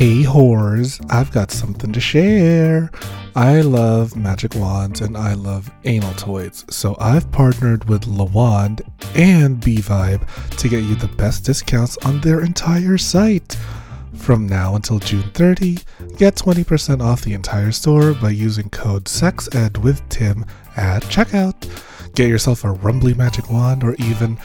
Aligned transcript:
Hey 0.00 0.22
whores, 0.22 0.98
I've 1.12 1.30
got 1.30 1.50
something 1.50 1.92
to 1.92 2.00
share. 2.00 2.90
I 3.36 3.60
love 3.60 4.16
magic 4.16 4.54
wands 4.54 5.02
and 5.02 5.14
I 5.14 5.34
love 5.34 5.70
anal 5.84 6.14
toys, 6.14 6.64
so 6.70 6.96
I've 6.98 7.30
partnered 7.32 7.86
with 7.86 8.06
Le 8.06 8.24
Wand 8.24 8.80
and 9.14 9.62
B-Vibe 9.62 10.56
to 10.56 10.68
get 10.70 10.84
you 10.84 10.94
the 10.94 11.14
best 11.18 11.44
discounts 11.44 11.98
on 11.98 12.22
their 12.22 12.40
entire 12.40 12.96
site. 12.96 13.58
From 14.14 14.48
now 14.48 14.74
until 14.74 15.00
June 15.00 15.30
30, 15.34 15.76
get 16.16 16.34
20% 16.34 17.02
off 17.02 17.20
the 17.20 17.34
entire 17.34 17.70
store 17.70 18.14
by 18.14 18.30
using 18.30 18.70
code 18.70 19.04
SEXED 19.04 19.76
with 19.84 20.00
Tim 20.08 20.46
at 20.78 21.02
checkout. 21.02 21.68
Get 22.14 22.30
yourself 22.30 22.64
a 22.64 22.70
rumbly 22.70 23.12
magic 23.12 23.50
wand 23.50 23.84
or 23.84 23.94
even 23.96 24.38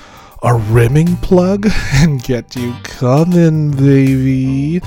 a 0.44 0.54
rimming 0.54 1.16
plug 1.16 1.66
and 1.94 2.22
get 2.22 2.58
you 2.58 2.76
coming, 2.84 3.72
baby. 3.72 4.82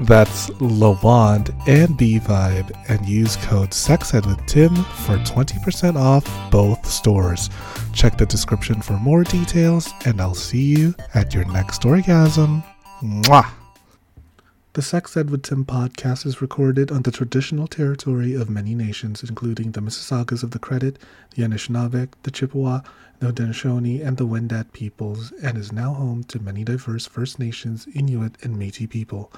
That's 0.00 0.50
Le 0.60 0.98
Wand 1.02 1.54
and 1.66 1.96
B-Vibe 1.96 2.72
and 2.88 3.06
use 3.06 3.36
code 3.36 3.72
SEXED 3.72 4.26
with 4.26 4.44
Tim 4.46 4.74
for 4.74 5.16
20% 5.18 5.96
off 5.96 6.50
both 6.50 6.84
stores. 6.86 7.48
Check 7.92 8.18
the 8.18 8.26
description 8.26 8.82
for 8.82 8.94
more 8.94 9.22
details 9.22 9.92
and 10.04 10.20
I'll 10.20 10.34
see 10.34 10.64
you 10.64 10.94
at 11.14 11.32
your 11.32 11.44
next 11.52 11.84
orgasm. 11.84 12.62
Mwah! 13.02 13.48
The 14.72 14.82
Sex 14.82 15.16
Ed 15.16 15.30
with 15.30 15.44
Tim 15.44 15.64
podcast 15.64 16.26
is 16.26 16.42
recorded 16.42 16.90
on 16.90 17.02
the 17.02 17.12
traditional 17.12 17.68
territory 17.68 18.34
of 18.34 18.50
many 18.50 18.74
nations, 18.74 19.22
including 19.22 19.70
the 19.70 19.80
Mississaugas 19.80 20.42
of 20.42 20.50
the 20.50 20.58
Credit, 20.58 20.98
the 21.36 21.44
Anishinaabeg, 21.44 22.08
the 22.24 22.32
Chippewa, 22.32 22.80
the 23.20 23.28
Haudenosaunee, 23.32 24.04
and 24.04 24.16
the 24.16 24.26
Wendat 24.26 24.72
peoples, 24.72 25.30
and 25.40 25.56
is 25.56 25.70
now 25.70 25.94
home 25.94 26.24
to 26.24 26.42
many 26.42 26.64
diverse 26.64 27.06
First 27.06 27.38
Nations, 27.38 27.86
Inuit, 27.94 28.34
and 28.42 28.56
Métis 28.56 28.90
people. 28.90 29.32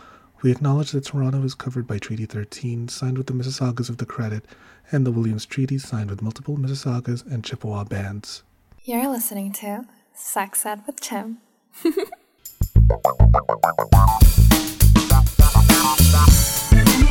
We 0.47 0.53
acknowledge 0.53 0.93
that 0.93 1.07
Toronto 1.07 1.43
is 1.43 1.57
covered 1.57 1.89
by 1.89 1.99
Treaty 1.99 2.25
13, 2.25 2.87
signed 2.87 3.19
with 3.19 3.27
the 3.27 3.33
Mississaugas 3.33 3.89
of 3.89 3.97
the 3.97 4.07
Credit, 4.07 4.45
and 4.93 5.05
the 5.05 5.11
Williams 5.11 5.45
Treaty, 5.45 5.77
signed 5.77 6.09
with 6.09 6.23
multiple 6.23 6.57
Mississaugas 6.57 7.27
and 7.27 7.43
Chippewa 7.43 7.83
bands. 7.83 8.45
You're 8.85 9.09
listening 9.09 9.53
to 9.55 9.87
Sex 10.15 10.65
Ed 10.65 10.83
with 10.87 11.01
Tim. 11.01 11.39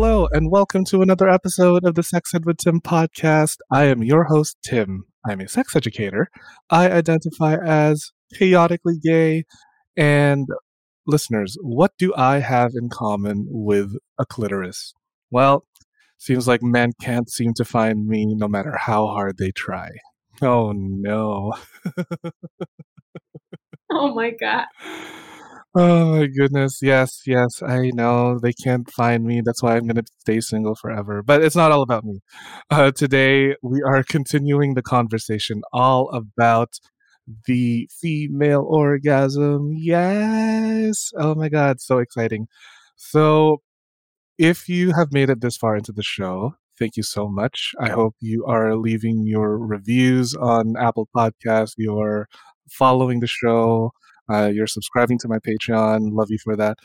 Hello, 0.01 0.29
and 0.31 0.49
welcome 0.49 0.85
to 0.85 1.01
another 1.01 1.27
episode 1.27 1.83
of 1.83 1.95
the 1.95 2.03
Sex 2.03 2.33
Ed 2.33 2.45
with 2.45 2.55
Tim 2.55 2.79
podcast. 2.79 3.57
I 3.69 3.87
am 3.87 4.01
your 4.01 4.23
host, 4.23 4.55
Tim. 4.63 5.03
I'm 5.27 5.41
a 5.41 5.47
sex 5.49 5.75
educator. 5.75 6.29
I 6.69 6.89
identify 6.89 7.57
as 7.57 8.13
chaotically 8.33 8.97
gay. 8.97 9.43
And 9.97 10.47
listeners, 11.05 11.57
what 11.61 11.91
do 11.97 12.13
I 12.15 12.39
have 12.39 12.71
in 12.75 12.87
common 12.87 13.47
with 13.49 13.91
a 14.17 14.25
clitoris? 14.25 14.93
Well, 15.31 15.65
seems 16.17 16.47
like 16.47 16.63
men 16.63 16.93
can't 17.01 17.29
seem 17.29 17.53
to 17.55 17.65
find 17.65 18.07
me 18.07 18.33
no 18.33 18.47
matter 18.47 18.77
how 18.77 19.07
hard 19.07 19.37
they 19.37 19.51
try. 19.51 19.89
Oh 20.41 20.71
no. 20.71 21.55
Oh 23.91 24.13
my 24.13 24.29
god. 24.29 24.65
Oh 25.75 26.17
my 26.17 26.25
goodness. 26.27 26.79
Yes, 26.81 27.21
yes, 27.27 27.61
I 27.61 27.91
know. 27.93 28.39
They 28.39 28.53
can't 28.53 28.89
find 28.91 29.23
me. 29.23 29.41
That's 29.45 29.61
why 29.61 29.75
I'm 29.75 29.85
going 29.85 30.03
to 30.03 30.11
stay 30.19 30.39
single 30.41 30.75
forever. 30.75 31.21
But 31.21 31.43
it's 31.43 31.55
not 31.55 31.71
all 31.71 31.83
about 31.83 32.03
me. 32.03 32.21
Uh, 32.71 32.91
today, 32.91 33.55
we 33.61 33.81
are 33.83 34.03
continuing 34.03 34.73
the 34.73 34.81
conversation 34.81 35.61
all 35.71 36.09
about 36.09 36.79
the 37.47 37.87
female 38.01 38.65
orgasm. 38.67 39.73
Yes. 39.75 41.11
Oh 41.17 41.35
my 41.35 41.49
God. 41.49 41.81
So 41.81 41.99
exciting. 41.99 42.47
So, 42.95 43.61
if 44.37 44.69
you 44.69 44.93
have 44.93 45.11
made 45.11 45.29
it 45.29 45.41
this 45.41 45.57
far 45.57 45.75
into 45.75 45.91
the 45.91 46.03
show, 46.03 46.55
thank 46.79 46.97
you 46.97 47.03
so 47.03 47.27
much. 47.27 47.73
I 47.79 47.89
hope 47.89 48.15
you 48.19 48.45
are 48.45 48.75
leaving 48.75 49.25
your 49.27 49.57
reviews 49.57 50.33
on 50.35 50.75
Apple 50.77 51.09
Podcasts. 51.15 51.73
You're 51.77 52.27
following 52.71 53.19
the 53.19 53.27
show. 53.27 53.91
Uh, 54.29 54.51
you're 54.53 54.67
subscribing 54.67 55.17
to 55.19 55.27
my 55.27 55.39
Patreon. 55.39 56.11
Love 56.11 56.29
you 56.29 56.37
for 56.43 56.55
that. 56.55 56.77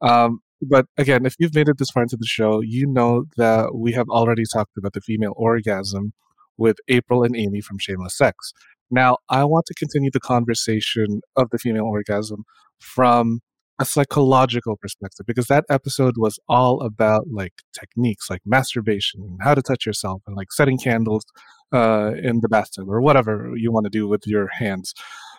Um, 0.00 0.40
but 0.60 0.86
again, 0.96 1.26
if 1.26 1.34
you've 1.38 1.54
made 1.54 1.68
it 1.68 1.78
this 1.78 1.90
far 1.90 2.04
into 2.04 2.16
the 2.16 2.26
show, 2.26 2.60
you 2.60 2.86
know 2.86 3.24
that 3.36 3.74
we 3.74 3.92
have 3.92 4.08
already 4.08 4.44
talked 4.50 4.76
about 4.76 4.92
the 4.92 5.00
female 5.00 5.34
orgasm 5.36 6.12
with 6.56 6.76
April 6.88 7.24
and 7.24 7.36
Amy 7.36 7.60
from 7.60 7.78
Shameless 7.78 8.16
Sex. 8.16 8.52
Now, 8.90 9.18
I 9.28 9.44
want 9.44 9.66
to 9.66 9.74
continue 9.74 10.10
the 10.12 10.20
conversation 10.20 11.22
of 11.34 11.48
the 11.50 11.58
female 11.58 11.84
orgasm 11.84 12.44
from 12.78 13.40
a 13.78 13.84
psychological 13.84 14.76
perspective 14.76 15.26
because 15.26 15.46
that 15.46 15.64
episode 15.70 16.14
was 16.16 16.38
all 16.48 16.82
about 16.82 17.26
like 17.32 17.54
techniques 17.72 18.28
like 18.28 18.42
masturbation 18.44 19.22
and 19.22 19.38
how 19.42 19.54
to 19.54 19.62
touch 19.62 19.86
yourself 19.86 20.22
and 20.26 20.36
like 20.36 20.52
setting 20.52 20.78
candles 20.78 21.24
uh, 21.72 22.12
in 22.22 22.40
the 22.42 22.48
bathtub 22.48 22.88
or 22.88 23.00
whatever 23.00 23.52
you 23.56 23.72
want 23.72 23.84
to 23.84 23.90
do 23.90 24.06
with 24.06 24.26
your 24.26 24.48
hands. 24.48 24.92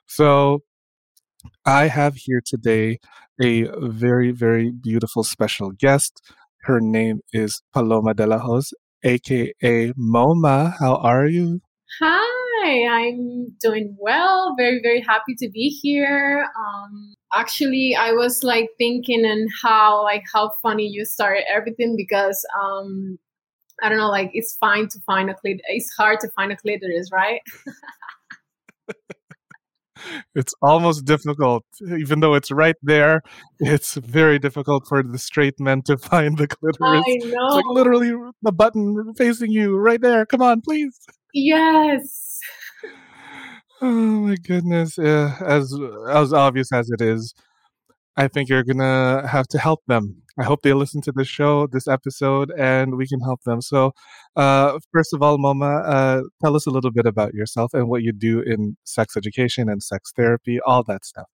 So 0.07 0.63
I 1.65 1.87
have 1.87 2.15
here 2.15 2.41
today 2.45 2.99
a 3.41 3.67
very, 3.81 4.31
very 4.31 4.71
beautiful 4.71 5.23
special 5.23 5.71
guest. 5.71 6.21
Her 6.63 6.79
name 6.79 7.21
is 7.31 7.61
Paloma 7.73 8.13
de 8.13 8.27
la 8.27 8.39
Hoz, 8.39 8.73
aka 9.03 9.93
Mama. 9.95 10.75
How 10.79 10.95
are 10.95 11.25
you? 11.25 11.61
Hi, 11.99 12.87
I'm 12.87 13.55
doing 13.61 13.95
well. 13.99 14.55
Very, 14.57 14.79
very 14.81 15.01
happy 15.01 15.35
to 15.39 15.49
be 15.49 15.69
here. 15.69 16.47
Um, 16.57 17.13
actually, 17.33 17.95
I 17.99 18.13
was 18.13 18.43
like 18.43 18.69
thinking 18.77 19.25
and 19.25 19.49
how 19.61 20.03
like 20.03 20.23
how 20.33 20.51
funny 20.61 20.87
you 20.87 21.05
started 21.05 21.43
everything 21.53 21.95
because 21.97 22.45
um, 22.61 23.19
I 23.81 23.89
don't 23.89 23.97
know, 23.97 24.09
like 24.09 24.31
it's 24.33 24.55
fine 24.59 24.87
to 24.89 24.99
find 25.05 25.29
a 25.29 25.33
clit. 25.33 25.59
It's 25.67 25.93
hard 25.97 26.19
to 26.21 26.29
find 26.29 26.51
a 26.51 26.55
clitoris, 26.55 27.09
right? 27.11 27.41
it's 30.35 30.53
almost 30.61 31.05
difficult, 31.05 31.65
even 31.81 32.19
though 32.19 32.33
it's 32.33 32.51
right 32.51 32.75
there. 32.81 33.21
It's 33.59 33.95
very 33.95 34.39
difficult 34.39 34.87
for 34.87 35.03
the 35.03 35.17
straight 35.17 35.59
men 35.59 35.81
to 35.83 35.97
find 36.11 36.37
the 36.37 36.47
clitoris. 36.47 37.03
I 37.07 37.17
It's 37.17 37.25
like 37.55 37.65
literally 37.67 38.13
the 38.41 38.51
button 38.51 39.13
facing 39.15 39.51
you 39.51 39.77
right 39.77 40.01
there. 40.01 40.25
Come 40.25 40.41
on, 40.41 40.61
please. 40.61 40.99
Yes. 41.33 42.39
Oh 43.81 43.91
my 43.91 44.37
goodness. 44.37 44.97
Yeah, 44.97 45.35
as 45.45 45.77
as 46.09 46.31
obvious 46.31 46.71
as 46.71 46.89
it 46.89 47.01
is, 47.01 47.33
I 48.15 48.27
think 48.27 48.49
you're 48.49 48.63
gonna 48.63 49.27
have 49.27 49.47
to 49.49 49.57
help 49.57 49.81
them. 49.87 50.23
I 50.37 50.43
hope 50.43 50.61
they 50.63 50.73
listen 50.73 51.01
to 51.01 51.11
the 51.11 51.23
show, 51.23 51.67
this 51.67 51.87
episode, 51.87 52.51
and 52.57 52.95
we 52.95 53.07
can 53.07 53.19
help 53.21 53.41
them. 53.43 53.61
So, 53.61 53.93
uh, 54.35 54.79
first 54.91 55.13
of 55.13 55.21
all, 55.21 55.37
Mama, 55.37 55.81
uh, 55.85 56.21
tell 56.43 56.55
us 56.55 56.65
a 56.65 56.71
little 56.71 56.91
bit 56.91 57.05
about 57.05 57.33
yourself 57.33 57.73
and 57.73 57.87
what 57.87 58.01
you 58.01 58.11
do 58.11 58.41
in 58.41 58.77
sex 58.83 59.15
education 59.15 59.69
and 59.69 59.81
sex 59.81 60.11
therapy, 60.15 60.59
all 60.65 60.83
that 60.83 61.05
stuff. 61.05 61.27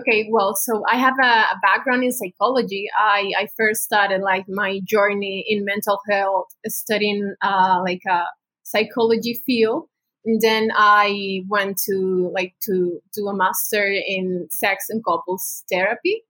Okay, 0.00 0.28
well, 0.30 0.56
so 0.56 0.82
I 0.90 0.96
have 0.96 1.14
a, 1.22 1.26
a 1.26 1.58
background 1.62 2.02
in 2.02 2.10
psychology. 2.10 2.88
I, 2.96 3.30
I 3.38 3.48
first 3.56 3.82
started 3.82 4.22
like 4.22 4.44
my 4.48 4.80
journey 4.84 5.44
in 5.48 5.64
mental 5.64 6.00
health, 6.10 6.48
studying 6.66 7.34
uh, 7.42 7.80
like 7.84 8.00
a 8.08 8.24
psychology 8.64 9.40
field, 9.46 9.84
and 10.24 10.40
then 10.40 10.70
I 10.74 11.42
went 11.48 11.78
to 11.86 12.30
like 12.34 12.54
to 12.62 13.00
do 13.14 13.28
a 13.28 13.36
master 13.36 13.84
in 13.86 14.46
sex 14.50 14.86
and 14.88 15.04
couples 15.04 15.64
therapy. 15.70 16.22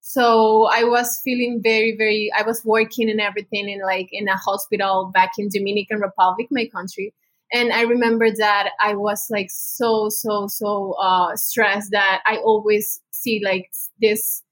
So 0.00 0.68
I 0.72 0.84
was 0.84 1.20
feeling 1.24 1.60
very, 1.62 1.96
very. 1.96 2.30
I 2.36 2.42
was 2.42 2.64
working 2.64 3.08
and 3.08 3.20
everything 3.20 3.68
in 3.68 3.80
like 3.82 4.08
in 4.12 4.28
a 4.28 4.36
hospital 4.36 5.10
back 5.14 5.32
in 5.38 5.48
Dominican 5.48 6.00
Republic, 6.00 6.48
my 6.50 6.66
country, 6.66 7.14
and 7.52 7.72
I 7.72 7.82
remember 7.82 8.30
that 8.30 8.70
I 8.80 8.94
was 8.94 9.26
like 9.30 9.48
so 9.50 10.08
so 10.08 10.48
so 10.48 10.94
uh, 11.00 11.36
stressed 11.36 11.92
that 11.92 12.22
I 12.26 12.38
always 12.38 13.00
see 13.12 13.40
like 13.44 13.70
this 14.00 14.42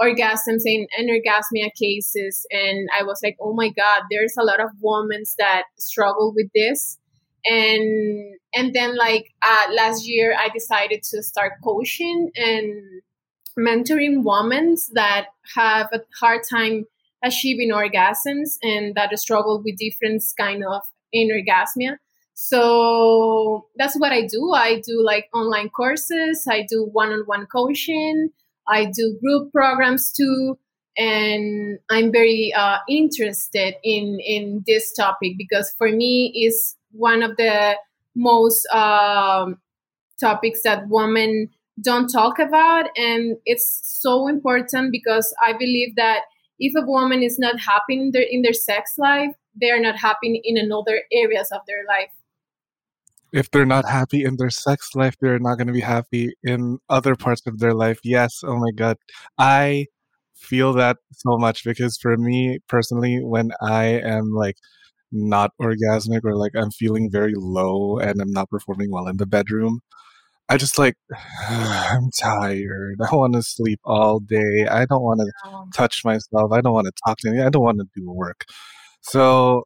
orgasms 0.00 0.62
and 0.64 0.88
anorgasmia 0.98 1.70
cases, 1.78 2.46
and 2.50 2.88
I 2.98 3.04
was 3.04 3.20
like, 3.22 3.36
oh 3.40 3.54
my 3.54 3.68
god, 3.68 4.02
there's 4.10 4.34
a 4.38 4.44
lot 4.44 4.60
of 4.60 4.70
women 4.80 5.22
that 5.38 5.64
struggle 5.78 6.32
with 6.34 6.48
this, 6.54 6.98
and 7.46 8.36
and 8.54 8.74
then 8.74 8.96
like 8.96 9.32
uh, 9.42 9.72
last 9.74 10.06
year 10.06 10.36
I 10.38 10.48
decided 10.48 11.02
to 11.10 11.22
start 11.22 11.54
coaching 11.62 12.30
and 12.36 13.02
mentoring 13.58 14.22
women 14.24 14.76
that 14.94 15.26
have 15.54 15.88
a 15.92 16.00
hard 16.18 16.42
time 16.48 16.86
achieving 17.22 17.70
orgasms 17.70 18.56
and 18.62 18.94
that 18.94 19.16
struggle 19.18 19.62
with 19.64 19.76
different 19.76 20.22
kind 20.38 20.64
of 20.64 20.82
anorgasmia. 21.14 21.96
So 22.34 23.66
that's 23.76 23.98
what 23.98 24.12
i 24.12 24.26
do. 24.26 24.52
I 24.52 24.80
do 24.80 25.02
like 25.04 25.28
online 25.34 25.68
courses. 25.68 26.46
I 26.48 26.66
do 26.68 26.88
one-on-one 26.90 27.46
coaching. 27.46 28.30
I 28.66 28.86
do 28.86 29.18
group 29.20 29.52
programs 29.52 30.10
too. 30.10 30.58
And 30.96 31.78
I'm 31.90 32.10
very 32.10 32.52
uh, 32.56 32.78
interested 32.88 33.74
in 33.84 34.18
in 34.20 34.64
this 34.66 34.92
topic 34.92 35.34
because 35.36 35.72
for 35.76 35.90
me 35.90 36.32
is 36.34 36.76
one 36.92 37.22
of 37.22 37.36
the 37.36 37.76
most 38.14 38.66
um, 38.68 39.58
topics 40.18 40.62
that 40.64 40.88
women 40.88 41.50
don't 41.82 42.08
talk 42.08 42.38
about, 42.38 42.86
and 42.96 43.36
it's 43.46 43.80
so 43.82 44.28
important 44.28 44.92
because 44.92 45.34
I 45.44 45.52
believe 45.52 45.96
that 45.96 46.20
if 46.58 46.74
a 46.76 46.86
woman 46.86 47.22
is 47.22 47.38
not 47.38 47.58
happy 47.60 47.98
in 47.98 48.10
their 48.12 48.26
in 48.28 48.42
their 48.42 48.52
sex 48.52 48.94
life, 48.98 49.34
they 49.58 49.70
are 49.70 49.80
not 49.80 49.96
happy 49.96 50.40
in 50.44 50.56
another 50.58 51.02
areas 51.12 51.50
of 51.52 51.60
their 51.66 51.84
life 51.88 52.10
if 53.32 53.50
they're 53.50 53.66
not 53.66 53.88
happy 53.88 54.24
in 54.24 54.36
their 54.36 54.50
sex 54.50 54.90
life, 54.94 55.14
they're 55.20 55.38
not 55.38 55.56
going 55.56 55.66
to 55.66 55.72
be 55.72 55.80
happy 55.80 56.34
in 56.42 56.78
other 56.88 57.14
parts 57.14 57.42
of 57.46 57.58
their 57.58 57.74
life. 57.74 58.00
Yes, 58.02 58.40
oh 58.44 58.56
my 58.56 58.70
god. 58.74 58.96
I 59.38 59.86
feel 60.34 60.72
that 60.74 60.96
so 61.12 61.36
much 61.38 61.64
because 61.64 61.98
for 61.98 62.16
me 62.16 62.58
personally, 62.68 63.20
when 63.22 63.52
I 63.60 63.84
am 63.84 64.32
like 64.32 64.56
not 65.12 65.52
orgasmic 65.60 66.20
or 66.24 66.36
like 66.36 66.52
I'm 66.54 66.70
feeling 66.70 67.10
very 67.10 67.34
low 67.36 67.98
and 67.98 68.20
I'm 68.20 68.32
not 68.32 68.50
performing 68.50 68.90
well 68.90 69.06
in 69.08 69.16
the 69.16 69.26
bedroom, 69.26 69.80
I 70.48 70.56
just 70.56 70.78
like 70.78 70.96
I'm 71.48 72.10
tired. 72.18 72.98
I 73.00 73.14
want 73.14 73.34
to 73.34 73.42
sleep 73.42 73.80
all 73.84 74.20
day. 74.20 74.66
I 74.70 74.84
don't 74.86 75.02
want 75.02 75.20
to 75.20 75.78
touch 75.78 76.04
myself. 76.04 76.52
I 76.52 76.60
don't 76.60 76.72
want 76.72 76.86
to 76.86 76.92
talk 77.06 77.18
to 77.18 77.28
anyone. 77.28 77.46
I 77.46 77.50
don't 77.50 77.62
want 77.62 77.78
to 77.78 77.86
do 77.94 78.10
work. 78.10 78.44
So 79.00 79.64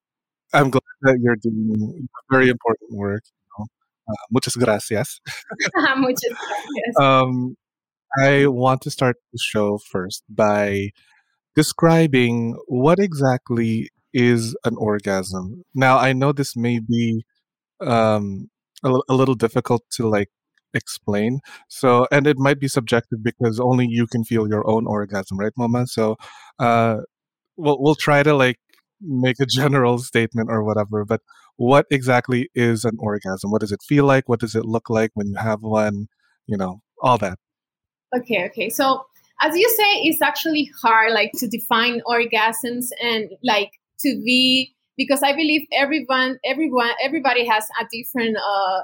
I'm 0.52 0.70
glad 0.70 0.82
that 1.02 1.18
you're 1.20 1.36
doing 1.36 2.08
very 2.30 2.48
important 2.48 2.92
work. 2.92 3.22
You 3.26 3.64
know? 3.64 3.66
uh, 4.08 4.26
muchas 4.30 4.56
gracias. 4.56 5.20
muchas 5.96 6.30
gracias. 6.30 6.96
Um, 7.00 7.56
I 8.18 8.46
want 8.46 8.82
to 8.82 8.90
start 8.90 9.16
the 9.32 9.38
show 9.42 9.78
first 9.78 10.22
by 10.28 10.90
describing 11.56 12.56
what 12.68 12.98
exactly 12.98 13.90
is 14.14 14.56
an 14.64 14.76
orgasm. 14.78 15.64
Now, 15.74 15.98
I 15.98 16.14
know 16.14 16.32
this 16.32 16.56
may 16.56 16.78
be 16.78 17.24
um, 17.80 18.48
a, 18.82 18.94
a 19.08 19.14
little 19.14 19.34
difficult 19.34 19.82
to 19.94 20.08
like 20.08 20.28
explain. 20.72 21.40
So, 21.68 22.06
and 22.10 22.26
it 22.26 22.38
might 22.38 22.60
be 22.60 22.68
subjective 22.68 23.22
because 23.22 23.60
only 23.60 23.86
you 23.88 24.06
can 24.06 24.24
feel 24.24 24.48
your 24.48 24.66
own 24.68 24.86
orgasm, 24.86 25.38
right, 25.38 25.52
Mama? 25.56 25.86
So, 25.86 26.16
uh, 26.58 26.98
we'll 27.56 27.80
we'll 27.80 27.94
try 27.94 28.22
to 28.22 28.34
like 28.34 28.58
make 29.00 29.40
a 29.40 29.46
general 29.50 29.98
statement 29.98 30.48
or 30.50 30.64
whatever. 30.64 31.04
But 31.04 31.20
what 31.56 31.86
exactly 31.90 32.48
is 32.54 32.84
an 32.84 32.96
orgasm? 32.98 33.50
What 33.50 33.60
does 33.60 33.72
it 33.72 33.82
feel 33.82 34.04
like? 34.04 34.28
What 34.28 34.40
does 34.40 34.54
it 34.54 34.64
look 34.64 34.90
like 34.90 35.10
when 35.14 35.28
you 35.28 35.36
have 35.36 35.60
one? 35.60 36.06
You 36.46 36.56
know, 36.56 36.80
all 37.02 37.18
that. 37.18 37.38
Okay, 38.16 38.46
okay. 38.46 38.70
So 38.70 39.04
as 39.40 39.56
you 39.56 39.68
say, 39.70 40.02
it's 40.02 40.22
actually 40.22 40.70
hard 40.82 41.12
like 41.12 41.32
to 41.36 41.48
define 41.48 42.00
orgasms 42.06 42.86
and 43.02 43.30
like 43.42 43.70
to 44.00 44.20
be 44.24 44.74
because 44.96 45.22
I 45.22 45.32
believe 45.32 45.66
everyone, 45.72 46.38
everyone, 46.44 46.90
everybody 47.02 47.46
has 47.46 47.66
a 47.80 47.86
different 47.90 48.36
uh 48.36 48.82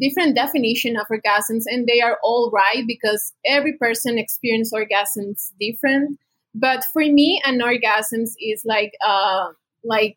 different 0.00 0.34
definition 0.34 0.96
of 0.96 1.06
orgasms 1.06 1.62
and 1.66 1.86
they 1.86 2.00
are 2.00 2.18
all 2.24 2.50
right 2.52 2.82
because 2.86 3.32
every 3.46 3.74
person 3.74 4.18
experiences 4.18 4.72
orgasms 4.72 5.52
different. 5.60 6.18
But 6.54 6.84
for 6.92 7.02
me 7.02 7.40
an 7.44 7.60
orgasms 7.60 8.30
is 8.40 8.62
like 8.64 8.92
uh 9.06 9.48
like 9.84 10.16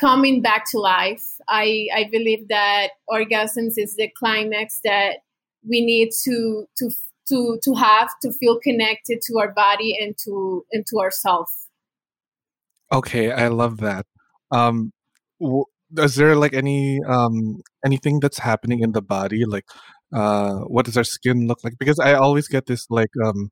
coming 0.00 0.40
back 0.40 0.64
to 0.70 0.78
life. 0.78 1.24
I 1.48 1.88
i 1.94 2.08
believe 2.10 2.48
that 2.48 2.90
orgasms 3.10 3.74
is 3.76 3.96
the 3.96 4.08
climax 4.18 4.80
that 4.84 5.18
we 5.68 5.84
need 5.84 6.10
to 6.24 6.66
to 6.78 6.90
to 7.28 7.58
to 7.62 7.74
have 7.74 8.10
to 8.22 8.32
feel 8.32 8.58
connected 8.58 9.20
to 9.26 9.38
our 9.38 9.52
body 9.52 9.96
and 10.00 10.16
to 10.24 10.64
and 10.72 10.84
to 10.86 10.98
ourselves 10.98 11.61
Okay, 12.92 13.32
I 13.32 13.48
love 13.48 13.78
that. 13.78 14.06
Um, 14.50 14.92
w- 15.40 15.64
is 15.98 16.14
there 16.16 16.36
like 16.36 16.54
any 16.54 17.00
um 17.06 17.60
anything 17.84 18.20
that's 18.20 18.38
happening 18.38 18.80
in 18.80 18.92
the 18.92 19.02
body? 19.02 19.44
Like, 19.44 19.64
uh, 20.14 20.60
what 20.66 20.84
does 20.86 20.96
our 20.96 21.04
skin 21.04 21.46
look 21.46 21.64
like? 21.64 21.74
Because 21.78 21.98
I 21.98 22.14
always 22.14 22.48
get 22.48 22.66
this 22.66 22.86
like 22.90 23.10
um 23.24 23.50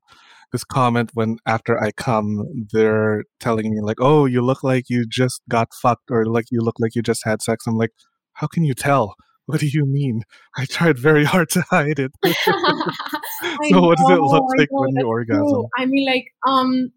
this 0.51 0.63
comment 0.63 1.11
when 1.13 1.37
after 1.45 1.81
I 1.81 1.91
come, 1.91 2.43
they're 2.71 3.23
telling 3.39 3.71
me 3.71 3.81
like, 3.81 3.97
"Oh, 3.99 4.25
you 4.25 4.41
look 4.41 4.63
like 4.63 4.85
you 4.89 5.05
just 5.07 5.41
got 5.49 5.69
fucked," 5.81 6.11
or 6.11 6.25
like 6.25 6.45
you 6.51 6.61
look 6.61 6.75
like 6.79 6.95
you 6.95 7.01
just 7.01 7.23
had 7.25 7.41
sex. 7.41 7.65
I'm 7.67 7.77
like, 7.77 7.91
how 8.33 8.47
can 8.47 8.63
you 8.63 8.73
tell? 8.73 9.15
What 9.45 9.59
do 9.59 9.67
you 9.67 9.85
mean? 9.85 10.23
I 10.57 10.65
tried 10.65 10.97
very 10.99 11.23
hard 11.33 11.49
to 11.51 11.63
hide 11.69 11.99
it. 11.99 12.11
so, 12.23 13.81
what 13.81 13.97
does 13.97 14.09
it 14.09 14.21
look 14.21 14.45
like 14.57 14.69
know, 14.71 14.81
when 14.81 14.95
you 14.95 15.07
orgasm? 15.07 15.47
true. 15.47 15.67
I 15.77 15.85
mean, 15.85 16.05
like, 16.05 16.25
um, 16.47 16.91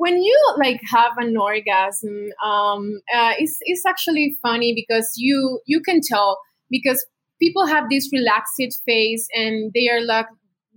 when 0.00 0.22
you 0.22 0.54
like 0.56 0.80
have 0.90 1.12
an 1.18 1.36
orgasm, 1.36 2.30
um, 2.42 3.00
uh, 3.14 3.34
it's 3.38 3.58
it's 3.60 3.84
actually 3.84 4.38
funny 4.40 4.72
because 4.74 5.12
you 5.16 5.60
you 5.66 5.82
can 5.82 6.00
tell 6.00 6.38
because 6.70 7.04
people 7.38 7.66
have 7.66 7.90
this 7.90 8.08
relaxed 8.10 8.82
face 8.86 9.28
and 9.34 9.72
they 9.74 9.90
are 9.90 10.00
like 10.00 10.26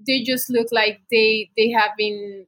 they 0.06 0.24
just 0.24 0.50
look 0.50 0.68
like 0.74 1.00
they 1.10 1.50
they 1.56 1.70
have 1.72 1.92
been 1.98 2.46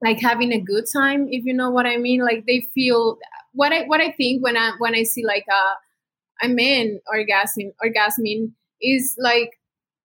like 0.00 0.20
having 0.20 0.52
a 0.52 0.60
good 0.60 0.84
time 0.92 1.26
if 1.28 1.44
you 1.44 1.52
know 1.52 1.70
what 1.70 1.86
I 1.86 1.96
mean. 1.96 2.20
Like 2.20 2.44
they 2.46 2.60
feel 2.72 3.18
what 3.52 3.72
I 3.72 3.82
what 3.82 4.00
I 4.00 4.12
think 4.12 4.44
when 4.44 4.56
I 4.56 4.72
when 4.78 4.94
I 4.94 5.02
see 5.02 5.24
like 5.26 5.46
a 5.50 6.46
a 6.46 6.48
man 6.48 7.00
orgasm 7.12 7.72
orgasming 7.84 8.52
is 8.80 9.16
like 9.18 9.58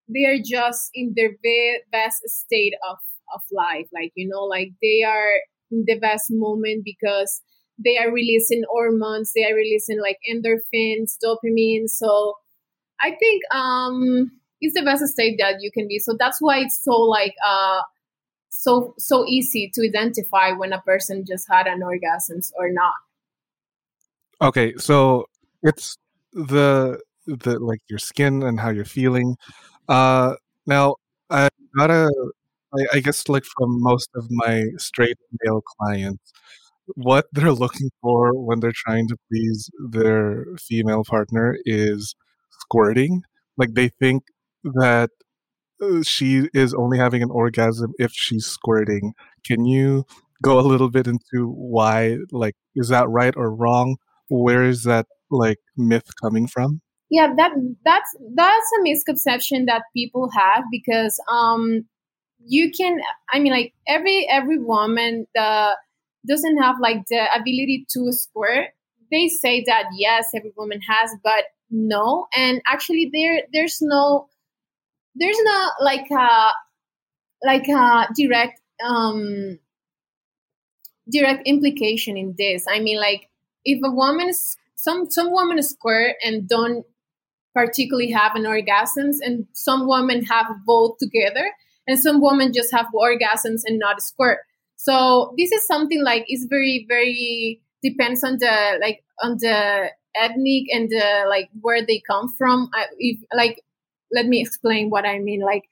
they 0.08 0.24
are 0.24 0.42
just 0.44 0.90
in 0.94 1.12
their 1.14 1.30
be- 1.40 1.78
best 1.92 2.28
state 2.28 2.74
of 2.90 2.98
of 3.34 3.42
life 3.50 3.86
like 3.92 4.12
you 4.14 4.28
know 4.28 4.44
like 4.44 4.70
they 4.80 5.02
are 5.02 5.34
the 5.70 5.98
best 6.00 6.26
moment 6.30 6.84
because 6.84 7.42
they 7.82 7.98
are 7.98 8.10
releasing 8.12 8.62
hormones 8.70 9.32
they 9.34 9.44
are 9.44 9.54
releasing 9.54 10.00
like 10.00 10.18
endorphins 10.30 11.16
dopamine. 11.22 11.88
So 11.88 12.34
i 13.00 13.10
think 13.10 13.42
um 13.54 14.30
it's 14.60 14.74
the 14.74 14.82
best 14.82 15.06
state 15.08 15.36
that 15.38 15.56
you 15.60 15.70
can 15.70 15.86
be. 15.86 15.98
So 15.98 16.16
that's 16.18 16.38
why 16.40 16.60
it's 16.60 16.82
so 16.82 16.92
like 16.92 17.34
uh 17.46 17.82
so 18.48 18.94
so 18.98 19.26
easy 19.26 19.70
to 19.74 19.86
identify 19.86 20.52
when 20.52 20.72
a 20.72 20.80
person 20.80 21.24
just 21.26 21.46
had 21.50 21.66
an 21.66 21.82
orgasm 21.82 22.40
or 22.58 22.70
not. 22.70 22.94
Okay, 24.40 24.74
so 24.76 25.26
it's 25.62 25.96
the 26.32 27.00
the 27.26 27.58
like 27.58 27.80
your 27.88 27.98
skin 27.98 28.42
and 28.42 28.60
how 28.60 28.70
you're 28.70 28.84
feeling. 28.84 29.36
Uh, 29.88 30.34
now 30.66 30.96
I 31.30 31.48
gotta, 31.76 32.10
I, 32.74 32.96
I 32.96 33.00
guess, 33.00 33.28
like 33.28 33.44
from 33.44 33.82
most 33.82 34.08
of 34.14 34.26
my 34.30 34.64
straight 34.78 35.16
male 35.42 35.62
clients, 35.78 36.32
what 36.94 37.26
they're 37.32 37.52
looking 37.52 37.90
for 38.00 38.32
when 38.34 38.60
they're 38.60 38.72
trying 38.74 39.08
to 39.08 39.16
please 39.30 39.70
their 39.90 40.46
female 40.58 41.04
partner 41.04 41.56
is 41.64 42.14
squirting. 42.60 43.22
Like 43.56 43.74
they 43.74 43.88
think 43.88 44.24
that 44.64 45.10
uh, 45.82 46.02
she 46.02 46.48
is 46.54 46.74
only 46.74 46.98
having 46.98 47.22
an 47.22 47.30
orgasm 47.30 47.92
if 47.98 48.12
she's 48.12 48.46
squirting. 48.46 49.14
Can 49.44 49.64
you 49.64 50.04
go 50.42 50.58
a 50.58 50.62
little 50.62 50.90
bit 50.90 51.06
into 51.06 51.48
why, 51.48 52.18
like, 52.30 52.54
is 52.74 52.88
that 52.88 53.08
right 53.08 53.34
or 53.36 53.54
wrong? 53.54 53.96
Where 54.28 54.64
is 54.64 54.84
that 54.84 55.06
like 55.30 55.58
myth 55.76 56.10
coming 56.20 56.46
from? 56.46 56.80
yeah 57.10 57.32
that 57.36 57.52
that's 57.84 58.16
that's 58.34 58.70
a 58.78 58.82
misconception 58.82 59.66
that 59.66 59.82
people 59.94 60.28
have 60.30 60.64
because 60.70 61.20
um 61.30 61.84
you 62.46 62.70
can 62.70 62.98
i 63.32 63.38
mean 63.38 63.52
like 63.52 63.72
every 63.88 64.26
every 64.30 64.58
woman 64.58 65.26
uh, 65.38 65.72
doesn't 66.26 66.58
have 66.58 66.76
like 66.80 67.04
the 67.08 67.26
ability 67.34 67.86
to 67.90 68.12
squirt 68.12 68.68
they 69.10 69.28
say 69.28 69.64
that 69.66 69.84
yes 69.96 70.26
every 70.34 70.52
woman 70.56 70.80
has 70.80 71.14
but 71.22 71.44
no. 71.70 72.26
And 72.34 72.60
actually 72.66 73.10
there 73.12 73.42
there's 73.52 73.78
no 73.80 74.28
there's 75.14 75.38
no 75.42 75.70
like 75.80 76.06
a 76.10 76.50
like 77.44 77.68
a 77.68 78.08
direct 78.14 78.60
um 78.84 79.58
direct 81.10 81.46
implication 81.46 82.16
in 82.16 82.34
this. 82.38 82.66
I 82.68 82.80
mean 82.80 82.98
like 83.00 83.28
if 83.64 83.80
a 83.84 83.90
woman 83.90 84.28
is 84.28 84.56
some 84.76 85.10
some 85.10 85.32
women 85.32 85.62
squirt 85.62 86.16
and 86.22 86.48
don't 86.48 86.84
particularly 87.54 88.10
have 88.10 88.36
an 88.36 88.42
orgasms 88.42 89.16
and 89.22 89.46
some 89.52 89.88
women 89.88 90.24
have 90.24 90.46
both 90.66 90.98
together 90.98 91.50
and 91.86 91.98
some 91.98 92.20
women 92.20 92.52
just 92.54 92.72
have 92.72 92.86
orgasms 92.94 93.62
and 93.64 93.78
not 93.78 94.02
squirt. 94.02 94.38
So 94.76 95.34
this 95.38 95.52
is 95.52 95.66
something 95.66 96.02
like 96.02 96.24
it's 96.28 96.46
very 96.48 96.84
very 96.88 97.60
depends 97.82 98.22
on 98.24 98.38
the 98.38 98.78
like 98.80 99.04
on 99.22 99.36
the 99.38 99.90
ethnic 100.14 100.64
and 100.72 100.88
the 100.88 101.26
like 101.28 101.48
where 101.60 101.84
they 101.84 102.02
come 102.06 102.32
from. 102.36 102.70
I, 102.74 102.86
if 102.98 103.20
like 103.34 103.62
let 104.12 104.26
me 104.26 104.40
explain 104.40 104.90
what 104.90 105.04
i 105.04 105.18
mean. 105.18 105.40
Like 105.40 105.64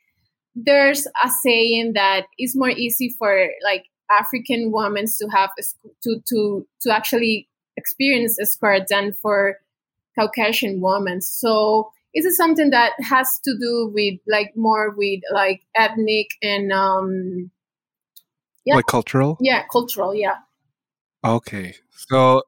there's 0.54 1.06
a 1.06 1.30
saying 1.42 1.92
that 1.94 2.26
it's 2.38 2.56
more 2.56 2.70
easy 2.70 3.14
for 3.18 3.48
like 3.64 3.84
african 4.10 4.70
women 4.70 5.06
to 5.06 5.26
have 5.28 5.50
to 6.02 6.20
to 6.28 6.66
to 6.80 6.94
actually 6.94 7.48
experience 7.76 8.38
a 8.38 8.46
squirt 8.46 8.84
than 8.88 9.12
for 9.12 9.58
Caucasian 10.18 10.80
women. 10.80 11.20
So 11.20 11.90
is 12.14 12.24
it 12.24 12.34
something 12.34 12.70
that 12.70 12.92
has 13.00 13.40
to 13.44 13.56
do 13.60 13.90
with 13.92 14.20
like 14.28 14.52
more 14.56 14.94
with 14.96 15.20
like 15.32 15.62
ethnic 15.76 16.28
and 16.42 16.72
um 16.72 17.50
Yeah. 18.64 18.76
Like 18.76 18.86
cultural? 18.86 19.36
Yeah, 19.40 19.64
cultural, 19.70 20.14
yeah. 20.14 20.36
Okay. 21.24 21.74
So 21.90 22.42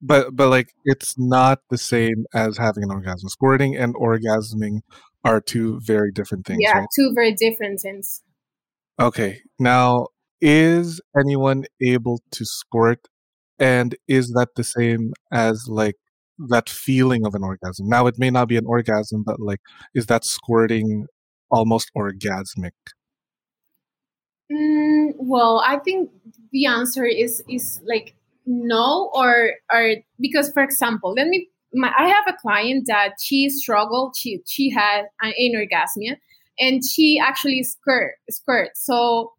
but 0.00 0.34
but 0.34 0.48
like 0.48 0.72
it's 0.84 1.18
not 1.18 1.60
the 1.70 1.78
same 1.78 2.24
as 2.34 2.56
having 2.56 2.84
an 2.84 2.90
orgasm. 2.90 3.28
Squirting 3.28 3.76
and 3.76 3.94
orgasming 3.94 4.80
are 5.24 5.40
two 5.40 5.80
very 5.80 6.10
different 6.12 6.46
things, 6.46 6.60
Yeah, 6.62 6.78
right? 6.78 6.88
two 6.96 7.12
very 7.14 7.34
different 7.34 7.80
things. 7.80 8.22
Okay. 8.98 9.42
Now, 9.58 10.06
is 10.40 11.00
anyone 11.18 11.64
able 11.82 12.22
to 12.32 12.44
squirt 12.46 13.08
and 13.58 13.94
is 14.08 14.32
that 14.32 14.48
the 14.56 14.64
same 14.64 15.12
as 15.30 15.66
like 15.68 15.96
that 16.48 16.68
feeling 16.68 17.26
of 17.26 17.34
an 17.34 17.42
orgasm? 17.42 17.88
Now 17.88 18.06
it 18.06 18.18
may 18.18 18.30
not 18.30 18.48
be 18.48 18.56
an 18.56 18.66
orgasm, 18.66 19.22
but 19.24 19.40
like 19.40 19.60
is 19.94 20.06
that 20.06 20.24
squirting 20.24 21.06
almost 21.50 21.90
orgasmic? 21.96 22.72
Mm, 24.52 25.12
well, 25.16 25.62
I 25.64 25.78
think 25.78 26.10
the 26.52 26.66
answer 26.66 27.04
is 27.04 27.42
is 27.48 27.80
like 27.84 28.14
no 28.46 29.10
or 29.14 29.52
or 29.72 29.96
because 30.18 30.52
for 30.52 30.62
example, 30.62 31.14
let 31.14 31.28
me 31.28 31.48
my, 31.72 31.92
I 31.96 32.08
have 32.08 32.24
a 32.28 32.36
client 32.40 32.84
that 32.88 33.14
she 33.20 33.48
struggled, 33.48 34.16
she 34.16 34.40
she 34.46 34.70
had 34.70 35.04
an 35.22 35.32
anorgasmia 35.40 36.16
and 36.58 36.84
she 36.84 37.20
actually 37.22 37.62
squirt 37.62 38.14
squirt. 38.28 38.70
So 38.74 39.32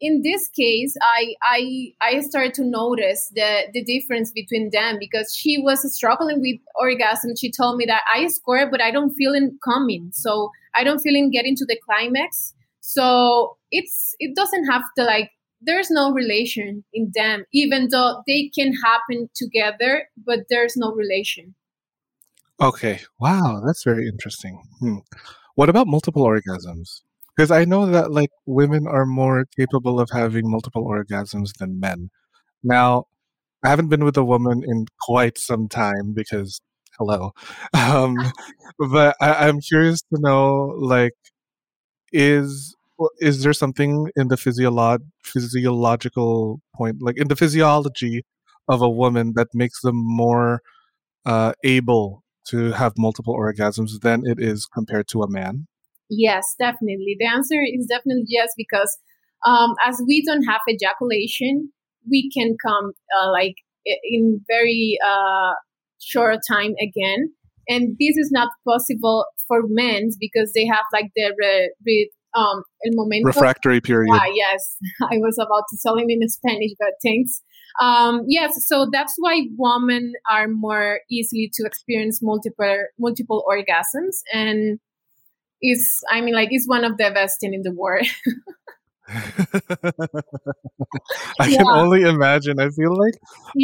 in 0.00 0.22
this 0.22 0.48
case, 0.48 0.94
I 1.02 1.34
I 1.42 1.92
I 2.00 2.20
started 2.20 2.54
to 2.54 2.64
notice 2.64 3.30
the 3.34 3.68
the 3.72 3.84
difference 3.84 4.32
between 4.32 4.70
them 4.72 4.96
because 4.98 5.34
she 5.34 5.58
was 5.58 5.80
struggling 5.94 6.40
with 6.40 6.60
orgasm. 6.74 7.36
She 7.36 7.50
told 7.50 7.76
me 7.76 7.84
that 7.86 8.02
I 8.12 8.26
squirt, 8.28 8.70
but 8.70 8.80
I 8.80 8.90
don't 8.90 9.14
feel 9.14 9.34
it 9.34 9.52
coming. 9.64 10.10
So 10.12 10.50
I 10.74 10.84
don't 10.84 11.00
feel 11.00 11.14
in 11.14 11.30
getting 11.30 11.56
to 11.56 11.66
the 11.66 11.78
climax. 11.84 12.54
So 12.80 13.56
it's 13.70 14.14
it 14.18 14.34
doesn't 14.36 14.66
have 14.66 14.82
to 14.96 15.04
like 15.04 15.30
there's 15.60 15.90
no 15.90 16.12
relation 16.12 16.84
in 16.92 17.10
them, 17.14 17.44
even 17.52 17.88
though 17.90 18.22
they 18.26 18.50
can 18.54 18.72
happen 18.84 19.28
together, 19.34 20.08
but 20.24 20.40
there's 20.50 20.76
no 20.76 20.92
relation. 20.92 21.54
Okay. 22.60 23.00
Wow, 23.20 23.60
that's 23.64 23.84
very 23.84 24.08
interesting. 24.08 24.62
Hmm. 24.80 24.98
What 25.54 25.68
about 25.68 25.86
multiple 25.86 26.24
orgasms? 26.24 27.00
Because 27.36 27.50
I 27.50 27.64
know 27.64 27.86
that 27.86 28.12
like 28.12 28.30
women 28.46 28.86
are 28.86 29.06
more 29.06 29.44
capable 29.56 30.00
of 30.00 30.08
having 30.12 30.50
multiple 30.50 30.84
orgasms 30.86 31.50
than 31.58 31.80
men. 31.80 32.10
Now, 32.64 33.04
I 33.64 33.70
haven't 33.70 33.88
been 33.88 34.04
with 34.04 34.16
a 34.16 34.24
woman 34.24 34.62
in 34.66 34.86
quite 35.02 35.38
some 35.38 35.68
time 35.68 36.14
because 36.14 36.60
hello. 36.98 37.32
Um, 37.74 38.16
but 38.78 39.16
I, 39.20 39.48
I'm 39.48 39.60
curious 39.60 40.00
to 40.14 40.20
know 40.20 40.74
like 40.78 41.12
is 42.12 42.74
is 43.20 43.42
there 43.42 43.52
something 43.52 44.08
in 44.16 44.28
the 44.28 44.36
physiolo- 44.36 45.00
physiological 45.22 46.60
point 46.74 46.96
like 47.00 47.18
in 47.18 47.28
the 47.28 47.36
physiology 47.36 48.24
of 48.68 48.82
a 48.82 48.88
woman 48.88 49.34
that 49.36 49.48
makes 49.54 49.80
them 49.82 49.96
more 49.96 50.60
uh, 51.26 51.52
able 51.64 52.24
to 52.48 52.72
have 52.72 52.94
multiple 52.98 53.36
orgasms 53.36 54.00
than 54.02 54.22
it 54.26 54.40
is 54.40 54.66
compared 54.66 55.08
to 55.08 55.22
a 55.22 55.30
man? 55.30 55.66
Yes, 56.08 56.54
definitely. 56.58 57.16
The 57.18 57.26
answer 57.26 57.60
is 57.62 57.86
definitely 57.86 58.26
yes 58.28 58.50
because 58.56 58.98
um, 59.46 59.74
as 59.84 60.00
we 60.06 60.24
don't 60.24 60.44
have 60.44 60.60
ejaculation, 60.68 61.72
we 62.08 62.30
can 62.36 62.56
come 62.64 62.92
uh, 63.20 63.30
like 63.30 63.54
in 64.04 64.40
very 64.48 64.98
uh, 65.04 65.52
short 66.00 66.40
time 66.48 66.74
again, 66.80 67.32
and 67.68 67.96
this 68.00 68.16
is 68.16 68.30
not 68.32 68.48
possible 68.66 69.26
for 69.48 69.62
men 69.68 70.10
because 70.20 70.52
they 70.54 70.66
have 70.66 70.84
like 70.92 71.10
the 71.14 71.34
re, 71.38 71.72
re, 71.84 72.10
um 72.36 72.62
el 72.84 72.92
momento. 72.94 73.26
Refractory 73.26 73.80
period. 73.80 74.12
Ah, 74.12 74.26
yes, 74.32 74.76
I 75.02 75.18
was 75.18 75.38
about 75.38 75.64
to 75.70 75.78
tell 75.82 75.96
him 75.96 76.06
in 76.08 76.28
Spanish, 76.28 76.72
but 76.78 76.94
thanks. 77.04 77.40
Um, 77.80 78.22
yes, 78.26 78.66
so 78.66 78.88
that's 78.90 79.14
why 79.18 79.42
women 79.58 80.14
are 80.30 80.48
more 80.48 81.00
easily 81.10 81.50
to 81.54 81.66
experience 81.66 82.20
multiple 82.22 82.84
multiple 82.98 83.44
orgasms 83.48 84.22
and 84.32 84.80
is 85.62 86.00
I 86.10 86.20
mean 86.20 86.34
like 86.34 86.48
it's 86.50 86.68
one 86.68 86.84
of 86.84 86.96
the 86.96 87.10
best 87.12 87.38
in 87.42 87.60
the 87.62 87.72
world. 87.72 88.06
I 89.08 89.22
yeah, 91.46 91.58
can 91.58 91.68
only 91.68 92.02
imagine. 92.02 92.58
I 92.58 92.70
feel 92.70 92.96
like 92.96 93.14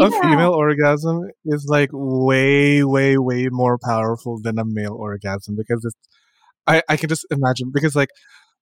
a 0.00 0.10
female 0.22 0.52
orgasm 0.52 1.28
is 1.44 1.66
like 1.68 1.90
way, 1.92 2.84
way, 2.84 3.18
way 3.18 3.48
more 3.50 3.76
powerful 3.76 4.40
than 4.40 4.58
a 4.58 4.64
male 4.64 4.94
orgasm 4.94 5.56
because 5.56 5.84
it's. 5.84 5.96
I, 6.64 6.80
I 6.88 6.96
can 6.96 7.08
just 7.08 7.26
imagine 7.32 7.72
because 7.74 7.96
like 7.96 8.10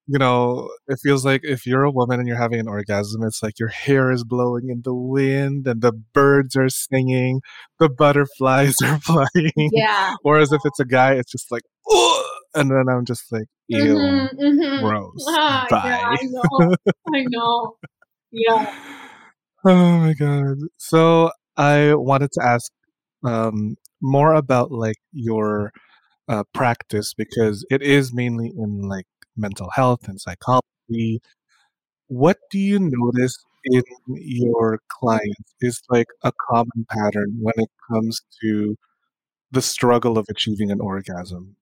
you 0.06 0.18
know 0.18 0.68
it 0.88 0.98
feels 1.02 1.24
like 1.24 1.40
if 1.44 1.66
you're 1.66 1.84
a 1.84 1.90
woman 1.90 2.18
and 2.18 2.28
you're 2.28 2.36
having 2.36 2.60
an 2.60 2.68
orgasm 2.68 3.22
it's 3.22 3.42
like 3.42 3.58
your 3.58 3.68
hair 3.68 4.10
is 4.10 4.24
blowing 4.24 4.68
in 4.68 4.82
the 4.84 4.94
wind 4.94 5.66
and 5.66 5.82
the 5.82 5.92
birds 5.92 6.56
are 6.56 6.68
singing 6.68 7.40
the 7.78 7.88
butterflies 7.88 8.74
are 8.84 8.98
flying 9.00 9.70
yeah. 9.72 10.14
whereas 10.22 10.52
if 10.52 10.60
it's 10.64 10.80
a 10.80 10.84
guy 10.84 11.12
it's 11.14 11.30
just 11.30 11.50
like 11.50 11.62
"Ugh," 11.92 12.24
and 12.54 12.70
then 12.70 12.86
i'm 12.88 13.04
just 13.04 13.30
like 13.30 13.46
ew 13.68 13.94
Mm-hmm, 13.94 14.40
mm-hmm. 14.44 14.84
gross 14.84 15.24
Ah, 15.28 15.66
yeah, 15.70 15.76
bye 15.78 16.16
I 16.20 16.24
know, 16.24 16.74
I 17.14 17.24
know. 17.28 17.76
Yeah. 18.32 18.74
Oh 19.64 19.98
my 19.98 20.14
god. 20.14 20.56
So 20.78 21.30
I 21.56 21.94
wanted 21.94 22.32
to 22.32 22.42
ask 22.44 22.72
um, 23.24 23.76
more 24.00 24.34
about 24.34 24.70
like 24.70 24.96
your 25.12 25.72
uh, 26.28 26.44
practice 26.54 27.12
because 27.12 27.66
it 27.70 27.82
is 27.82 28.14
mainly 28.14 28.52
in 28.56 28.82
like 28.88 29.06
mental 29.40 29.70
health 29.74 30.06
and 30.08 30.20
psychology. 30.20 31.20
What 32.08 32.38
do 32.50 32.58
you 32.58 32.78
notice 32.80 33.36
in 33.64 33.82
your 34.16 34.80
clients 34.88 35.54
is 35.60 35.80
like 35.88 36.08
a 36.22 36.32
common 36.50 36.86
pattern 36.88 37.38
when 37.40 37.54
it 37.56 37.70
comes 37.90 38.20
to 38.42 38.76
the 39.50 39.62
struggle 39.62 40.18
of 40.18 40.26
achieving 40.30 40.70
an 40.70 40.80
orgasm? 40.80 41.56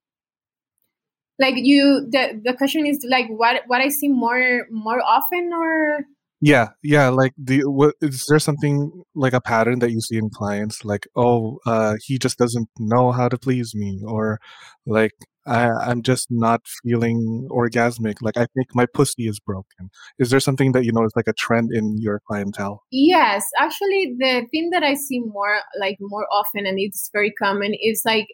Like 1.39 1.55
you, 1.57 2.07
the 2.11 2.41
the 2.45 2.55
question 2.55 2.87
is 2.87 2.99
like 3.09 3.29
what 3.29 3.63
what 3.67 3.81
I 3.81 3.89
see 3.91 4.09
more 4.09 4.67
more 4.71 5.01
often 5.01 5.51
or 5.53 6.05
Yeah, 6.41 6.69
yeah. 6.83 7.09
Like, 7.09 7.33
the 7.37 7.63
what 7.67 7.95
is 8.01 8.27
there 8.29 8.39
something 8.39 9.03
like 9.15 9.33
a 9.33 9.41
pattern 9.41 9.81
that 9.81 9.91
you 9.91 10.01
see 10.01 10.17
in 10.19 10.31
clients? 10.31 10.85
Like, 10.85 11.07
oh, 11.17 11.59
uh, 11.67 11.97
he 12.05 12.19
just 12.19 12.39
doesn't 12.39 12.69
know 12.79 13.11
how 13.13 13.29
to 13.29 13.37
please 13.39 13.75
me, 13.75 14.03
or 14.07 14.39
like 14.87 15.15
I, 15.49 15.71
I'm 15.71 16.03
just 16.03 16.29
not 16.31 16.61
feeling 16.85 17.49
orgasmic. 17.51 18.17
Like, 18.21 18.37
I 18.37 18.47
think 18.55 18.69
my 18.75 18.87
pussy 18.93 19.27
is 19.27 19.41
broken. 19.41 19.91
Is 20.19 20.31
there 20.31 20.41
something 20.41 20.73
that 20.73 20.85
you 20.85 20.93
notice, 20.93 21.13
like 21.17 21.29
a 21.29 21.33
trend 21.33 21.71
in 21.73 21.97
your 21.99 22.21
clientele? 22.27 22.83
Yes, 22.91 23.45
actually, 23.59 24.15
the 24.19 24.47
thing 24.51 24.71
that 24.73 24.83
I 24.83 24.95
see 24.95 25.21
more 25.21 25.61
like 25.81 25.97
more 26.01 26.27
often, 26.33 26.67
and 26.67 26.79
it's 26.79 27.11
very 27.13 27.33
common, 27.33 27.75
is 27.81 28.03
like 28.05 28.29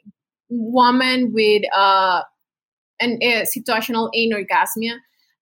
women 0.50 1.32
with 1.32 1.62
uh 1.74 2.22
an 3.00 3.18
situational 3.56 4.10
anorgasmia. 4.16 4.96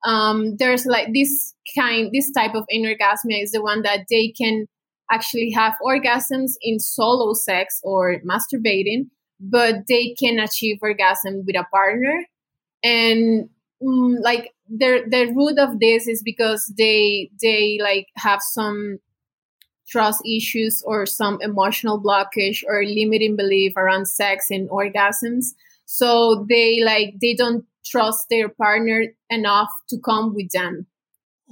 Um, 0.04 0.56
there's 0.58 0.84
like 0.86 1.08
this 1.14 1.54
kind, 1.78 2.10
this 2.12 2.30
type 2.32 2.54
of 2.54 2.64
anorgasmia 2.74 3.42
is 3.42 3.52
the 3.52 3.62
one 3.62 3.82
that 3.82 4.06
they 4.10 4.32
can 4.36 4.66
actually 5.10 5.52
have 5.54 5.74
orgasms 5.84 6.52
in 6.60 6.80
solo 6.80 7.34
sex 7.34 7.80
or 7.84 8.16
masturbating, 8.28 9.10
but 9.42 9.86
they 9.88 10.14
can 10.18 10.38
achieve 10.38 10.78
orgasm 10.80 11.44
with 11.46 11.56
a 11.56 11.64
partner. 11.72 12.24
And 12.82 13.50
mm, 13.82 14.16
like 14.22 14.52
the 14.68 15.02
the 15.08 15.32
root 15.34 15.58
of 15.58 15.80
this 15.80 16.06
is 16.06 16.22
because 16.22 16.72
they 16.78 17.30
they 17.42 17.78
like 17.82 18.06
have 18.16 18.40
some 18.40 18.98
trust 19.88 20.22
issues 20.26 20.82
or 20.86 21.04
some 21.04 21.38
emotional 21.42 22.00
blockage 22.00 22.62
or 22.66 22.84
limiting 22.84 23.36
belief 23.36 23.76
around 23.76 24.06
sex 24.06 24.46
and 24.48 24.70
orgasms 24.70 25.48
so 25.84 26.46
they 26.48 26.80
like 26.82 27.14
they 27.20 27.34
don't 27.34 27.66
trust 27.84 28.26
their 28.30 28.48
partner 28.48 29.04
enough 29.28 29.68
to 29.90 29.98
come 29.98 30.34
with 30.34 30.48
them 30.52 30.86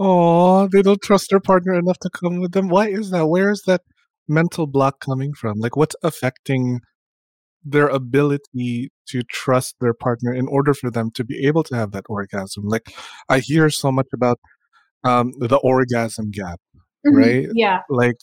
Oh, 0.02 0.66
they 0.66 0.80
don't 0.80 1.02
trust 1.02 1.28
their 1.28 1.40
partner 1.40 1.75
enough 1.75 1.99
to 1.99 2.09
come 2.09 2.40
with 2.40 2.52
them. 2.52 2.68
Why 2.68 2.88
is 2.88 3.11
that? 3.11 3.26
Where 3.26 3.50
is 3.50 3.64
that 3.66 3.82
mental 4.26 4.66
block 4.66 4.99
coming 4.99 5.35
from? 5.35 5.59
Like, 5.59 5.76
what's 5.76 5.94
affecting 6.02 6.80
their 7.64 7.88
ability 7.88 8.90
to 9.08 9.22
trust 9.24 9.76
their 9.80 9.94
partner 9.94 10.32
in 10.32 10.46
order 10.48 10.72
for 10.74 10.90
them 10.90 11.10
to 11.12 11.24
be 11.24 11.46
able 11.46 11.62
to 11.64 11.74
have 11.76 11.92
that 11.92 12.04
orgasm? 12.08 12.64
Like, 12.66 12.92
I 13.28 13.40
hear 13.40 13.70
so 13.70 13.90
much 13.92 14.08
about 14.14 14.38
um, 15.04 15.32
the 15.38 15.56
orgasm 15.58 16.30
gap, 16.30 16.60
Mhm. 17.06 17.16
right? 17.16 17.48
yeah 17.54 17.80
Like, 17.88 18.16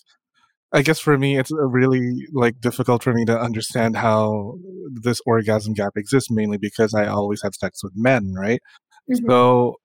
I 0.73 0.81
guess 0.83 0.99
for 0.99 1.17
me, 1.17 1.37
it's 1.39 1.51
really 1.51 2.27
like 2.33 2.59
difficult 2.59 3.01
for 3.03 3.13
me 3.13 3.25
to 3.25 3.39
understand 3.39 3.95
how 3.97 4.57
this 5.01 5.19
orgasm 5.25 5.73
gap 5.73 5.93
exists, 5.95 6.29
mainly 6.29 6.57
because 6.57 6.93
I 6.93 7.07
always 7.07 7.41
have 7.41 7.55
sex 7.55 7.83
with 7.83 7.93
men, 7.95 8.33
right? 8.37 8.61
Mhm. 9.09 9.25
So 9.27 9.75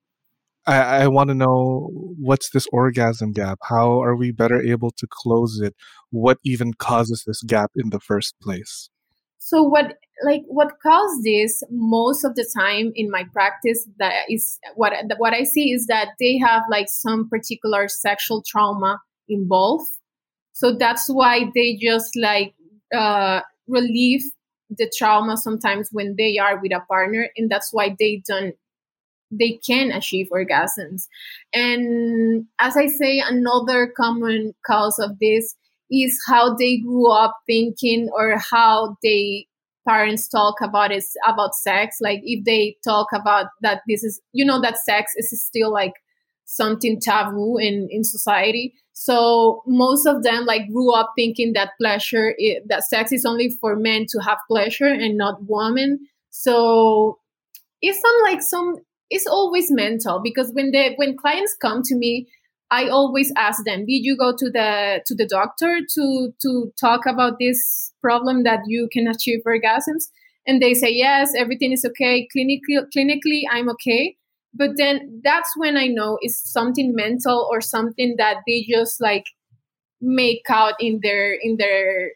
I, 0.66 0.76
I 1.04 1.08
want 1.08 1.28
to 1.30 1.34
know 1.34 1.90
what's 2.20 2.50
this 2.50 2.66
orgasm 2.72 3.32
gap? 3.32 3.58
How 3.62 4.00
are 4.02 4.14
we 4.14 4.30
better 4.32 4.60
able 4.62 4.90
to 4.92 5.06
close 5.10 5.60
it? 5.60 5.74
What 6.10 6.38
even 6.44 6.74
causes 6.74 7.24
this 7.26 7.42
gap 7.42 7.70
in 7.76 7.90
the 7.90 7.98
first 8.00 8.34
place? 8.42 8.90
So 9.44 9.60
what 9.60 9.96
like 10.24 10.42
what 10.46 10.78
caused 10.80 11.24
this 11.24 11.64
most 11.68 12.24
of 12.24 12.36
the 12.36 12.48
time 12.56 12.92
in 12.94 13.10
my 13.10 13.24
practice 13.32 13.88
that 13.98 14.14
is 14.30 14.60
what 14.76 14.92
what 15.18 15.34
I 15.34 15.42
see 15.42 15.72
is 15.72 15.86
that 15.88 16.10
they 16.20 16.38
have 16.38 16.62
like 16.70 16.86
some 16.88 17.28
particular 17.28 17.88
sexual 17.88 18.44
trauma 18.46 19.00
involved. 19.28 19.90
So 20.52 20.76
that's 20.76 21.08
why 21.08 21.50
they 21.56 21.76
just 21.82 22.16
like 22.16 22.54
uh, 22.96 23.40
relieve 23.66 24.22
the 24.70 24.90
trauma 24.96 25.36
sometimes 25.36 25.88
when 25.90 26.14
they 26.16 26.38
are 26.38 26.60
with 26.62 26.72
a 26.72 26.80
partner, 26.86 27.28
and 27.36 27.50
that's 27.50 27.72
why 27.72 27.96
they 27.98 28.22
don't 28.24 28.54
they 29.32 29.58
can 29.66 29.90
achieve 29.90 30.28
orgasms. 30.32 31.08
And 31.52 32.46
as 32.60 32.76
I 32.76 32.86
say, 32.86 33.18
another 33.18 33.92
common 33.96 34.54
cause 34.64 35.00
of 35.00 35.18
this 35.18 35.56
is 35.92 36.18
how 36.26 36.54
they 36.54 36.78
grew 36.78 37.12
up 37.12 37.36
thinking 37.46 38.08
or 38.16 38.38
how 38.38 38.96
they 39.02 39.46
parents 39.86 40.28
talk 40.28 40.60
about 40.60 40.92
is 40.92 41.12
about 41.26 41.54
sex. 41.54 41.98
Like 42.00 42.20
if 42.22 42.44
they 42.44 42.76
talk 42.84 43.08
about 43.12 43.46
that 43.60 43.82
this 43.88 44.02
is 44.02 44.20
you 44.32 44.44
know 44.44 44.60
that 44.60 44.78
sex 44.78 45.12
is 45.16 45.44
still 45.44 45.72
like 45.72 45.94
something 46.44 47.00
taboo 47.00 47.58
in 47.58 47.88
in 47.90 48.04
society. 48.04 48.74
So 48.92 49.62
most 49.66 50.06
of 50.06 50.22
them 50.22 50.44
like 50.44 50.68
grew 50.72 50.94
up 50.94 51.12
thinking 51.16 51.52
that 51.54 51.70
pleasure 51.80 52.34
that 52.66 52.84
sex 52.84 53.12
is 53.12 53.24
only 53.24 53.50
for 53.50 53.76
men 53.76 54.06
to 54.10 54.20
have 54.20 54.38
pleasure 54.48 54.86
and 54.86 55.16
not 55.16 55.38
women. 55.42 56.00
So 56.30 57.18
it's 57.80 58.00
some 58.00 58.16
like 58.22 58.42
some 58.42 58.76
it's 59.10 59.26
always 59.26 59.70
mental 59.70 60.20
because 60.22 60.50
when 60.54 60.70
they 60.70 60.94
when 60.96 61.16
clients 61.16 61.56
come 61.60 61.82
to 61.84 61.96
me 61.96 62.28
I 62.72 62.88
always 62.88 63.30
ask 63.36 63.62
them, 63.66 63.84
did 63.84 64.02
you 64.02 64.16
go 64.16 64.34
to 64.34 64.50
the 64.50 65.02
to 65.06 65.14
the 65.14 65.26
doctor 65.26 65.80
to 65.94 66.32
to 66.40 66.72
talk 66.80 67.04
about 67.06 67.34
this 67.38 67.92
problem 68.00 68.44
that 68.44 68.60
you 68.66 68.88
can 68.90 69.06
achieve 69.06 69.40
orgasms? 69.46 70.08
And 70.46 70.60
they 70.60 70.72
say 70.72 70.90
yes, 70.90 71.32
everything 71.36 71.72
is 71.72 71.84
okay. 71.84 72.26
Clinically, 72.34 72.82
clinically, 72.96 73.42
I'm 73.50 73.68
okay. 73.70 74.16
But 74.54 74.70
then 74.76 75.20
that's 75.22 75.50
when 75.56 75.76
I 75.76 75.86
know 75.86 76.18
it's 76.22 76.50
something 76.50 76.94
mental 76.94 77.46
or 77.50 77.60
something 77.60 78.16
that 78.16 78.38
they 78.46 78.64
just 78.68 79.00
like 79.00 79.24
make 80.00 80.42
out 80.48 80.74
in 80.80 81.00
their 81.02 81.34
in 81.34 81.58
their 81.58 82.12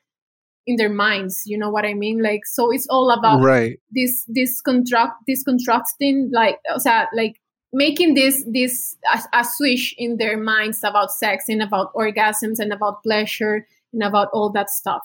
in 0.67 0.75
their 0.75 0.91
minds 0.91 1.43
you 1.47 1.57
know 1.57 1.71
what 1.71 1.85
i 1.85 1.95
mean 1.95 2.21
like 2.21 2.41
so 2.45 2.73
it's 2.73 2.89
all 2.91 3.13
about 3.13 3.41
right 3.41 3.79
this 3.93 4.25
this 4.27 4.61
contract 4.61 5.13
this 5.29 5.45
constructing 5.45 6.29
like 6.33 6.59
o 6.75 6.79
sea, 6.79 7.07
like 7.15 7.37
making 7.73 8.15
this 8.15 8.45
this 8.51 8.97
a, 9.13 9.41
a, 9.41 9.45
switch 9.45 9.95
in 9.99 10.17
their 10.17 10.39
minds 10.39 10.83
about 10.85 11.11
sex 11.11 11.45
and 11.49 11.63
about 11.63 11.93
orgasms 11.95 12.59
and 12.59 12.73
about 12.73 13.03
pleasure 13.03 13.67
and 13.93 14.03
about 14.03 14.29
all 14.33 14.51
that 14.53 14.71
stuff. 14.71 15.03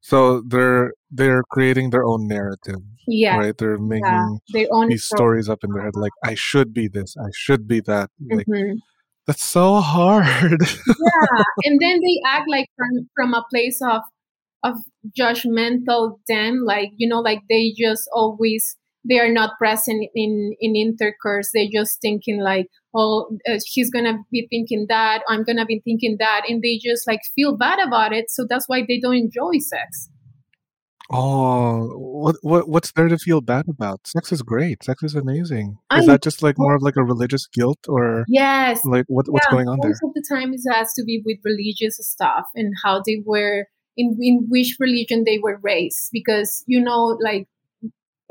So 0.00 0.42
they're 0.42 0.92
they're 1.10 1.44
creating 1.50 1.90
their 1.90 2.04
own 2.04 2.26
narrative 2.26 2.80
yeah. 3.06 3.36
right? 3.36 3.56
They're 3.56 3.78
making 3.78 4.04
yeah, 4.04 4.62
their 4.62 4.68
own 4.72 4.88
these 4.88 5.04
stories 5.04 5.48
up 5.48 5.64
in 5.64 5.70
their 5.72 5.82
head 5.82 5.96
like 5.96 6.12
i 6.24 6.34
should 6.34 6.72
be 6.72 6.88
this 6.88 7.16
i 7.18 7.30
should 7.34 7.66
be 7.66 7.80
that 7.80 8.10
like 8.30 8.46
mm-hmm. 8.46 8.76
that's 9.26 9.44
so 9.44 9.80
hard. 9.80 10.60
Yeah 10.86 11.44
and 11.64 11.80
then 11.80 12.00
they 12.00 12.20
act 12.26 12.48
like 12.48 12.68
from 12.76 13.08
from 13.14 13.34
a 13.34 13.44
place 13.50 13.80
of 13.82 14.02
of 14.62 14.76
judgmental 15.18 16.18
them 16.28 16.62
like 16.64 16.90
you 16.96 17.08
know 17.08 17.20
like 17.20 17.40
they 17.48 17.72
just 17.76 18.08
always 18.12 18.76
they 19.08 19.18
are 19.18 19.32
not 19.32 19.58
present 19.58 20.08
in 20.14 20.54
in 20.60 20.76
intercourse. 20.76 21.50
They're 21.52 21.66
just 21.72 22.00
thinking 22.00 22.40
like 22.40 22.66
oh 22.94 23.36
uh, 23.48 23.58
he's 23.64 23.90
gonna 23.90 24.18
be 24.30 24.46
thinking 24.50 24.84
that 24.88 25.22
i'm 25.28 25.44
gonna 25.44 25.64
be 25.64 25.80
thinking 25.82 26.16
that 26.18 26.42
and 26.46 26.60
they 26.62 26.78
just 26.78 27.06
like 27.06 27.20
feel 27.34 27.56
bad 27.56 27.78
about 27.78 28.12
it 28.12 28.30
so 28.30 28.44
that's 28.48 28.68
why 28.68 28.82
they 28.86 29.00
don't 29.00 29.16
enjoy 29.16 29.58
sex. 29.58 30.08
Oh 31.10 31.88
what, 32.22 32.36
what 32.42 32.68
what's 32.68 32.92
there 32.92 33.08
to 33.08 33.18
feel 33.18 33.40
bad 33.40 33.66
about? 33.68 34.06
Sex 34.06 34.32
is 34.32 34.40
great. 34.40 34.82
Sex 34.82 35.02
is 35.02 35.14
amazing. 35.14 35.76
Is 35.92 36.08
I, 36.08 36.12
that 36.12 36.22
just 36.22 36.42
like 36.42 36.54
more 36.56 36.74
of 36.74 36.82
like 36.82 36.96
a 36.96 37.02
religious 37.02 37.46
guilt 37.46 37.80
or 37.88 38.24
yes. 38.28 38.80
like 38.84 39.04
what, 39.08 39.26
what's 39.28 39.46
yeah, 39.46 39.56
going 39.56 39.68
on 39.68 39.78
most 39.78 39.82
there? 39.82 39.90
most 39.90 40.02
of 40.04 40.14
the 40.14 40.24
time 40.34 40.54
it 40.54 40.60
has 40.72 40.92
to 40.94 41.04
be 41.04 41.22
with 41.24 41.38
religious 41.44 41.98
stuff 42.00 42.44
and 42.54 42.72
how 42.82 43.02
they 43.04 43.22
were 43.26 43.66
in, 43.96 44.16
in 44.20 44.46
which 44.48 44.76
religion 44.80 45.24
they 45.26 45.38
were 45.38 45.58
raised 45.62 46.08
because 46.12 46.64
you 46.66 46.80
know 46.80 47.18
like 47.22 47.46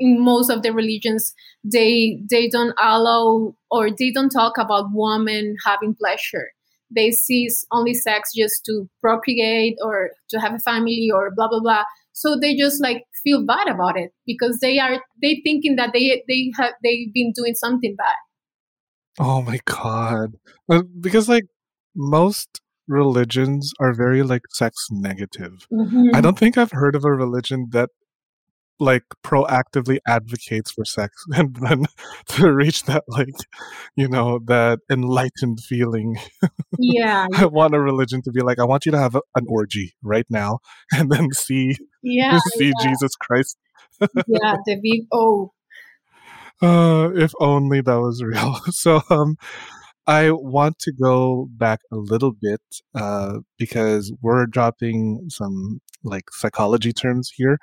in 0.02 0.20
most 0.20 0.50
of 0.50 0.62
the 0.62 0.72
religions 0.72 1.32
they 1.64 2.18
they 2.28 2.48
don't 2.48 2.74
allow 2.80 3.54
or 3.70 3.90
they 3.90 4.10
don't 4.10 4.30
talk 4.30 4.58
about 4.58 4.90
women 4.92 5.56
having 5.64 5.94
pleasure. 5.94 6.48
They 6.94 7.10
see 7.12 7.48
only 7.70 7.94
sex 7.94 8.32
just 8.36 8.64
to 8.66 8.88
procreate 9.00 9.76
or 9.82 10.10
to 10.30 10.40
have 10.40 10.54
a 10.54 10.58
family 10.58 11.08
or 11.14 11.30
blah 11.34 11.48
blah 11.48 11.60
blah. 11.60 11.84
So 12.12 12.36
they 12.38 12.54
just 12.56 12.82
like 12.82 13.04
feel 13.22 13.46
bad 13.46 13.68
about 13.68 13.96
it 13.96 14.10
because 14.26 14.58
they 14.60 14.78
are 14.78 15.00
they 15.22 15.40
thinking 15.44 15.76
that 15.76 15.90
they 15.94 16.24
they 16.28 16.52
have 16.58 16.74
they've 16.82 17.12
been 17.14 17.32
doing 17.34 17.54
something 17.54 17.94
bad. 17.96 18.20
Oh 19.20 19.40
my 19.42 19.60
god. 19.64 20.34
Because 21.00 21.28
like 21.28 21.46
most 21.94 22.60
religions 22.88 23.72
are 23.78 23.94
very 23.94 24.22
like 24.22 24.42
sex 24.50 24.88
negative. 24.90 25.66
Mm-hmm. 25.72 26.16
i 26.16 26.20
don't 26.20 26.38
think 26.38 26.58
i've 26.58 26.72
heard 26.72 26.96
of 26.96 27.04
a 27.04 27.12
religion 27.12 27.68
that 27.70 27.90
like 28.82 29.04
proactively 29.22 29.98
advocates 30.06 30.72
for 30.72 30.84
sex 30.84 31.14
and 31.32 31.56
then 31.56 31.86
to 32.26 32.52
reach 32.52 32.82
that 32.84 33.04
like 33.08 33.34
you 33.96 34.08
know 34.08 34.40
that 34.46 34.80
enlightened 34.90 35.60
feeling. 35.60 36.16
Yeah 36.78 37.26
i 37.34 37.46
want 37.46 37.74
a 37.74 37.80
religion 37.80 38.22
to 38.22 38.32
be 38.32 38.40
like 38.40 38.58
i 38.58 38.64
want 38.64 38.84
you 38.84 38.92
to 38.92 38.98
have 38.98 39.14
a, 39.14 39.20
an 39.36 39.46
orgy 39.48 39.94
right 40.02 40.26
now 40.28 40.58
and 40.92 41.10
then 41.10 41.30
see 41.32 41.76
yeah 42.02 42.38
see 42.56 42.72
yeah. 42.76 42.82
jesus 42.82 43.14
christ. 43.16 43.56
Yeah 44.00 44.56
the 44.66 44.80
big 44.82 45.06
o 45.12 45.52
uh 46.60 47.10
if 47.14 47.32
only 47.40 47.80
that 47.80 48.00
was 48.00 48.22
real. 48.22 48.56
So 48.70 49.00
um 49.10 49.36
I 50.04 50.32
want 50.32 50.80
to 50.80 50.92
go 50.92 51.48
back 51.52 51.78
a 51.92 51.96
little 51.96 52.32
bit 52.32 52.60
uh, 52.92 53.38
because 53.56 54.12
we're 54.20 54.46
dropping 54.46 55.26
some 55.28 55.80
like 56.02 56.24
psychology 56.32 56.92
terms 56.92 57.30
here 57.36 57.58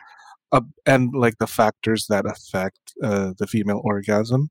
uh, 0.51 0.61
and 0.85 1.11
like 1.13 1.37
the 1.39 1.47
factors 1.47 2.05
that 2.09 2.25
affect 2.25 2.79
uh, 3.03 3.33
the 3.37 3.47
female 3.47 3.81
orgasm. 3.83 4.49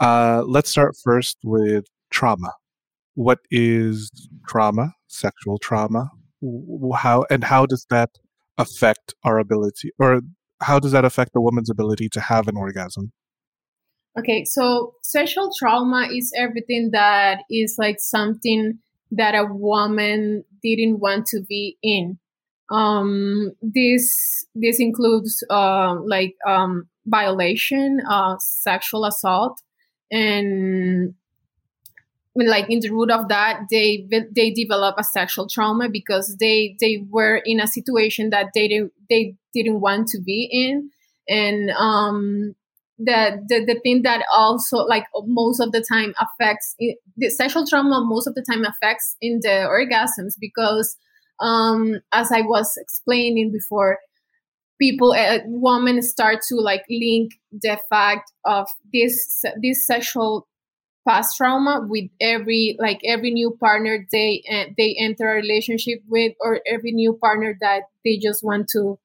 Uh, 0.00 0.42
let's 0.46 0.70
start 0.70 0.94
first 1.02 1.38
with 1.44 1.84
trauma. 2.10 2.52
What 3.14 3.38
is 3.50 4.10
trauma? 4.48 4.94
Sexual 5.08 5.58
trauma. 5.58 6.10
How 6.96 7.26
and 7.30 7.44
how 7.44 7.66
does 7.66 7.86
that 7.90 8.10
affect 8.56 9.14
our 9.24 9.38
ability, 9.38 9.90
or 9.98 10.22
how 10.62 10.78
does 10.78 10.92
that 10.92 11.04
affect 11.04 11.32
the 11.34 11.40
woman's 11.40 11.68
ability 11.68 12.08
to 12.10 12.20
have 12.20 12.48
an 12.48 12.56
orgasm? 12.56 13.12
Okay, 14.18 14.44
so 14.44 14.94
sexual 15.02 15.52
trauma 15.58 16.08
is 16.10 16.32
everything 16.36 16.90
that 16.92 17.40
is 17.50 17.76
like 17.78 17.96
something 18.00 18.78
that 19.12 19.34
a 19.34 19.44
woman 19.44 20.44
didn't 20.62 21.00
want 21.00 21.26
to 21.26 21.42
be 21.48 21.76
in 21.82 22.18
um, 22.70 23.52
this 23.62 24.46
this 24.54 24.78
includes 24.78 25.42
uh, 25.50 25.96
like 26.06 26.36
um, 26.46 26.88
violation, 27.06 28.00
uh, 28.08 28.36
sexual 28.38 29.04
assault, 29.04 29.60
and 30.10 31.14
like 32.36 32.70
in 32.70 32.80
the 32.80 32.90
root 32.90 33.10
of 33.10 33.28
that, 33.28 33.62
they 33.70 34.06
they 34.34 34.50
develop 34.50 34.96
a 34.98 35.04
sexual 35.04 35.48
trauma 35.48 35.88
because 35.88 36.36
they 36.38 36.76
they 36.80 37.04
were 37.10 37.42
in 37.44 37.60
a 37.60 37.66
situation 37.66 38.30
that 38.30 38.50
they 38.54 38.68
didn't 38.68 38.92
they 39.08 39.34
didn't 39.52 39.80
want 39.80 40.06
to 40.08 40.20
be 40.20 40.48
in, 40.50 40.90
and 41.28 41.70
um, 41.70 42.54
the, 42.98 43.44
the 43.48 43.64
the 43.64 43.80
thing 43.80 44.02
that 44.02 44.24
also 44.32 44.78
like 44.78 45.06
most 45.24 45.58
of 45.58 45.72
the 45.72 45.84
time 45.86 46.14
affects 46.20 46.76
the 47.16 47.30
sexual 47.30 47.66
trauma 47.66 48.00
most 48.04 48.26
of 48.26 48.34
the 48.34 48.44
time 48.48 48.64
affects 48.64 49.16
in 49.20 49.40
the 49.42 49.66
orgasms 49.68 50.34
because 50.38 50.96
um, 51.40 52.00
as 52.12 52.32
I 52.32 52.42
was 52.42 52.76
explaining 52.76 53.52
before, 53.52 53.98
people, 54.80 55.12
uh, 55.12 55.38
women 55.46 56.02
start 56.02 56.40
to 56.48 56.56
like 56.56 56.84
link 56.90 57.32
the 57.52 57.78
fact 57.88 58.32
of 58.44 58.68
this 58.92 59.42
this 59.62 59.86
sexual 59.86 60.46
past 61.08 61.36
trauma 61.36 61.86
with 61.88 62.10
every 62.20 62.76
like 62.78 63.00
every 63.04 63.30
new 63.30 63.56
partner 63.58 64.06
they 64.12 64.42
uh, 64.50 64.64
they 64.76 64.94
enter 64.98 65.30
a 65.30 65.36
relationship 65.36 66.00
with 66.08 66.34
or 66.40 66.60
every 66.66 66.92
new 66.92 67.14
partner 67.22 67.56
that 67.60 67.84
they 68.04 68.18
just 68.18 68.44
want 68.44 68.68
to 68.68 68.98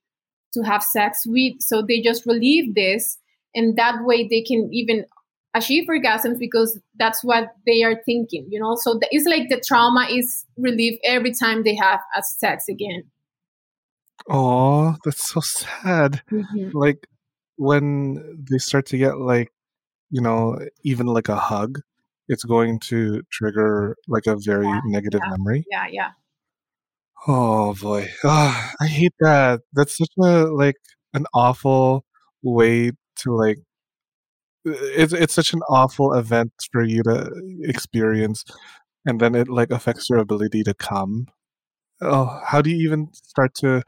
to 0.54 0.62
have 0.62 0.84
sex 0.84 1.24
with. 1.26 1.54
So 1.60 1.82
they 1.82 2.02
just 2.02 2.26
relieve 2.26 2.76
this 2.76 3.17
and 3.54 3.78
that 3.78 4.04
way 4.04 4.28
they 4.28 4.41
can 4.41 4.69
even 4.74 5.06
achieve 5.56 5.88
orgasms 5.89 6.38
because 6.38 6.80
that's 7.00 7.24
what 7.24 7.56
they 7.65 7.82
are 7.84 8.02
thinking, 8.06 8.46
you 8.50 8.60
know. 8.60 8.76
So 8.76 9.00
it's 9.10 9.26
like 9.26 9.50
the 9.50 9.63
trauma 9.65 10.08
is 10.12 10.46
relieved 10.58 11.00
every 11.06 11.34
time 11.34 11.63
they 11.63 11.76
have 11.76 12.02
a 12.15 12.22
sex 12.22 12.65
again. 12.70 13.06
Oh, 14.30 14.96
that's 15.04 15.30
so 15.30 15.39
sad. 15.39 16.22
Mm-hmm. 16.32 16.70
Like 16.74 17.08
when 17.58 18.46
they 18.50 18.58
start 18.58 18.86
to 18.88 18.98
get 18.98 19.18
like, 19.18 19.52
you 20.10 20.22
know, 20.22 20.60
even 20.84 21.08
like 21.08 21.30
a 21.30 21.38
hug, 21.38 21.80
it's 22.28 22.44
going 22.44 22.80
to 22.80 23.22
trigger 23.32 23.96
like 24.08 24.26
a 24.28 24.36
very 24.36 24.65
yeah, 24.65 24.82
negative 24.86 25.22
yeah, 25.24 25.30
memory. 25.38 25.65
Yeah, 25.72 25.86
yeah. 25.89 26.10
Oh 27.28 27.74
boy, 27.76 28.10
oh, 28.24 28.72
I 28.80 28.88
hate 28.88 29.13
that. 29.20 29.62
That's 29.74 29.98
such 29.98 30.12
a 30.22 30.46
like 30.46 30.76
an 31.13 31.26
awful 31.34 32.06
way 32.44 32.91
to 33.18 33.36
like 33.36 33.58
it's 34.65 35.13
it's 35.13 35.34
such 35.34 35.54
an 35.54 35.62
awful 35.69 36.13
event 36.13 36.51
for 36.71 36.84
you 36.84 37.04
to 37.04 37.32
experience 37.62 38.43
and 39.06 39.19
then 39.19 39.36
it 39.36 39.47
like 39.47 39.71
affects 39.71 40.10
your 40.10 40.19
ability 40.19 40.63
to 40.63 40.73
come. 40.73 41.28
Oh 42.01 42.41
how 42.45 42.62
do 42.62 42.69
you 42.69 42.88
even 42.88 43.10
start 43.13 43.54
to 43.56 43.84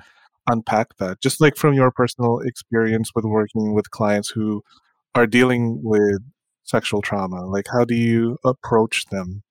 unpack 0.49 0.97
that? 0.99 1.21
Just 1.21 1.41
like 1.41 1.57
from 1.57 1.73
your 1.73 1.91
personal 1.91 2.39
experience 2.39 3.11
with 3.15 3.25
working 3.25 3.73
with 3.73 3.91
clients 3.91 4.29
who 4.29 4.61
are 5.15 5.27
dealing 5.27 5.81
with 5.83 6.19
sexual 6.63 7.01
trauma 7.01 7.45
like 7.45 7.65
how 7.71 7.85
do 7.85 7.95
you 7.95 8.37
approach 8.45 9.05
them? 9.11 9.43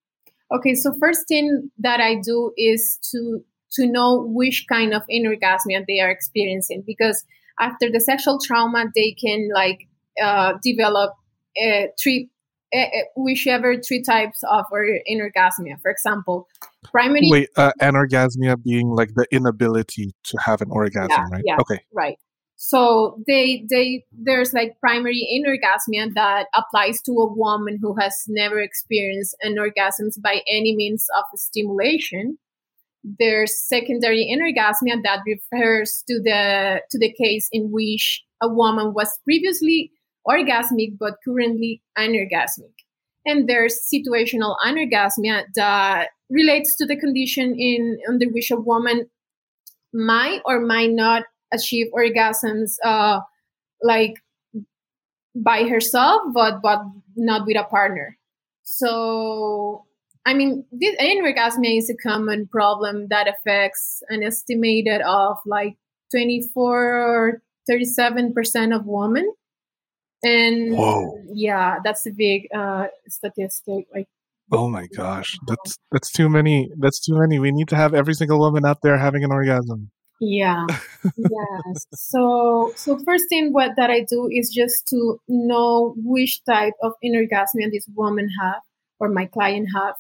Okay 0.55 0.75
so 0.75 0.95
first 1.01 1.27
thing 1.27 1.71
that 1.79 2.01
i 2.01 2.15
do 2.15 2.53
is 2.57 2.99
to 3.11 3.45
to 3.73 3.87
know 3.87 4.25
which 4.29 4.67
kind 4.69 4.95
of 4.95 5.03
anorgasmia 5.11 5.85
they 5.89 5.99
are 6.01 6.11
experiencing 6.11 6.85
because 6.87 7.25
after 7.59 7.91
the 7.91 8.01
sexual 8.01 8.39
trauma 8.39 8.85
they 8.95 9.13
can 9.13 9.49
like 9.53 9.89
uh, 10.23 10.55
develop 10.63 11.13
uh, 11.63 11.87
three 12.03 12.31
uh, 12.75 12.87
whichever 13.17 13.81
three 13.81 14.03
types 14.03 14.41
of 14.51 14.65
or 14.71 14.87
anorgasmia. 15.11 15.81
For 15.81 15.91
example 15.91 16.49
primary 16.85 17.29
wait 17.31 17.49
uh, 17.57 17.73
anorgasmia 17.81 18.63
being 18.63 18.91
like 18.91 19.11
the 19.15 19.27
inability 19.31 20.15
to 20.25 20.39
have 20.39 20.61
an 20.61 20.69
orgasm 20.71 21.11
yeah, 21.11 21.25
right? 21.31 21.43
yeah, 21.45 21.57
okay. 21.61 21.81
right. 21.95 22.17
So 22.57 23.23
they 23.27 23.67
they 23.69 24.05
there's 24.13 24.55
like 24.55 24.81
primary 24.81 25.29
anorgasmia 25.37 26.15
that 26.15 26.47
applies 26.55 27.03
to 27.03 27.13
a 27.13 27.33
woman 27.33 27.79
who 27.81 27.95
has 28.01 28.25
never 28.29 28.59
experienced 28.61 29.37
an 29.43 29.59
orgasm 29.59 30.09
by 30.23 30.41
any 30.49 30.75
means 30.75 31.07
of 31.17 31.25
stimulation. 31.39 32.39
There's 33.05 33.63
secondary 33.63 34.27
anorgasmia 34.35 35.03
that 35.05 35.21
refers 35.27 36.03
to 36.09 36.21
the 36.25 36.81
to 36.91 36.99
the 36.99 37.13
case 37.13 37.49
in 37.53 37.71
which 37.71 38.23
a 38.43 38.49
woman 38.49 38.95
was 38.95 39.11
previously 39.25 39.93
orgasmic 40.29 40.99
but 40.99 41.15
currently 41.25 41.83
anorgasmic. 41.99 42.73
And 43.25 43.49
there's 43.49 43.81
situational 43.93 44.57
anorgasmia 44.65 45.45
that 45.57 46.09
relates 46.31 46.77
to 46.77 46.87
the 46.87 46.97
condition 46.97 47.55
in 47.59 47.99
under 48.09 48.27
which 48.27 48.51
a 48.51 48.57
woman 48.57 49.09
might 49.93 50.41
or 50.45 50.61
might 50.61 50.91
not 50.91 51.25
achieve 51.53 51.87
orgasms 51.95 52.75
uh, 52.85 53.21
like 53.83 54.15
by 55.35 55.65
herself 55.65 56.23
but 56.33 56.61
but 56.63 56.81
not 57.17 57.47
with 57.47 57.57
a 57.57 57.65
partner. 57.65 58.17
So 58.63 59.85
I 60.27 60.35
mean, 60.35 60.65
this 60.73 60.97
anorgasmia 60.97 61.79
is 61.79 61.89
a 61.89 61.97
common 61.97 62.49
problem 62.49 63.07
that 63.11 63.29
affects 63.29 64.03
an 64.09 64.25
estimated 64.25 65.01
of 65.03 65.37
like 65.47 65.77
24 66.11 66.97
or 66.97 67.43
37 67.69 68.35
percent 68.35 68.73
of 68.73 68.87
women. 68.87 69.33
And 70.23 70.77
Whoa. 70.77 71.19
yeah, 71.33 71.79
that's 71.85 72.07
a 72.07 72.11
big 72.11 72.49
uh, 72.55 72.87
statistic. 73.09 73.87
Like, 73.95 74.09
oh 74.53 74.69
my 74.69 74.87
gosh, 74.97 75.37
that's 75.47 75.77
that's 75.93 76.11
too 76.11 76.29
many. 76.29 76.71
That's 76.79 77.01
too 77.01 77.19
many. 77.19 77.39
We 77.39 77.53
need 77.53 77.69
to 77.69 77.77
have 77.77 77.95
every 77.95 78.15
single 78.15 78.39
woman 78.39 78.65
out 78.65 78.79
there 78.83 78.99
having 78.99 79.25
an 79.25 79.33
orgasm. 79.33 79.91
Yeah. 80.21 80.67
yes. 81.17 81.87
So 81.93 82.73
so 82.77 82.99
first 83.05 83.25
thing 83.29 83.53
what 83.53 83.73
that 83.77 83.91
I 83.91 84.01
do 84.01 84.29
is 84.33 84.51
just 84.55 84.89
to 84.89 85.21
know 85.29 85.95
which 85.99 86.43
type 86.45 86.75
of 86.83 86.93
anorgasmia 87.05 87.71
this 87.71 87.87
woman 87.95 88.29
have 88.43 88.63
or 88.99 89.11
my 89.11 89.27
client 89.27 89.69
have 89.75 89.95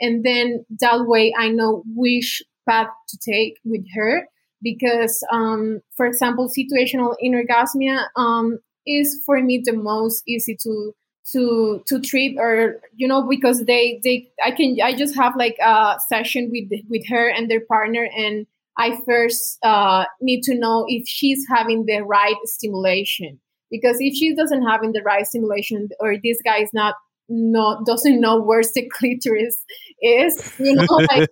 and 0.00 0.24
then 0.24 0.64
that 0.80 1.06
way 1.06 1.32
i 1.38 1.48
know 1.48 1.82
which 1.94 2.42
path 2.68 2.88
to 3.08 3.18
take 3.18 3.58
with 3.64 3.84
her 3.94 4.28
because 4.60 5.22
um, 5.32 5.80
for 5.96 6.06
example 6.06 6.48
situational 6.48 7.14
anorgasmia 7.24 8.06
um, 8.16 8.58
is 8.88 9.22
for 9.26 9.42
me 9.42 9.62
the 9.64 9.72
most 9.72 10.22
easy 10.26 10.56
to 10.62 10.94
to 11.32 11.82
to 11.86 12.00
treat 12.00 12.38
or 12.38 12.80
you 12.96 13.06
know 13.06 13.26
because 13.28 13.64
they 13.66 14.00
they 14.02 14.30
i 14.44 14.50
can 14.50 14.76
i 14.82 14.94
just 14.94 15.14
have 15.14 15.36
like 15.36 15.56
a 15.62 15.96
session 16.08 16.50
with 16.50 16.80
with 16.88 17.06
her 17.06 17.28
and 17.28 17.50
their 17.50 17.60
partner 17.60 18.08
and 18.16 18.46
i 18.78 18.96
first 19.04 19.58
uh, 19.62 20.04
need 20.20 20.42
to 20.42 20.54
know 20.54 20.86
if 20.88 21.06
she's 21.06 21.44
having 21.48 21.84
the 21.86 22.00
right 22.00 22.36
stimulation. 22.44 23.40
Because 23.70 23.96
if 24.00 24.14
she 24.14 24.34
doesn't 24.34 24.66
having 24.66 24.92
the 24.92 25.02
right 25.02 25.26
stimulation 25.26 25.90
or 26.00 26.14
this 26.24 26.38
guy 26.42 26.60
is 26.60 26.70
not 26.72 26.94
no 27.28 27.82
doesn't 27.84 28.20
know 28.20 28.40
where 28.40 28.62
the 28.62 28.88
clitoris 28.94 29.62
is 30.00 30.54
you 30.58 30.74
know 30.74 30.86
like 31.10 31.28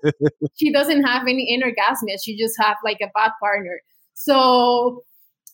she 0.57 0.71
doesn't 0.71 1.05
have 1.05 1.23
any 1.23 1.57
anorgasmia 1.57 2.19
she 2.23 2.37
just 2.37 2.55
have 2.61 2.77
like 2.85 2.99
a 3.01 3.11
bad 3.15 3.31
partner. 3.41 3.81
So 4.13 5.03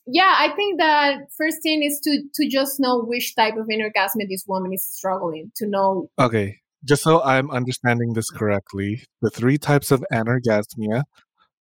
yeah 0.07 0.35
i 0.39 0.49
think 0.55 0.79
that 0.79 1.17
first 1.37 1.59
thing 1.63 1.83
is 1.83 2.01
to 2.01 2.23
to 2.35 2.49
just 2.49 2.81
know 2.81 3.03
which 3.03 3.35
type 3.35 3.57
of 3.57 3.67
anorgasmia 3.67 4.29
this 4.29 4.45
woman 4.47 4.73
is 4.73 4.85
struggling 4.85 5.51
to 5.57 5.67
know 5.67 6.09
okay 6.19 6.59
just 6.85 7.03
so 7.03 7.23
i'm 7.23 7.51
understanding 7.51 8.13
this 8.15 8.31
correctly 8.31 9.05
the 9.21 9.31
three 9.31 9.59
types 9.59 9.91
of 9.91 10.05
anorgasmia 10.13 11.05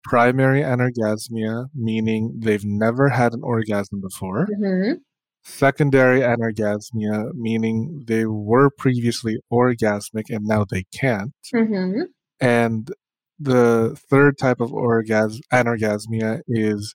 primary 0.04 0.62
anorgasmia 0.62 1.68
meaning 1.76 2.34
they've 2.40 2.66
never 2.66 3.10
had 3.10 3.34
an 3.34 3.42
orgasm 3.44 4.02
before 4.02 4.48
mm-hmm 4.48 4.94
secondary 5.44 6.22
anorgasmia, 6.22 7.34
meaning 7.34 8.04
they 8.06 8.26
were 8.26 8.70
previously 8.70 9.40
orgasmic 9.52 10.26
and 10.30 10.46
now 10.46 10.66
they 10.70 10.84
can't. 10.94 11.34
Mm-hmm. 11.54 12.02
And 12.40 12.92
the 13.40 13.98
third 14.10 14.38
type 14.38 14.62
of 14.62 14.72
orgasm 14.72 15.42
anorgasmia 15.52 16.42
is 16.48 16.94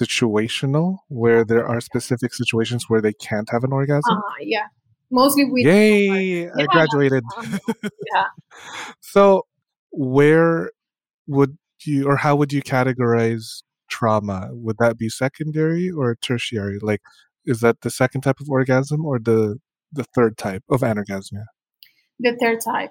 situational, 0.00 0.98
where 1.08 1.44
there 1.44 1.66
are 1.66 1.80
specific 1.80 2.34
situations 2.34 2.84
where 2.88 3.00
they 3.00 3.12
can't 3.12 3.48
have 3.50 3.64
an 3.64 3.72
orgasm. 3.72 4.16
Uh, 4.16 4.20
yeah, 4.40 4.66
mostly 5.10 5.44
we. 5.44 5.64
Yay! 5.64 6.44
Yeah. 6.44 6.50
I 6.58 6.66
graduated. 6.66 7.24
yeah. 8.14 8.24
so, 9.00 9.46
where 9.90 10.70
would 11.26 11.56
you, 11.84 12.08
or 12.08 12.16
how 12.16 12.36
would 12.36 12.52
you 12.52 12.62
categorize 12.62 13.62
trauma? 13.88 14.48
Would 14.52 14.76
that 14.78 14.98
be 14.98 15.08
secondary 15.08 15.90
or 15.90 16.16
tertiary? 16.16 16.78
Like, 16.80 17.00
is 17.44 17.60
that 17.60 17.80
the 17.80 17.90
second 17.90 18.22
type 18.22 18.40
of 18.40 18.48
orgasm 18.50 19.04
or 19.04 19.18
the 19.18 19.58
the 19.92 20.04
third 20.14 20.36
type 20.36 20.64
of 20.70 20.80
anorgasmia? 20.80 21.44
The 22.18 22.36
third 22.40 22.60
type. 22.60 22.90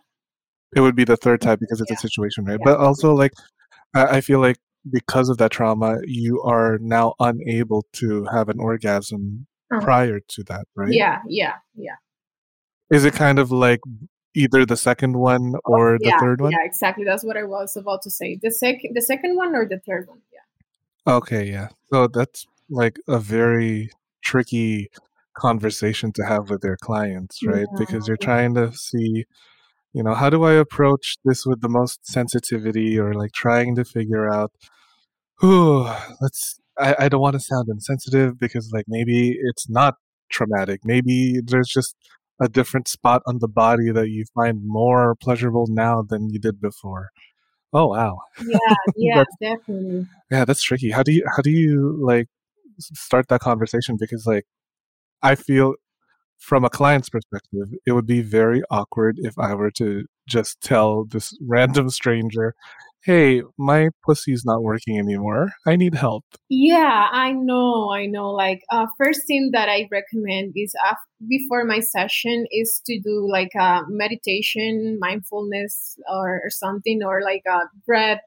It 0.76 0.82
would 0.82 0.96
be 0.96 1.06
the 1.06 1.18
third 1.18 1.41
type 1.41 1.60
because 1.60 1.80
it's 1.82 1.91
yeah. 1.91 1.96
a 1.96 2.00
situation, 2.00 2.46
right? 2.46 2.60
But 2.63 2.80
also, 2.80 3.13
like, 3.13 3.32
I, 3.94 4.18
I 4.18 4.22
feel 4.22 4.39
like 4.39 4.58
because 4.89 5.30
of 5.30 5.38
that 5.38 5.52
trauma, 5.52 6.00
you 6.06 6.41
are 6.41 6.78
now 6.80 7.15
unable 7.19 7.86
to 7.93 8.26
have 8.26 8.50
an 8.50 8.60
orgasm 8.60 9.48
uh-huh. 9.71 9.82
prior 9.82 10.19
to 10.19 10.43
that, 10.43 10.67
right? 10.76 10.93
Yeah, 10.93 11.21
yeah, 11.28 11.54
yeah. 11.76 11.95
Is 12.91 13.04
it 13.04 13.13
kind 13.13 13.39
of 13.39 13.52
like 13.52 13.82
either 14.36 14.65
the 14.65 14.78
second 14.78 15.17
one 15.17 15.56
or 15.63 15.98
the 15.98 16.10
yeah, 16.10 16.19
third 16.19 16.41
one? 16.41 16.52
Yeah, 16.52 16.63
exactly. 16.63 17.04
That's 17.04 17.24
what 17.24 17.38
I 17.38 17.43
was 17.43 17.76
about 17.76 18.02
to 18.04 18.12
say. 18.12 18.38
The 18.41 18.52
second, 18.52 18.91
the 18.93 19.02
second 19.02 19.36
one 19.36 19.56
or 19.56 19.65
the 19.65 19.80
third 19.80 20.08
one? 20.08 20.21
Yeah. 20.32 21.13
Okay, 21.15 21.50
yeah. 21.50 21.69
So 21.91 22.08
that's 22.08 22.45
like 22.69 22.98
a 23.08 23.19
very 23.19 23.91
tricky 24.24 24.89
conversation 25.36 26.12
to 26.13 26.26
have 26.26 26.50
with 26.50 26.62
their 26.62 26.78
clients, 26.78 27.43
right? 27.43 27.67
Yeah. 27.71 27.80
Because 27.80 28.08
you're 28.08 28.17
trying 28.17 28.54
to 28.56 28.71
see, 28.74 29.26
you 29.93 30.04
know, 30.04 30.13
how 30.13 30.30
do 30.30 30.43
I 30.43 30.54
approach 30.54 31.17
this 31.26 31.45
with 31.45 31.62
the 31.62 31.69
most 31.69 32.06
sensitivity 32.06 33.00
or 33.00 33.13
like 33.13 33.32
trying 33.32 33.76
to 33.76 33.86
figure 33.86 34.32
out, 34.32 34.52
who 35.38 35.88
let's, 36.21 36.60
I, 36.80 36.95
I 37.00 37.10
don't 37.10 37.21
want 37.21 37.34
to 37.34 37.39
sound 37.39 37.69
insensitive 37.69 38.39
because 38.39 38.71
like 38.74 38.86
maybe 38.88 39.38
it's 39.39 39.69
not 39.69 39.95
traumatic. 40.30 40.82
Maybe 40.84 41.39
there's 41.43 41.69
just 41.69 41.95
a 42.41 42.50
different 42.50 42.88
spot 42.88 43.21
on 43.26 43.39
the 43.39 43.48
body 43.48 43.91
that 43.91 44.10
you 44.10 44.26
find 44.34 44.62
more 44.63 45.15
pleasurable 45.15 45.67
now 45.69 46.02
than 46.02 46.30
you 46.30 46.39
did 46.39 46.60
before. 46.60 47.10
Oh 47.74 47.88
wow. 47.88 48.19
Yeah, 48.45 48.58
yeah, 48.95 49.24
definitely. 49.41 50.08
Yeah, 50.32 50.45
that's 50.45 50.63
tricky. 50.63 50.91
How 50.91 51.04
do 51.04 51.12
you 51.12 51.24
how 51.36 51.41
do 51.41 51.52
you 51.52 51.98
like 52.02 52.28
start 52.80 53.28
that 53.30 53.41
conversation 53.41 53.98
because 54.00 54.26
like 54.26 54.45
I 55.21 55.36
feel 55.36 55.76
from 56.38 56.65
a 56.65 56.69
client's 56.69 57.10
perspective, 57.10 57.69
it 57.86 57.93
would 57.93 58.06
be 58.06 58.21
very 58.21 58.62
awkward 58.69 59.17
if 59.19 59.38
I 59.39 59.54
were 59.56 59.71
to 59.71 60.06
just 60.28 60.62
tell 60.62 61.06
this 61.06 61.38
random 61.41 61.89
stranger, 61.89 62.56
"Hey, 63.06 63.41
my 63.58 63.89
pussy's 64.04 64.44
not 64.46 64.63
working 64.63 65.00
anymore. 65.00 65.54
I 65.65 65.76
need 65.76 65.96
help." 65.96 66.26
Yeah, 66.50 67.08
I 67.12 67.32
know, 67.32 67.91
I 67.91 68.06
know. 68.08 68.32
Like, 68.32 68.62
uh, 68.72 68.88
first 68.98 69.28
thing 69.28 69.52
that 69.54 69.70
I 69.70 69.88
recommend 69.91 70.54
is 70.56 70.74
uh, 70.88 70.96
before 71.28 71.63
my 71.63 71.80
session 71.80 72.46
is 72.52 72.82
to 72.86 73.00
do 73.00 73.28
like 73.32 73.52
a 73.60 73.84
meditation, 73.88 74.98
mindfulness, 75.00 75.98
or, 76.12 76.41
or 76.44 76.50
something, 76.50 77.02
or 77.04 77.22
like 77.24 77.44
a 77.48 77.62
breath 77.86 78.22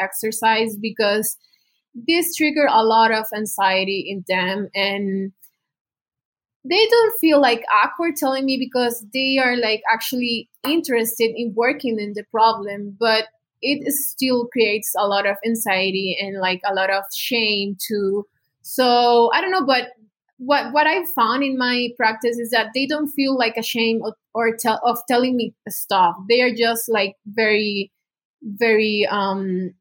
exercise 0.00 0.76
because 0.76 1.36
this 1.94 2.34
trigger 2.34 2.66
a 2.68 2.82
lot 2.84 3.12
of 3.12 3.26
anxiety 3.34 4.04
in 4.08 4.24
them 4.28 4.68
and 4.74 5.32
they 6.64 6.86
don't 6.86 7.18
feel 7.20 7.40
like 7.40 7.62
awkward 7.84 8.16
telling 8.16 8.44
me 8.44 8.56
because 8.58 9.04
they 9.12 9.38
are 9.38 9.56
like 9.56 9.82
actually 9.92 10.48
interested 10.66 11.30
in 11.36 11.52
working 11.54 11.98
in 12.00 12.12
the 12.14 12.24
problem 12.30 12.96
but 12.98 13.26
it 13.64 13.92
still 13.92 14.46
creates 14.46 14.92
a 14.98 15.06
lot 15.06 15.26
of 15.26 15.36
anxiety 15.44 16.16
and 16.20 16.40
like 16.40 16.60
a 16.66 16.74
lot 16.74 16.90
of 16.90 17.04
shame 17.14 17.76
too. 17.80 18.26
So 18.62 19.30
I 19.32 19.40
don't 19.40 19.50
know, 19.50 19.66
but 19.66 19.90
what 20.38 20.72
what 20.72 20.86
I've 20.86 21.10
found 21.10 21.42
in 21.42 21.56
my 21.58 21.88
practice 21.96 22.38
is 22.38 22.50
that 22.50 22.68
they 22.74 22.86
don't 22.86 23.08
feel 23.08 23.36
like 23.38 23.56
ashamed 23.56 24.02
of, 24.04 24.14
or 24.34 24.56
tell 24.56 24.80
of 24.84 24.98
telling 25.08 25.36
me 25.36 25.54
stuff. 25.68 26.14
They 26.28 26.40
are 26.42 26.54
just 26.54 26.88
like 26.88 27.14
very, 27.26 27.92
very 28.42 29.06
um 29.10 29.74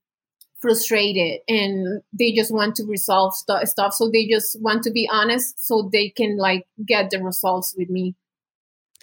frustrated 0.62 1.42
and 1.50 2.02
they 2.18 2.32
just 2.32 2.54
want 2.54 2.76
to 2.76 2.86
resolve 2.86 3.36
st- 3.36 3.68
stuff 3.68 3.94
so 3.94 4.10
they 4.10 4.26
just 4.26 4.58
want 4.62 4.82
to 4.82 4.92
be 4.92 5.10
honest 5.12 5.60
so 5.68 5.90
they 5.92 6.10
can 6.10 6.38
like 6.38 6.66
get 6.88 7.10
the 7.10 7.22
results 7.22 7.76
with 7.78 7.90
me 7.90 8.16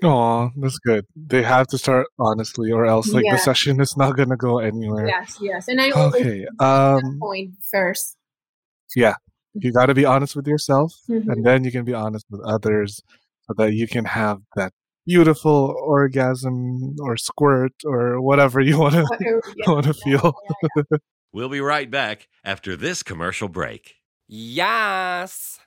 Oh, 0.02 0.50
that's 0.56 0.78
good. 0.78 1.04
They 1.14 1.42
have 1.42 1.66
to 1.68 1.78
start 1.78 2.06
honestly, 2.18 2.70
or 2.72 2.86
else 2.86 3.12
like 3.12 3.24
the 3.30 3.36
session 3.38 3.80
is 3.80 3.96
not 3.96 4.16
gonna 4.16 4.36
go 4.36 4.58
anywhere. 4.58 5.06
yes 5.06 5.38
yes 5.40 5.68
and 5.68 5.80
i 5.80 5.90
always 5.90 6.22
Okay. 6.26 6.46
Um. 6.58 7.18
point 7.20 7.50
first 7.70 8.16
Yeah, 8.96 9.14
you 9.54 9.72
got 9.72 9.86
to 9.86 9.94
be 9.94 10.04
honest 10.04 10.34
with 10.36 10.46
yourself, 10.46 10.92
Mhm. 11.08 11.28
and 11.30 11.44
then 11.46 11.64
you 11.64 11.70
can 11.72 11.84
be 11.84 11.94
honest 11.94 12.26
with 12.30 12.40
others, 12.44 13.02
so 13.46 13.54
that 13.58 13.72
you 13.74 13.86
can 13.86 14.04
have 14.06 14.38
that 14.56 14.72
beautiful 15.06 15.74
orgasm 15.82 16.96
or 17.00 17.16
squirt 17.16 17.72
or 17.84 18.20
whatever 18.20 18.60
you 18.60 18.78
want 18.78 18.94
to 18.94 19.04
yeah, 19.20 19.70
want 19.72 19.84
to 19.86 19.94
yeah, 20.06 20.18
feel. 20.18 20.34
yeah. 20.76 20.98
We'll 21.32 21.48
be 21.48 21.60
right 21.60 21.88
back 21.90 22.26
after 22.44 22.74
this 22.74 23.02
commercial 23.04 23.48
break. 23.48 23.94
Yes. 24.26 25.60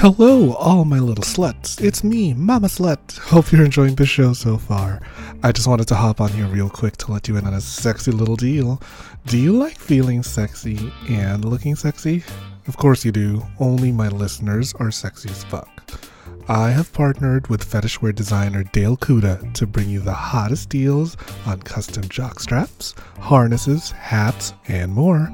Hello, 0.00 0.54
all 0.54 0.86
my 0.86 0.98
little 0.98 1.22
sluts. 1.24 1.78
It's 1.78 2.02
me, 2.02 2.32
Mama 2.32 2.68
Slut. 2.68 3.18
Hope 3.18 3.52
you're 3.52 3.66
enjoying 3.66 3.96
the 3.96 4.06
show 4.06 4.32
so 4.32 4.56
far. 4.56 5.02
I 5.42 5.52
just 5.52 5.68
wanted 5.68 5.88
to 5.88 5.94
hop 5.94 6.22
on 6.22 6.30
here 6.30 6.46
real 6.46 6.70
quick 6.70 6.96
to 6.96 7.12
let 7.12 7.28
you 7.28 7.36
in 7.36 7.46
on 7.46 7.52
a 7.52 7.60
sexy 7.60 8.10
little 8.10 8.34
deal. 8.34 8.80
Do 9.26 9.36
you 9.36 9.52
like 9.52 9.76
feeling 9.76 10.22
sexy 10.22 10.90
and 11.10 11.44
looking 11.44 11.76
sexy? 11.76 12.24
Of 12.66 12.78
course 12.78 13.04
you 13.04 13.12
do. 13.12 13.42
Only 13.58 13.92
my 13.92 14.08
listeners 14.08 14.72
are 14.80 14.90
sexy 14.90 15.28
as 15.28 15.44
fuck. 15.44 15.92
I 16.48 16.70
have 16.70 16.94
partnered 16.94 17.48
with 17.48 17.70
fetishwear 17.70 18.14
designer 18.14 18.64
Dale 18.64 18.96
Kuda 18.96 19.52
to 19.52 19.66
bring 19.66 19.90
you 19.90 20.00
the 20.00 20.14
hottest 20.14 20.70
deals 20.70 21.18
on 21.44 21.60
custom 21.60 22.08
jock 22.08 22.40
straps, 22.40 22.94
harnesses, 23.18 23.90
hats, 23.90 24.54
and 24.66 24.94
more. 24.94 25.30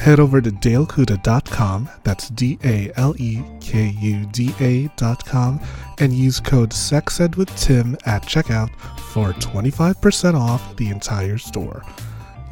Head 0.00 0.18
over 0.18 0.40
to 0.40 0.50
dalekuda.com, 0.50 1.90
that's 2.04 2.30
D 2.30 2.58
A 2.64 2.90
L 2.96 3.14
E 3.18 3.42
K 3.60 3.94
U 4.00 4.24
D 4.32 4.54
A.com, 4.58 5.60
and 5.98 6.10
use 6.14 6.40
code 6.40 6.70
SEXEDWITHTIM 6.70 8.00
at 8.06 8.22
checkout 8.22 8.70
for 9.12 9.34
25% 9.34 10.34
off 10.40 10.74
the 10.76 10.88
entire 10.88 11.36
store. 11.36 11.84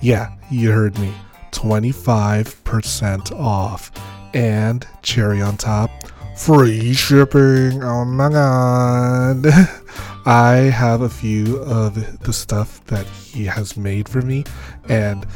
Yeah, 0.03 0.31
you 0.51 0.71
heard 0.73 0.99
me. 0.99 1.11
25% 1.53 3.33
off. 3.33 3.93
And 4.35 4.87
cherry 5.01 5.41
on 5.41 5.57
top, 5.57 5.91
free 6.37 6.93
shipping. 6.93 7.83
Oh 7.83 8.05
my 8.05 8.29
god. 8.29 9.47
I 10.27 10.71
have 10.71 11.01
a 11.01 11.09
few 11.09 11.57
of 11.63 12.21
the 12.21 12.33
stuff 12.35 12.85
that 12.89 13.07
he 13.07 13.47
has 13.47 13.75
made 13.79 14.07
for 14.07 14.21
me, 14.21 14.45
and 14.87 15.27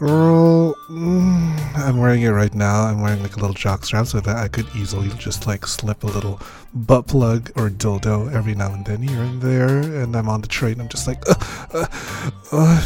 girl, 0.00 0.74
mm, 0.88 1.76
I'm 1.76 1.98
wearing 1.98 2.22
it 2.22 2.30
right 2.30 2.54
now. 2.54 2.84
I'm 2.84 3.02
wearing 3.02 3.22
like 3.22 3.36
a 3.36 3.38
little 3.38 3.52
jock 3.52 3.84
strap 3.84 4.06
so 4.06 4.18
that 4.20 4.34
I 4.34 4.48
could 4.48 4.66
easily 4.74 5.10
just 5.18 5.46
like 5.46 5.66
slip 5.66 6.04
a 6.04 6.06
little 6.06 6.40
butt 6.72 7.06
plug 7.06 7.50
or 7.54 7.68
dildo 7.68 8.32
every 8.32 8.54
now 8.54 8.72
and 8.72 8.82
then 8.86 9.02
here 9.02 9.20
and 9.20 9.42
there. 9.42 9.80
And 9.80 10.16
I'm 10.16 10.30
on 10.30 10.40
the 10.40 10.48
train. 10.48 10.80
I'm 10.80 10.88
just 10.88 11.06
like, 11.06 11.22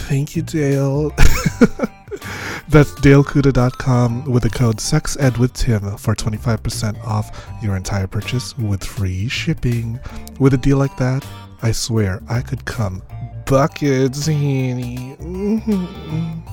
thank 0.09 0.35
you, 0.35 0.43
Dale. 0.43 1.11
That's 2.69 2.91
dalekuda.com 2.95 4.25
with 4.25 4.43
the 4.43 4.51
code 4.51 4.79
SEXEDWITHTIM 4.79 6.01
for 6.01 6.17
25% 6.17 7.05
off 7.05 7.49
your 7.63 7.77
entire 7.77 8.09
purchase 8.09 8.59
with 8.59 8.83
free 8.83 9.29
shipping. 9.29 10.01
With 10.41 10.55
a 10.55 10.59
deal 10.59 10.79
like 10.79 10.97
that, 10.97 11.25
I 11.63 11.71
swear 11.71 12.21
I 12.29 12.41
could 12.41 12.65
come 12.65 13.03
buckets, 13.47 14.27
honey. 14.27 15.17
Mhm. 15.21 16.44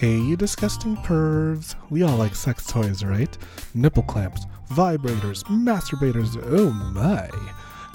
Hey, 0.00 0.16
you 0.16 0.34
disgusting 0.34 0.96
pervs. 0.96 1.74
We 1.90 2.04
all 2.04 2.16
like 2.16 2.34
sex 2.34 2.66
toys, 2.66 3.04
right? 3.04 3.36
Nipple 3.74 4.04
clamps, 4.04 4.46
vibrators, 4.70 5.44
masturbators, 5.44 6.42
oh 6.42 6.70
my. 6.70 7.28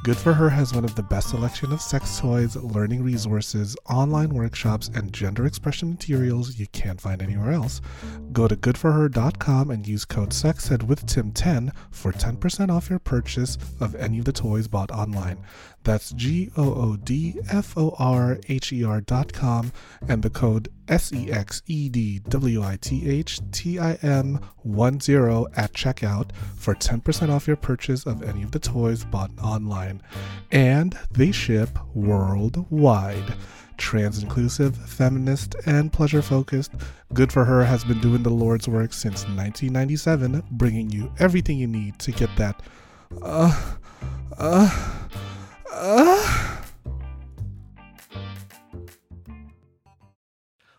Good 0.04 0.18
for 0.18 0.34
Her 0.34 0.52
has 0.52 0.72
one 0.72 0.86
of 0.86 0.94
the 0.94 1.02
best 1.02 1.32
selection 1.32 1.72
of 1.74 1.82
sex 1.82 2.20
toys, 2.20 2.56
learning 2.58 3.02
resources, 3.02 3.76
online 3.90 4.36
workshops, 4.36 4.88
and 4.94 5.12
gender 5.12 5.48
expression 5.48 5.90
materials 5.90 6.60
you 6.60 6.68
can't 6.68 7.02
find 7.02 7.24
anywhere 7.24 7.54
else. 7.54 7.82
Go 8.32 8.48
to 8.48 8.56
goodforher.com 8.56 9.72
and 9.72 9.88
use 9.88 10.06
code 10.06 10.30
SEXEDWITHTIM10 10.30 11.72
for 11.90 12.12
10% 12.12 12.70
off 12.70 12.88
your 12.88 13.00
purchase 13.00 13.58
of 13.80 13.96
any 13.96 14.20
of 14.20 14.26
the 14.26 14.32
toys 14.32 14.68
bought 14.68 14.92
online. 14.92 15.40
That's 15.86 16.12
G 16.12 16.52
O 16.58 16.74
O 16.74 16.96
D 16.96 17.40
F 17.50 17.78
O 17.78 17.96
R 18.00 18.40
H 18.50 18.74
E 18.74 18.84
R 18.84 19.02
dot 19.02 19.32
com 19.32 19.72
and 20.08 20.24
the 20.24 20.32
code 20.32 20.68
S 20.88 21.14
E 21.14 21.32
X 21.32 21.62
E 21.68 21.90
D 21.90 22.20
W 22.28 22.64
I 22.64 22.78
T 22.82 23.08
H 23.08 23.40
T 23.52 23.80
I 23.80 23.94
M 24.02 24.40
10 24.64 24.74
at 25.56 25.74
checkout 25.74 26.32
for 26.58 26.74
10% 26.74 27.30
off 27.30 27.46
your 27.46 27.56
purchase 27.56 28.08
of 28.08 28.24
any 28.24 28.42
of 28.42 28.52
the 28.52 28.60
toys 28.60 29.06
bought 29.06 29.30
online. 29.42 30.02
And 30.52 30.98
they 31.12 31.32
ship 31.32 31.78
worldwide. 31.94 33.36
Trans 33.78 34.24
inclusive, 34.24 34.76
feminist, 34.76 35.56
and 35.66 35.94
pleasure 35.94 36.22
focused, 36.22 36.72
Good 37.14 37.32
for 37.32 37.46
Her 37.46 37.64
has 37.64 37.84
been 37.84 38.00
doing 38.00 38.24
the 38.24 38.30
Lord's 38.30 38.68
work 38.68 38.94
since 38.94 39.24
1997, 39.24 40.44
bringing 40.52 40.90
you 40.90 41.12
everything 41.20 41.58
you 41.58 41.68
need 41.68 42.00
to 42.00 42.12
get 42.12 42.30
that. 42.38 42.62
Uh, 43.22 43.76
uh, 44.38 45.06
uh. 45.76 46.62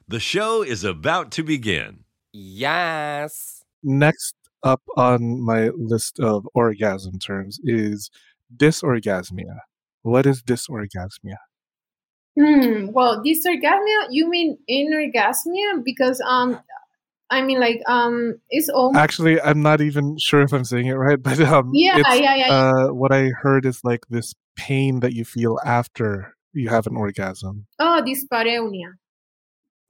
The 0.09 0.21
show 0.21 0.63
is 0.63 0.85
about 0.85 1.33
to 1.33 1.43
begin. 1.43 2.05
Yes. 2.33 3.65
Next 3.83 4.35
up 4.63 4.83
on 4.97 5.41
my 5.41 5.71
list 5.71 6.21
of 6.21 6.49
orgasm 6.55 7.19
terms 7.19 7.59
is 7.65 8.11
dysorgasmia. 8.57 9.59
What 10.03 10.27
is 10.27 10.43
dysorgasmia? 10.43 11.37
Hmm, 12.39 12.93
well, 12.93 13.23
dysorgasmia, 13.25 14.07
you 14.11 14.29
mean 14.29 14.59
inorgasmia? 14.71 15.83
Because 15.85 16.21
um, 16.21 16.61
I 17.31 17.43
mean 17.43 17.59
like 17.61 17.81
um, 17.89 18.39
it's 18.51 18.69
almost 18.69 18.99
Actually, 18.99 19.41
I'm 19.41 19.63
not 19.63 19.81
even 19.81 20.17
sure 20.19 20.43
if 20.43 20.53
I'm 20.53 20.65
saying 20.65 20.87
it 20.87 20.95
right, 20.95 21.21
but 21.23 21.41
um, 21.41 21.71
yeah, 21.73 21.99
yeah, 22.15 22.35
yeah. 22.37 22.53
uh, 22.53 22.89
what 22.89 23.13
I 23.13 23.31
heard 23.31 23.67
is 23.67 23.81
like 23.83 24.07
this 24.09 24.35
pain 24.57 25.01
that 25.01 25.13
you 25.13 25.25
feel 25.25 25.59
after 25.65 26.35
you 26.53 26.69
have 26.69 26.87
an 26.87 26.97
orgasm. 26.97 27.67
Oh, 27.79 28.03
dyspareunia. 28.07 28.95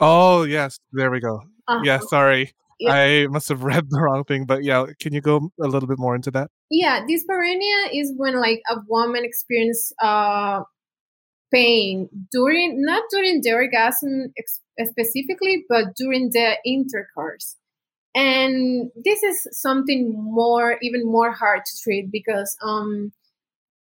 Oh 0.00 0.42
yes, 0.44 0.78
there 0.92 1.10
we 1.10 1.20
go. 1.20 1.42
Uh, 1.68 1.80
Yeah, 1.84 1.98
sorry, 2.00 2.52
Yeah. 2.78 2.92
I 2.92 3.26
must 3.28 3.48
have 3.48 3.62
read 3.70 3.90
the 3.90 4.00
wrong 4.00 4.24
thing, 4.24 4.46
but 4.46 4.64
yeah, 4.64 4.86
can 5.00 5.12
you 5.12 5.20
go 5.20 5.50
a 5.60 5.66
little 5.66 5.88
bit 5.88 5.98
more 5.98 6.14
into 6.14 6.30
that? 6.32 6.50
Yeah, 6.70 7.04
dyspareunia 7.04 7.90
is 7.92 8.12
when 8.16 8.40
like 8.40 8.60
a 8.70 8.76
woman 8.88 9.24
experiences 9.24 9.92
uh 10.02 10.62
pain 11.52 12.08
during 12.32 12.82
not 12.82 13.04
during 13.10 13.40
the 13.40 13.52
orgasm 13.52 14.32
ex- 14.36 14.60
specifically, 14.84 15.64
but 15.68 15.94
during 15.96 16.30
the 16.30 16.56
intercourse. 16.64 17.56
And 18.14 18.90
this 19.04 19.22
is 19.22 19.46
something 19.52 20.14
more 20.16 20.78
even 20.82 21.04
more 21.06 21.32
hard 21.32 21.64
to 21.66 21.82
treat 21.82 22.10
because 22.10 22.56
um 22.62 23.12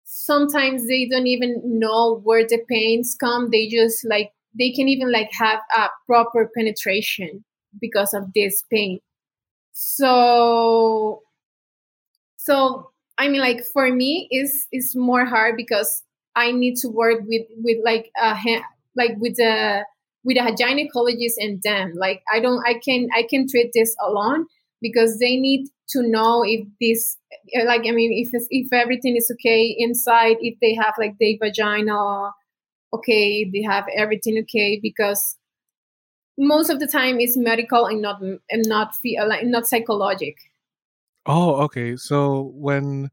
sometimes 0.04 0.86
they 0.88 1.06
don't 1.06 1.26
even 1.26 1.60
know 1.64 2.20
where 2.24 2.46
the 2.46 2.58
pains 2.68 3.16
come. 3.18 3.50
They 3.50 3.68
just 3.68 4.06
like 4.08 4.32
they 4.58 4.72
can 4.72 4.88
even 4.88 5.12
like 5.12 5.30
have 5.32 5.60
a 5.76 5.88
proper 6.06 6.50
penetration 6.56 7.44
because 7.80 8.14
of 8.14 8.32
this 8.34 8.64
pain. 8.70 9.00
So 9.72 11.22
so 12.36 12.90
I 13.18 13.28
mean 13.28 13.40
like 13.40 13.64
for 13.64 13.92
me 13.92 14.28
is 14.30 14.66
is 14.72 14.94
more 14.94 15.24
hard 15.24 15.56
because 15.56 16.02
I 16.36 16.52
need 16.52 16.76
to 16.78 16.88
work 16.88 17.20
with 17.26 17.46
with 17.56 17.78
like 17.84 18.10
a 18.20 18.34
ha- 18.34 18.64
like 18.96 19.16
with 19.18 19.38
a 19.40 19.84
with 20.24 20.36
a 20.36 20.52
gynecologist 20.52 21.34
and 21.38 21.62
them. 21.62 21.92
Like 21.96 22.22
I 22.32 22.40
don't 22.40 22.62
I 22.66 22.74
can 22.84 23.08
I 23.14 23.24
can 23.28 23.48
treat 23.48 23.70
this 23.74 23.94
alone 24.06 24.46
because 24.80 25.18
they 25.18 25.36
need 25.36 25.68
to 25.90 26.02
know 26.02 26.42
if 26.44 26.66
this 26.80 27.16
like 27.66 27.82
I 27.86 27.92
mean 27.92 28.12
if 28.12 28.30
if 28.50 28.72
everything 28.72 29.16
is 29.16 29.30
okay 29.34 29.74
inside 29.78 30.36
if 30.40 30.58
they 30.60 30.74
have 30.74 30.94
like 30.98 31.14
their 31.18 31.34
vagina 31.42 32.30
okay 32.92 33.48
they 33.50 33.62
have 33.62 33.86
everything 33.96 34.38
okay 34.42 34.78
because 34.82 35.36
most 36.38 36.70
of 36.70 36.78
the 36.78 36.86
time 36.86 37.20
it's 37.20 37.36
medical 37.36 37.86
and 37.86 38.02
not 38.02 38.20
and 38.22 38.64
not 38.66 38.94
fe- 39.02 39.18
like 39.26 39.44
not 39.44 39.66
psychologic 39.66 40.36
Oh, 41.28 41.62
okay. 41.68 41.94
So 41.96 42.52
when, 42.56 43.10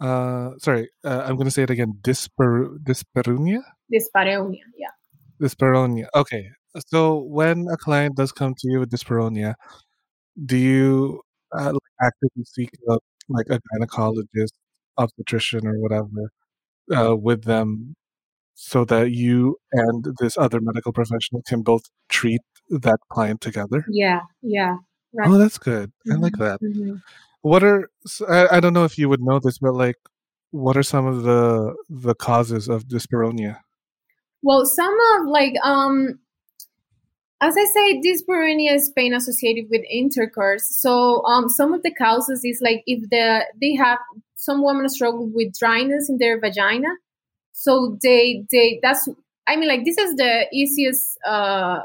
uh, 0.00 0.52
sorry, 0.58 0.88
uh, 1.04 1.24
I'm 1.26 1.36
gonna 1.36 1.50
say 1.50 1.62
it 1.64 1.70
again. 1.70 1.98
Disper 2.00 2.78
dyspareunia. 2.80 3.60
dyspareunia 3.92 4.64
yeah 4.78 4.94
Dyspareunia. 5.40 6.06
Okay. 6.14 6.48
So 6.88 7.18
when 7.20 7.66
a 7.72 7.76
client 7.76 8.16
does 8.16 8.32
come 8.32 8.54
to 8.58 8.70
you 8.70 8.80
with 8.80 8.90
dyspareunia, 8.90 9.54
do 10.46 10.56
you 10.56 11.22
uh, 11.56 11.72
like 11.72 11.92
actively 12.02 12.44
seek 12.44 12.70
out 12.90 13.02
like 13.28 13.46
a 13.50 13.60
gynecologist, 13.74 14.52
obstetrician, 14.98 15.66
or 15.66 15.78
whatever 15.78 16.30
uh, 16.96 17.16
with 17.16 17.44
them, 17.44 17.94
so 18.54 18.84
that 18.86 19.12
you 19.12 19.56
and 19.72 20.06
this 20.20 20.36
other 20.38 20.60
medical 20.60 20.92
professional 20.92 21.42
can 21.48 21.62
both 21.62 21.82
treat 22.08 22.40
that 22.70 22.98
client 23.10 23.40
together. 23.40 23.84
Yeah, 23.90 24.20
yeah, 24.42 24.76
right. 25.14 25.30
Oh, 25.30 25.38
that's 25.38 25.58
good. 25.58 25.92
I 26.10 26.14
like 26.16 26.34
Mhm, 26.34 26.38
that. 26.38 26.60
mhm. 26.62 27.02
What 27.42 27.64
are 27.64 27.90
I 28.28 28.60
don't 28.60 28.74
know 28.74 28.84
if 28.84 28.98
you 28.98 29.08
would 29.08 29.22
know 29.22 29.38
this, 29.40 29.58
but 29.58 29.74
like, 29.74 29.96
what 30.52 30.76
are 30.76 30.82
some 30.82 31.06
of 31.06 31.22
the 31.24 31.74
the 31.88 32.14
causes 32.14 32.68
of 32.68 32.84
dyspareunia? 32.84 33.58
Well, 34.42 34.64
some 34.66 34.96
of 35.16 35.26
like 35.26 35.54
um 35.62 36.18
as 37.42 37.54
I 37.56 37.64
say, 37.64 38.00
dyspareunia 38.00 38.74
is 38.74 38.92
pain 38.94 39.14
associated 39.14 39.66
with 39.70 39.80
intercourse. 39.90 40.68
So 40.76 41.24
um 41.24 41.48
some 41.48 41.72
of 41.72 41.82
the 41.82 41.92
causes 41.94 42.42
is 42.44 42.60
like 42.62 42.82
if 42.86 43.08
the 43.10 43.46
they 43.60 43.74
have 43.74 43.98
some 44.36 44.62
women 44.62 44.88
struggle 44.88 45.26
with 45.32 45.54
dryness 45.58 46.08
in 46.10 46.18
their 46.18 46.38
vagina. 46.38 46.88
So 47.52 47.98
they 48.02 48.44
they 48.52 48.80
that's 48.82 49.08
I 49.48 49.56
mean 49.56 49.68
like 49.68 49.84
this 49.84 49.98
is 49.98 50.16
the 50.16 50.46
easiest 50.52 51.18
uh 51.26 51.80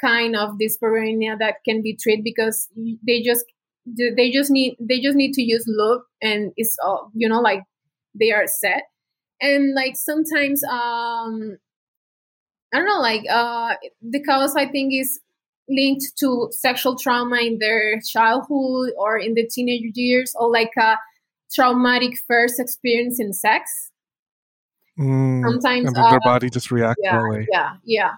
kind 0.00 0.36
of 0.36 0.58
dyspareunia 0.58 1.38
that 1.38 1.56
can 1.64 1.82
be 1.82 1.96
treated 1.96 2.24
because 2.24 2.68
they 3.06 3.22
just 3.22 3.44
they 3.96 4.30
just 4.30 4.50
need 4.50 4.76
they 4.80 5.00
just 5.00 5.16
need 5.16 5.32
to 5.34 5.42
use 5.42 5.64
lube 5.68 6.02
and 6.22 6.52
it's 6.56 6.76
all 6.84 7.10
you 7.14 7.28
know 7.28 7.40
like 7.40 7.62
they 8.18 8.32
are 8.32 8.46
set 8.46 8.84
and 9.40 9.74
like 9.74 9.96
sometimes 9.96 10.62
um 10.64 11.58
I 12.72 12.78
don't 12.78 12.86
know, 12.86 13.00
like 13.00 13.22
uh, 13.30 13.74
the 14.00 14.22
cause 14.22 14.56
I 14.56 14.66
think 14.66 14.94
is 14.94 15.20
linked 15.68 16.16
to 16.18 16.48
sexual 16.50 16.96
trauma 16.98 17.36
in 17.36 17.58
their 17.58 18.00
childhood 18.00 18.92
or 18.98 19.18
in 19.18 19.34
the 19.34 19.46
teenage 19.46 19.94
years, 19.94 20.34
or 20.38 20.50
like 20.50 20.72
a 20.78 20.96
traumatic 21.52 22.14
first 22.26 22.58
experience 22.58 23.20
in 23.20 23.32
sex. 23.32 23.90
Mm, 24.98 25.42
Sometimes, 25.42 25.86
and 25.86 25.96
then 25.96 26.04
their 26.10 26.16
uh, 26.16 26.24
body 26.24 26.50
just 26.50 26.70
reacts 26.70 27.00
yeah, 27.02 27.16
that 27.16 27.28
way. 27.28 27.46
yeah, 27.50 27.72
yeah, 27.84 28.12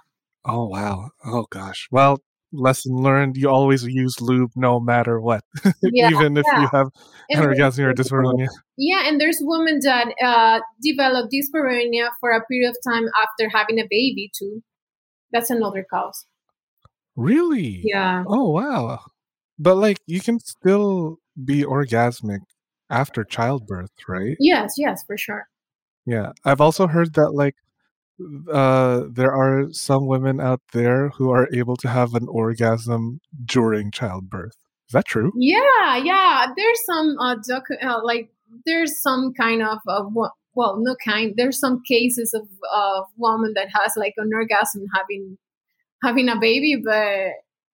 Oh 0.44 0.66
wow. 0.66 1.10
Oh 1.24 1.46
gosh. 1.48 1.88
Well, 1.90 2.20
lesson 2.54 2.96
learned: 2.96 3.36
you 3.36 3.50
always 3.50 3.84
use 3.84 4.20
lube 4.20 4.52
no 4.56 4.80
matter 4.80 5.20
what, 5.20 5.44
yeah, 5.82 6.10
even 6.10 6.36
if 6.36 6.44
yeah. 6.46 6.62
you 6.62 6.68
have 6.72 6.88
an 7.30 7.40
orgasm 7.40 7.84
or 7.84 7.94
dyspareunia. 7.94 8.48
yeah, 8.76 9.02
and 9.06 9.20
there's 9.20 9.38
women 9.40 9.80
that 9.82 10.14
uh, 10.22 10.60
develop 10.82 11.30
dyspareunia 11.30 12.10
for 12.20 12.30
a 12.30 12.44
period 12.46 12.70
of 12.70 12.76
time 12.86 13.04
after 13.22 13.48
having 13.48 13.78
a 13.78 13.84
baby 13.90 14.30
too. 14.36 14.62
That's 15.32 15.50
another 15.50 15.84
cause. 15.90 16.26
Really? 17.16 17.80
Yeah. 17.84 18.24
Oh 18.26 18.50
wow. 18.50 19.00
But 19.58 19.76
like, 19.76 19.98
you 20.06 20.20
can 20.20 20.40
still 20.40 21.18
be 21.44 21.62
orgasmic 21.62 22.40
after 22.90 23.24
childbirth, 23.24 23.90
right? 24.08 24.36
Yes, 24.40 24.74
yes, 24.76 25.04
for 25.06 25.16
sure. 25.16 25.46
Yeah. 26.06 26.32
I've 26.44 26.60
also 26.60 26.86
heard 26.86 27.14
that 27.14 27.30
like 27.30 27.54
uh 28.52 29.02
there 29.10 29.32
are 29.34 29.72
some 29.72 30.06
women 30.06 30.40
out 30.40 30.60
there 30.72 31.08
who 31.10 31.30
are 31.30 31.48
able 31.52 31.76
to 31.76 31.88
have 31.88 32.14
an 32.14 32.26
orgasm 32.28 33.20
during 33.44 33.90
childbirth. 33.90 34.54
Is 34.88 34.92
that 34.92 35.06
true? 35.06 35.32
Yeah, 35.36 35.96
yeah. 35.96 36.46
There's 36.56 36.84
some 36.84 37.16
uh, 37.18 37.36
docu- 37.36 37.82
uh 37.84 38.04
like 38.04 38.30
there's 38.66 39.00
some 39.02 39.32
kind 39.34 39.62
of 39.62 39.78
uh, 39.88 40.04
well, 40.54 40.76
no 40.78 40.94
kind. 41.04 41.34
There's 41.36 41.58
some 41.58 41.82
cases 41.82 42.32
of 42.34 42.46
of 42.72 43.04
woman 43.16 43.52
that 43.56 43.68
has 43.74 43.94
like 43.96 44.14
an 44.16 44.30
orgasm 44.32 44.84
having 44.94 45.36
having 46.04 46.28
a 46.28 46.38
baby, 46.38 46.76
but 46.84 47.32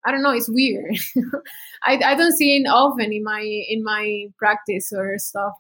I 0.06 0.12
don't 0.12 0.22
know. 0.22 0.34
It's 0.34 0.50
weird. 0.50 0.98
I 1.86 2.00
I 2.06 2.16
don't 2.16 2.38
see 2.38 2.58
it 2.58 2.68
often 2.70 3.12
in 3.12 3.24
my 3.24 3.42
in 3.42 3.84
my 3.84 4.28
practice 4.38 4.92
or 4.96 5.18
stuff. 5.18 5.54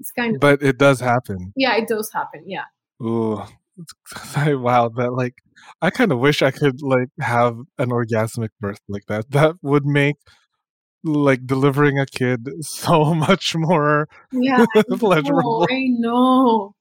It's 0.00 0.10
kind 0.10 0.34
of 0.34 0.40
But 0.40 0.62
it 0.62 0.78
does 0.78 0.98
happen. 1.00 1.52
yeah, 1.54 1.76
it 1.76 1.86
does 1.86 2.10
happen. 2.12 2.42
Yeah. 2.46 2.64
Ooh. 3.02 3.42
wow, 4.36 4.88
that 4.88 5.12
like 5.12 5.34
I 5.80 5.90
kind 5.90 6.12
of 6.12 6.18
wish 6.18 6.42
I 6.42 6.50
could 6.50 6.82
like 6.82 7.08
have 7.20 7.58
an 7.78 7.90
orgasmic 7.90 8.50
birth 8.60 8.80
like 8.88 9.06
that. 9.08 9.30
That 9.30 9.56
would 9.62 9.86
make 9.86 10.16
like 11.02 11.46
delivering 11.46 11.98
a 11.98 12.06
kid 12.06 12.48
so 12.60 13.14
much 13.14 13.54
more 13.54 14.08
Yeah, 14.32 14.64
pleasurable. 14.98 15.66
I 15.70 15.86
know. 15.88 16.74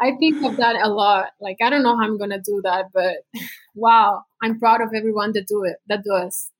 I 0.00 0.12
think 0.18 0.44
of 0.44 0.56
that 0.56 0.76
a 0.82 0.88
lot. 0.88 1.30
Like 1.40 1.56
I 1.62 1.70
don't 1.70 1.82
know 1.82 1.96
how 1.96 2.04
I'm 2.04 2.18
gonna 2.18 2.40
do 2.40 2.60
that, 2.64 2.86
but 2.92 3.16
wow, 3.74 4.22
I'm 4.42 4.58
proud 4.58 4.80
of 4.80 4.90
everyone 4.94 5.32
that 5.32 5.46
do 5.46 5.64
it. 5.64 5.76
That 5.88 6.04
does. 6.04 6.50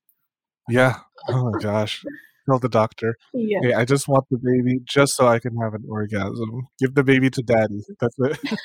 Yeah. 0.69 0.99
Oh 1.29 1.51
my 1.51 1.59
gosh. 1.59 2.05
Tell 2.49 2.59
the 2.59 2.69
doctor. 2.69 3.17
Yeah. 3.33 3.61
Hey, 3.63 3.73
I 3.73 3.85
just 3.85 4.09
want 4.09 4.25
the 4.31 4.39
baby 4.39 4.81
just 4.85 5.17
so 5.17 5.29
I 5.29 5.39
can 5.39 5.57
have 5.59 5.75
an 5.75 5.85
orgasm. 5.89 6.67
Give 6.79 6.95
the 6.95 7.05
baby 7.05 7.31
to 7.31 7.43
daddy. 7.43 7.83
That's 8.01 8.17
it. 8.19 8.39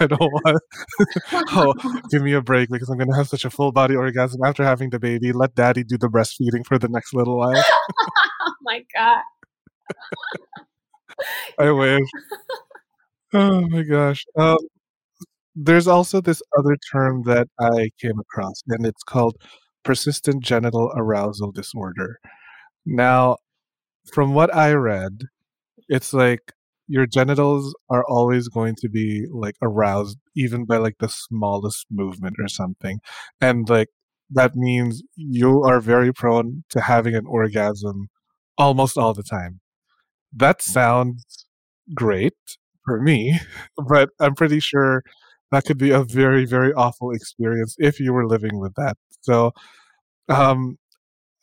I 0.00 0.06
don't 0.06 0.20
want. 0.20 0.62
oh, 1.52 1.74
give 2.10 2.22
me 2.22 2.32
a 2.32 2.40
break 2.40 2.70
because 2.70 2.88
I'm 2.88 2.98
gonna 2.98 3.16
have 3.16 3.28
such 3.28 3.44
a 3.44 3.50
full 3.50 3.70
body 3.70 3.94
orgasm 3.94 4.40
after 4.44 4.64
having 4.64 4.90
the 4.90 4.98
baby. 4.98 5.32
Let 5.32 5.54
daddy 5.54 5.84
do 5.84 5.98
the 5.98 6.08
breastfeeding 6.08 6.66
for 6.66 6.78
the 6.78 6.88
next 6.88 7.14
little 7.14 7.38
while. 7.38 7.62
oh 8.42 8.52
my 8.62 8.82
god. 8.94 9.22
I 11.58 11.70
wish. 11.70 12.08
Oh 13.32 13.60
my 13.68 13.82
gosh. 13.82 14.24
Um, 14.36 14.56
there's 15.54 15.88
also 15.88 16.20
this 16.20 16.42
other 16.58 16.76
term 16.92 17.24
that 17.24 17.48
I 17.60 17.90
came 18.00 18.18
across, 18.18 18.62
and 18.68 18.86
it's 18.86 19.02
called 19.02 19.36
persistent 19.88 20.44
genital 20.44 20.92
arousal 20.94 21.50
disorder. 21.50 22.18
Now, 22.84 23.38
from 24.12 24.34
what 24.34 24.54
I 24.54 24.72
read, 24.72 25.22
it's 25.88 26.12
like 26.12 26.52
your 26.88 27.06
genitals 27.06 27.74
are 27.88 28.04
always 28.06 28.48
going 28.48 28.74
to 28.82 28.90
be 28.90 29.24
like 29.32 29.54
aroused, 29.62 30.18
even 30.36 30.66
by 30.66 30.76
like 30.76 30.96
the 31.00 31.08
smallest 31.08 31.86
movement 31.90 32.36
or 32.38 32.48
something. 32.48 33.00
And 33.40 33.66
like 33.66 33.88
that 34.28 34.54
means 34.54 35.02
you 35.16 35.62
are 35.62 35.80
very 35.80 36.12
prone 36.12 36.64
to 36.68 36.82
having 36.82 37.14
an 37.14 37.24
orgasm 37.24 38.08
almost 38.58 38.98
all 38.98 39.14
the 39.14 39.22
time. 39.22 39.60
That 40.36 40.60
sounds 40.60 41.46
great 41.94 42.36
for 42.84 43.00
me, 43.00 43.40
but 43.88 44.10
I'm 44.20 44.34
pretty 44.34 44.60
sure 44.60 45.02
that 45.50 45.64
could 45.64 45.78
be 45.78 45.90
a 45.90 46.02
very, 46.02 46.44
very 46.44 46.72
awful 46.72 47.10
experience 47.10 47.74
if 47.78 48.00
you 48.00 48.12
were 48.12 48.26
living 48.26 48.58
with 48.58 48.74
that. 48.74 48.96
So, 49.22 49.52
um, 50.28 50.78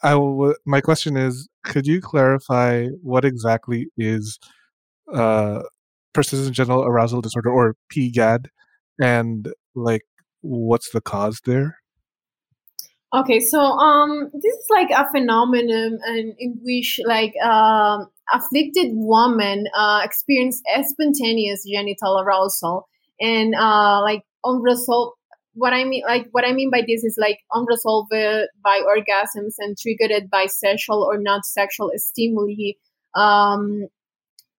I 0.03 0.11
w- 0.11 0.55
my 0.65 0.81
question 0.81 1.17
is, 1.17 1.49
could 1.63 1.87
you 1.87 2.01
clarify 2.01 2.87
what 3.01 3.25
exactly 3.25 3.87
is 3.97 4.39
uh, 5.13 5.63
persistent 6.13 6.55
genital 6.55 6.83
arousal 6.83 7.21
disorder 7.21 7.49
or 7.49 7.75
PGAD, 7.91 8.47
and 8.99 9.51
like 9.75 10.03
what's 10.41 10.91
the 10.91 11.01
cause 11.01 11.41
there? 11.45 11.79
Okay, 13.13 13.39
so 13.39 13.59
um, 13.59 14.29
this 14.33 14.53
is 14.53 14.67
like 14.69 14.89
a 14.89 15.09
phenomenon 15.09 15.99
in, 16.07 16.35
in 16.37 16.59
which 16.63 16.99
like 17.05 17.33
um, 17.41 18.09
afflicted 18.33 18.89
women 18.91 19.65
uh, 19.77 20.01
experience 20.03 20.61
spontaneous 20.83 21.65
genital 21.65 22.19
arousal 22.19 22.87
and 23.19 23.56
uh, 23.56 24.01
like 24.01 24.23
unresolved. 24.43 25.17
What 25.54 25.71
I 25.71 25.86
mean, 25.86 26.04
like 26.06 26.28
what 26.32 26.45
I 26.45 26.51
mean 26.51 26.69
by 26.69 26.82
this 26.82 27.04
is 27.04 27.17
like 27.19 27.39
unresolved 27.54 28.12
by 28.12 28.82
orgasms 28.82 29.56
and 29.60 29.78
triggered 29.78 30.30
by 30.30 30.47
sexual 30.47 31.01
or 31.01 31.17
not 31.17 31.45
sexual 31.45 31.91
stimuli. 31.95 32.73
Um, 33.15 33.88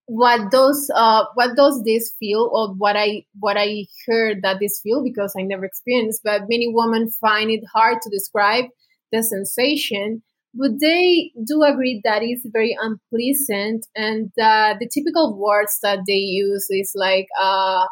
what 0.06 0.52
does 0.52 0.90
uh 0.94 1.24
what 1.34 1.56
does 1.56 1.82
this 1.82 2.14
feel 2.18 2.48
or 2.52 2.72
what 2.74 2.96
i 2.96 3.24
what 3.40 3.56
i 3.58 3.84
heard 4.06 4.40
that 4.42 4.58
this 4.60 4.80
feel 4.80 5.02
because 5.02 5.34
i 5.36 5.42
never 5.42 5.64
experienced 5.64 6.22
but 6.22 6.42
many 6.42 6.72
women 6.72 7.10
find 7.10 7.50
it 7.50 7.64
hard 7.74 7.98
to 8.00 8.08
describe 8.08 8.66
the 9.10 9.20
sensation 9.22 10.22
but 10.54 10.70
they 10.80 11.32
do 11.44 11.62
agree 11.64 12.00
that 12.04 12.22
it's 12.22 12.46
very 12.52 12.76
unpleasant 12.80 13.86
and 13.96 14.30
uh, 14.40 14.74
the 14.80 14.88
typical 14.88 15.36
words 15.36 15.78
that 15.82 15.98
they 16.06 16.14
use 16.14 16.68
is 16.70 16.92
like 16.94 17.26
uh 17.40 17.84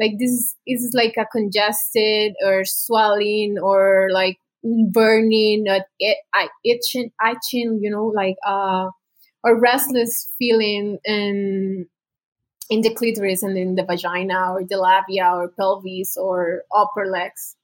like 0.00 0.12
this 0.18 0.56
is 0.66 0.92
like 0.94 1.14
a 1.18 1.26
congested 1.26 2.32
or 2.44 2.64
swelling 2.64 3.56
or 3.62 4.08
like 4.12 4.38
burning 4.90 5.66
or 5.68 5.80
it, 5.98 6.18
itching 6.64 7.10
itching 7.24 7.80
you 7.82 7.90
know 7.90 8.06
like 8.06 8.36
uh 8.46 8.88
or 9.44 9.60
restless 9.60 10.32
feeling 10.38 10.98
in 11.04 11.86
in 12.70 12.82
the 12.82 12.94
clitoris 12.94 13.42
and 13.42 13.58
in 13.58 13.74
the 13.74 13.84
vagina 13.84 14.52
or 14.52 14.62
the 14.66 14.76
labia 14.76 15.30
or 15.34 15.48
pelvis 15.58 16.16
or 16.16 16.62
upper 16.74 17.06
legs. 17.06 17.56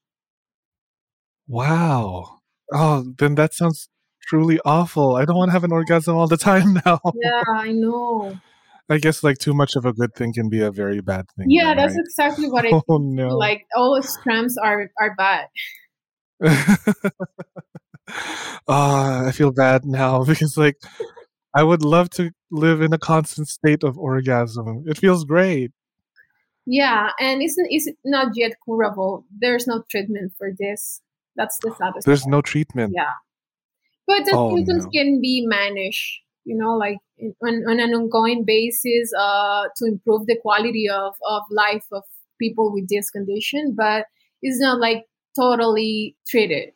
Wow. 1.47 2.41
Oh, 2.73 3.13
then 3.17 3.37
that 3.37 3.55
sounds 3.55 3.89
truly 4.27 4.59
awful. 4.65 5.15
I 5.15 5.25
don't 5.25 5.37
want 5.37 5.51
to 5.51 5.53
have 5.53 5.63
an 5.63 5.73
orgasm 5.73 6.17
all 6.17 6.27
the 6.27 6.37
time 6.37 6.75
now. 6.85 7.01
Yeah, 7.15 7.45
I 7.55 7.71
know. 7.71 8.37
I 8.89 8.99
guess 8.99 9.25
like 9.25 9.39
too 9.39 9.53
much 9.53 9.75
of 9.77 9.85
a 9.85 9.93
good 9.93 10.15
thing 10.15 10.33
can 10.33 10.49
be 10.49 10.61
a 10.61 10.71
very 10.71 11.01
bad 11.01 11.27
thing. 11.37 11.47
Yeah, 11.51 11.75
that's 11.75 11.97
exactly 11.97 12.49
what 12.49 12.65
I 12.73 12.81
Oh 12.89 12.99
no. 12.99 13.37
Like 13.37 13.67
all 13.77 13.97
extremes 13.97 14.57
are 14.59 14.91
are 15.01 15.15
bad. 15.17 15.49
Ah, 18.69 19.27
I 19.27 19.33
feel 19.33 19.53
bad 19.53 19.85
now 19.85 20.25
because 20.31 20.57
like 20.57 20.77
I 21.55 21.63
would 21.63 21.83
love 21.85 22.11
to 22.11 22.31
live 22.51 22.81
in 22.81 22.93
a 22.93 22.99
constant 22.99 23.49
state 23.49 23.83
of 23.83 23.99
orgasm. 23.99 24.85
It 24.87 24.99
feels 24.99 25.25
great. 25.25 25.73
Yeah, 26.67 27.11
and 27.21 27.43
it's 27.43 27.55
it's 27.59 27.89
not 28.05 28.33
yet 28.35 28.53
curable. 28.65 29.25
There's 29.41 29.67
no 29.67 29.85
treatment 29.91 30.33
for 30.37 30.51
this. 30.59 31.01
That's 31.37 31.59
the 31.63 31.75
saddest. 31.79 32.07
There's 32.07 32.23
part. 32.23 32.31
no 32.31 32.43
treatment. 32.43 32.93
Yeah, 32.95 33.13
but 34.07 34.25
the 34.25 34.33
Oh 34.35 34.55
symptoms 34.55 34.85
no. 34.85 34.91
can 34.91 35.21
be 35.21 35.45
managed. 35.47 36.21
You 36.47 36.57
know, 36.57 36.77
like 36.77 36.99
in, 37.19 37.35
on, 37.43 37.65
on 37.69 37.81
an 37.81 37.93
ongoing 37.93 38.45
basis, 38.47 39.11
uh, 39.19 39.65
to 39.77 39.85
improve 39.87 40.27
the 40.27 40.39
quality 40.41 40.89
of 40.89 41.15
of 41.29 41.43
life 41.51 41.85
of 41.93 42.05
people 42.41 42.73
with 42.73 42.89
this 42.89 43.11
condition. 43.11 43.75
But 43.77 44.07
it's 44.43 44.61
not 44.61 44.81
like 44.81 45.05
totally 45.37 46.17
treated. 46.29 46.71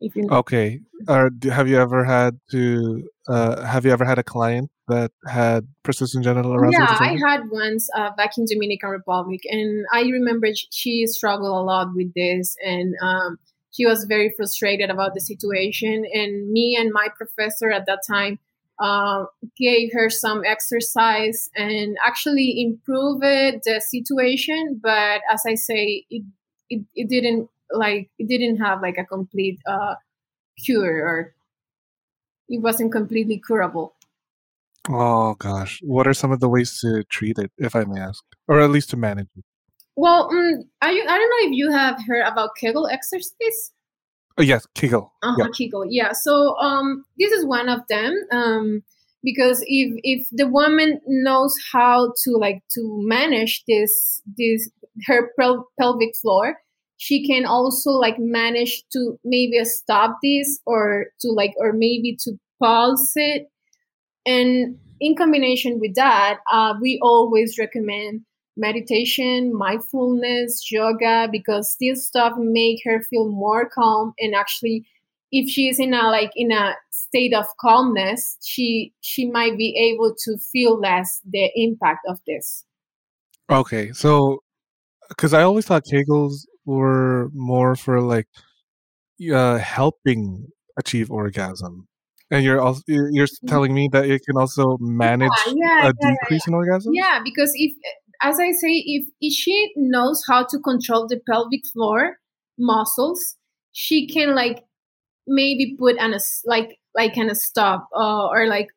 If 0.00 0.14
you 0.14 0.28
Okay. 0.30 0.80
Or 1.08 1.30
do, 1.30 1.50
have 1.50 1.68
you 1.68 1.78
ever 1.78 2.04
had 2.04 2.38
to 2.50 3.08
uh 3.28 3.64
have 3.64 3.84
you 3.84 3.92
ever 3.92 4.04
had 4.04 4.18
a 4.18 4.22
client 4.22 4.70
that 4.88 5.12
had 5.26 5.66
persistent 5.82 6.24
genital 6.24 6.54
arousal 6.54 6.80
Yeah, 6.80 6.96
I 6.98 7.16
had 7.26 7.50
once 7.50 7.88
uh, 7.96 8.10
back 8.16 8.32
in 8.38 8.46
Dominican 8.46 8.90
Republic, 8.90 9.40
and 9.48 9.84
I 9.92 10.02
remember 10.02 10.48
she 10.70 11.06
struggled 11.06 11.56
a 11.56 11.62
lot 11.62 11.88
with 11.94 12.12
this, 12.14 12.56
and 12.64 12.94
um, 13.02 13.38
she 13.70 13.86
was 13.86 14.06
very 14.08 14.32
frustrated 14.36 14.90
about 14.90 15.14
the 15.14 15.20
situation. 15.20 16.04
And 16.12 16.50
me 16.50 16.76
and 16.78 16.90
my 16.92 17.08
professor 17.16 17.70
at 17.70 17.86
that 17.86 18.00
time 18.08 18.38
uh, 18.80 19.24
gave 19.56 19.90
her 19.92 20.10
some 20.10 20.42
exercise 20.44 21.48
and 21.56 21.96
actually 22.04 22.60
improved 22.60 23.22
the 23.22 23.82
situation. 23.84 24.80
But 24.82 25.22
as 25.32 25.42
I 25.46 25.54
say, 25.54 26.04
it 26.10 26.22
it, 26.70 26.84
it 26.94 27.08
didn't 27.08 27.48
like 27.72 28.10
it 28.18 28.28
didn't 28.28 28.58
have 28.58 28.82
like 28.82 28.98
a 28.98 29.04
complete 29.04 29.60
uh, 29.66 29.94
cure, 30.64 31.06
or 31.06 31.34
it 32.48 32.60
wasn't 32.62 32.92
completely 32.92 33.42
curable. 33.44 33.94
Oh 34.88 35.34
gosh. 35.34 35.80
What 35.82 36.06
are 36.06 36.14
some 36.14 36.32
of 36.32 36.40
the 36.40 36.48
ways 36.48 36.80
to 36.80 37.04
treat 37.04 37.38
it, 37.38 37.50
if 37.58 37.76
I 37.76 37.84
may 37.84 38.00
ask? 38.00 38.24
Or 38.46 38.60
at 38.60 38.70
least 38.70 38.90
to 38.90 38.96
manage 38.96 39.28
it? 39.36 39.44
Well, 39.96 40.30
um, 40.30 40.64
I 40.80 40.90
I 40.90 40.92
don't 40.92 41.06
know 41.30 41.50
if 41.50 41.52
you 41.52 41.72
have 41.72 41.98
heard 42.06 42.26
about 42.26 42.56
Kegel 42.56 42.86
exercise. 42.86 43.72
Oh 44.38 44.42
yes, 44.42 44.66
Kegel. 44.74 45.12
Uh 45.22 45.34
Yeah. 45.38 45.46
Kegel. 45.56 45.84
Yeah. 45.88 46.12
So 46.12 46.56
um, 46.58 47.04
this 47.18 47.32
is 47.32 47.44
one 47.44 47.68
of 47.68 47.80
them. 47.88 48.14
Um, 48.30 48.82
because 49.22 49.62
if 49.66 49.92
if 50.04 50.28
the 50.30 50.46
woman 50.46 51.00
knows 51.06 51.54
how 51.72 52.12
to 52.24 52.30
like 52.32 52.62
to 52.74 53.02
manage 53.06 53.64
this 53.66 54.22
this 54.36 54.70
her 55.06 55.30
pel- 55.38 55.68
pelvic 55.78 56.16
floor, 56.22 56.56
she 56.96 57.26
can 57.26 57.44
also 57.44 57.90
like 57.90 58.18
manage 58.18 58.84
to 58.92 59.18
maybe 59.24 59.62
stop 59.64 60.18
this 60.22 60.60
or 60.66 61.06
to 61.20 61.28
like 61.28 61.54
or 61.58 61.72
maybe 61.72 62.16
to 62.24 62.38
pause 62.60 63.12
it 63.16 63.48
and 64.26 64.78
in 65.00 65.16
combination 65.16 65.80
with 65.80 65.94
that, 65.94 66.38
uh, 66.52 66.74
we 66.80 66.98
always 67.02 67.58
recommend 67.58 68.22
meditation, 68.58 69.56
mindfulness, 69.56 70.70
yoga, 70.70 71.28
because 71.30 71.76
this 71.80 72.06
stuff 72.06 72.34
make 72.36 72.80
her 72.84 73.00
feel 73.02 73.30
more 73.30 73.68
calm. 73.68 74.12
And 74.18 74.34
actually, 74.34 74.86
if 75.30 75.48
she's 75.48 75.78
in 75.78 75.94
a 75.94 76.08
like 76.08 76.32
in 76.36 76.52
a 76.52 76.74
state 76.90 77.34
of 77.34 77.46
calmness, 77.60 78.36
she 78.44 78.92
she 79.00 79.30
might 79.30 79.56
be 79.56 79.76
able 79.92 80.14
to 80.24 80.36
feel 80.52 80.78
less 80.78 81.20
the 81.24 81.50
impact 81.54 82.00
of 82.08 82.18
this. 82.26 82.64
Okay. 83.50 83.92
So 83.92 84.42
because 85.08 85.32
I 85.32 85.42
always 85.42 85.66
thought 85.66 85.84
Kegels 85.84 86.46
were 86.66 87.30
more 87.32 87.76
for 87.76 88.00
like 88.00 88.28
uh 89.32 89.58
helping 89.58 90.48
achieve 90.78 91.10
orgasm. 91.10 91.88
And 92.30 92.44
you're 92.44 92.60
also 92.60 92.82
you're 92.86 93.10
you're 93.10 93.26
telling 93.46 93.74
me 93.74 93.88
that 93.92 94.04
it 94.04 94.22
can 94.26 94.36
also 94.36 94.76
manage 94.80 95.30
Yeah, 95.46 95.54
yeah, 95.56 95.88
a 95.88 95.92
yeah, 96.00 96.10
decrease 96.20 96.46
in 96.46 96.54
orgasm. 96.54 96.92
Yeah, 96.94 97.20
because 97.24 97.52
if, 97.54 97.72
as 98.22 98.38
I 98.40 98.50
say, 98.52 98.82
if, 98.86 99.06
if 99.20 99.32
she 99.32 99.72
knows 99.76 100.22
how 100.28 100.44
to 100.44 100.58
control 100.58 101.06
the 101.06 101.20
pelvic 101.28 101.60
floor 101.72 102.18
muscles, 102.58 103.36
she 103.72 104.08
can 104.08 104.34
like 104.34 104.64
maybe 105.26 105.76
put 105.78 105.96
an 105.98 106.14
like 106.44 106.78
like 106.94 107.16
an 107.16 107.34
stop 107.34 107.88
uh, 107.94 108.26
or 108.26 108.46
like 108.46 108.68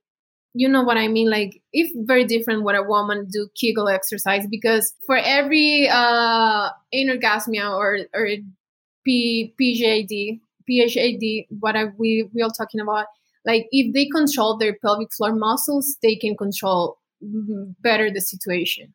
you 0.54 0.68
know 0.68 0.84
what 0.84 0.98
I 0.98 1.08
mean. 1.08 1.30
Like 1.30 1.62
if 1.72 1.92
very 1.96 2.26
different 2.26 2.64
what 2.64 2.76
a 2.76 2.84
woman 2.84 3.28
do 3.32 3.48
Kegel 3.56 3.90
exercise 3.90 4.46
because 4.50 4.94
for 5.06 5.18
every 5.18 5.90
uh 5.90 6.70
anorgasmia 6.94 7.72
or 7.76 8.00
or 8.14 8.28
P 9.06 9.54
PJD 9.60 10.40
PHAD 10.70 11.48
what 11.60 11.76
are 11.76 11.94
we 11.98 12.30
we 12.34 12.42
all 12.42 12.52
talking 12.52 12.80
about 12.80 13.08
like 13.46 13.68
if 13.72 13.94
they 13.94 14.06
control 14.06 14.58
their 14.58 14.78
pelvic 14.84 15.12
floor 15.14 15.34
muscles 15.34 15.98
they 16.04 16.16
can 16.16 16.38
control 16.38 17.00
mm, 17.24 17.74
better 17.82 18.12
the 18.12 18.22
situation 18.22 18.94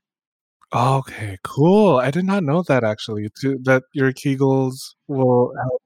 Okay, 0.74 1.38
cool. 1.44 1.96
I 1.98 2.10
did 2.10 2.24
not 2.24 2.42
know 2.42 2.62
that 2.64 2.82
actually. 2.84 3.28
To, 3.40 3.58
that 3.62 3.84
your 3.92 4.12
Kegels 4.12 4.94
will 5.06 5.52
help 5.62 5.82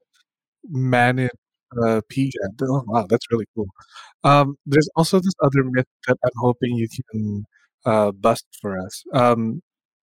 manage 0.69 1.31
uh, 1.83 2.01
PGAD. 2.11 2.61
Oh, 2.63 2.83
wow, 2.87 3.07
that's 3.09 3.25
really 3.31 3.47
cool. 3.55 3.67
Um, 4.23 4.57
there's 4.65 4.89
also 4.97 5.19
this 5.19 5.33
other 5.43 5.63
myth 5.65 5.87
that 6.07 6.17
I'm 6.25 6.31
hoping 6.37 6.75
you 6.75 6.87
can 7.11 7.45
uh, 7.85 8.11
bust 8.13 8.45
for 8.61 8.79
us. 8.79 9.03
Um, 9.13 9.61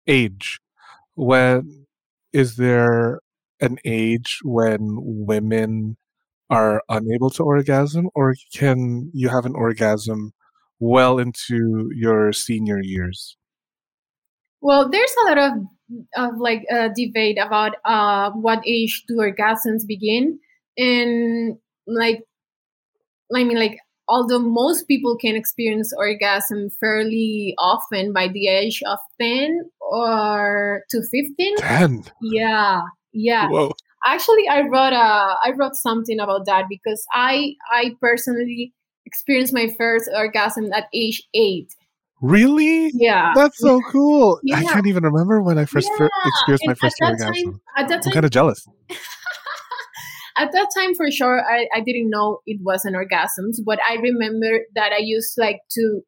age. 0.09 0.61
When 1.17 1.87
is 2.33 2.57
there 2.57 3.21
an 3.61 3.79
age 3.85 4.41
when 4.45 4.81
women 5.03 5.97
are 6.51 6.83
unable 6.91 7.31
to 7.33 7.45
orgasm, 7.45 8.11
or 8.15 8.35
can 8.55 9.11
you 9.15 9.29
have 9.31 9.47
an 9.47 9.55
orgasm 9.57 10.33
well 10.81 11.19
into 11.19 11.91
your 11.95 12.33
senior 12.33 12.81
years? 12.83 13.37
Well 14.61 14.89
there's 14.89 15.15
a 15.23 15.29
lot 15.29 15.39
of 15.39 15.53
of 16.17 16.39
like 16.39 16.65
uh, 16.71 16.89
debate 16.95 17.39
about 17.39 17.77
uh 17.85 18.31
what 18.33 18.61
age 18.67 19.05
do 19.09 19.17
orgasms 19.17 19.87
begin 19.87 20.39
and 20.77 21.57
like 21.87 22.23
i 23.35 23.45
mean 23.45 23.59
like 23.59 23.79
although 24.09 24.39
most 24.39 24.89
people 24.89 25.17
can 25.17 25.37
experience 25.37 25.93
orgasm 25.97 26.71
fairly 26.81 27.55
often 27.59 28.13
by 28.13 28.29
the 28.29 28.49
age 28.49 28.83
of 28.87 28.99
10 29.21 29.71
or 29.81 30.83
to 30.91 31.03
15 31.03 31.57
Ten. 31.57 32.05
yeah 32.23 32.83
yeah 33.13 33.49
Whoa. 33.49 33.73
actually 34.07 34.49
i 34.49 34.61
wrote 34.63 34.93
a 34.93 35.37
i 35.45 35.53
wrote 35.57 35.75
something 35.75 36.21
about 36.21 36.47
that 36.47 36.67
because 36.69 37.05
i 37.13 37.55
i 37.71 37.95
personally 38.01 38.73
experienced 39.07 39.55
my 39.55 39.69
first 39.79 40.11
orgasm 40.15 40.71
at 40.73 40.89
age 40.93 41.23
eight 41.35 41.75
Really? 42.21 42.91
yeah 42.95 43.33
That's 43.35 43.59
so 43.59 43.81
cool. 43.91 44.41
I 44.53 44.65
can't 44.65 44.87
even 44.87 45.05
remember 45.05 45.41
when 45.41 45.59
I 45.59 45.65
first 45.65 45.89
fir- 45.97 46.11
yeah 46.25 46.31
experienced 46.31 46.67
my 46.67 46.73
and 46.73 46.77
at 46.77 46.79
first 46.79 46.97
that 47.01 47.11
orgasm. 47.13 47.35
time 47.35 47.61
at 47.77 47.89
that 47.89 48.03
I'm 48.07 48.13
kind 48.13 48.25
of 48.25 48.31
jealous. 48.33 48.67
at 50.39 50.53
that 50.53 50.69
time 50.77 50.95
for 50.95 51.11
sure 51.11 51.43
I, 51.45 51.67
I 51.75 51.81
didn't 51.81 52.11
know 52.11 52.41
it 52.47 52.61
was 52.63 52.85
an 52.85 52.95
orgasm 52.95 53.51
but 53.65 53.79
i 53.89 53.95
remember 53.97 54.61
that 54.75 54.93
i 54.93 54.99
used 55.01 55.35
like 55.37 55.61
to 55.73 56.01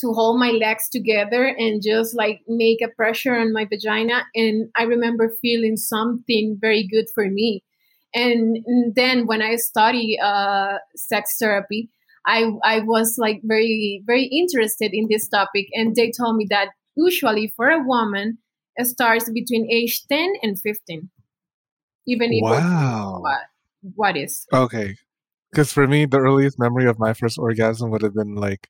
to 0.00 0.12
hold 0.12 0.38
my 0.38 0.50
legs 0.50 0.88
together 0.90 1.44
and 1.46 1.82
just 1.82 2.14
like 2.16 2.40
make 2.48 2.78
a 2.82 2.88
pressure 2.88 3.34
on 3.36 3.52
my 3.52 3.64
vagina 3.64 4.24
and 4.34 4.68
i 4.76 4.82
remember 4.82 5.34
feeling 5.40 5.76
something 5.76 6.56
very 6.60 6.86
good 6.90 7.06
for 7.14 7.28
me 7.30 7.62
and 8.14 8.58
then 8.94 9.26
when 9.26 9.40
i 9.42 9.56
study 9.56 10.18
uh, 10.22 10.74
sex 10.96 11.36
therapy 11.38 11.88
I, 12.26 12.50
I 12.64 12.80
was 12.80 13.16
like 13.18 13.40
very 13.44 14.02
very 14.06 14.24
interested 14.24 14.90
in 14.92 15.06
this 15.10 15.28
topic 15.28 15.66
and 15.72 15.94
they 15.96 16.10
told 16.10 16.36
me 16.36 16.46
that 16.50 16.68
usually 16.96 17.52
for 17.56 17.68
a 17.68 17.82
woman 17.82 18.38
it 18.76 18.86
starts 18.86 19.30
between 19.30 19.70
age 19.70 20.02
10 20.10 20.32
and 20.42 20.58
15 20.60 21.10
even 22.06 22.32
if 22.32 22.42
Wow. 22.42 23.20
what 23.22 23.40
what 23.94 24.16
is 24.16 24.46
Okay. 24.52 24.96
Because 25.50 25.72
for 25.72 25.86
me, 25.86 26.06
the 26.06 26.18
earliest 26.18 26.58
memory 26.58 26.86
of 26.88 26.98
my 26.98 27.12
first 27.12 27.38
orgasm 27.38 27.90
would 27.90 28.02
have 28.02 28.14
been 28.14 28.34
like, 28.36 28.68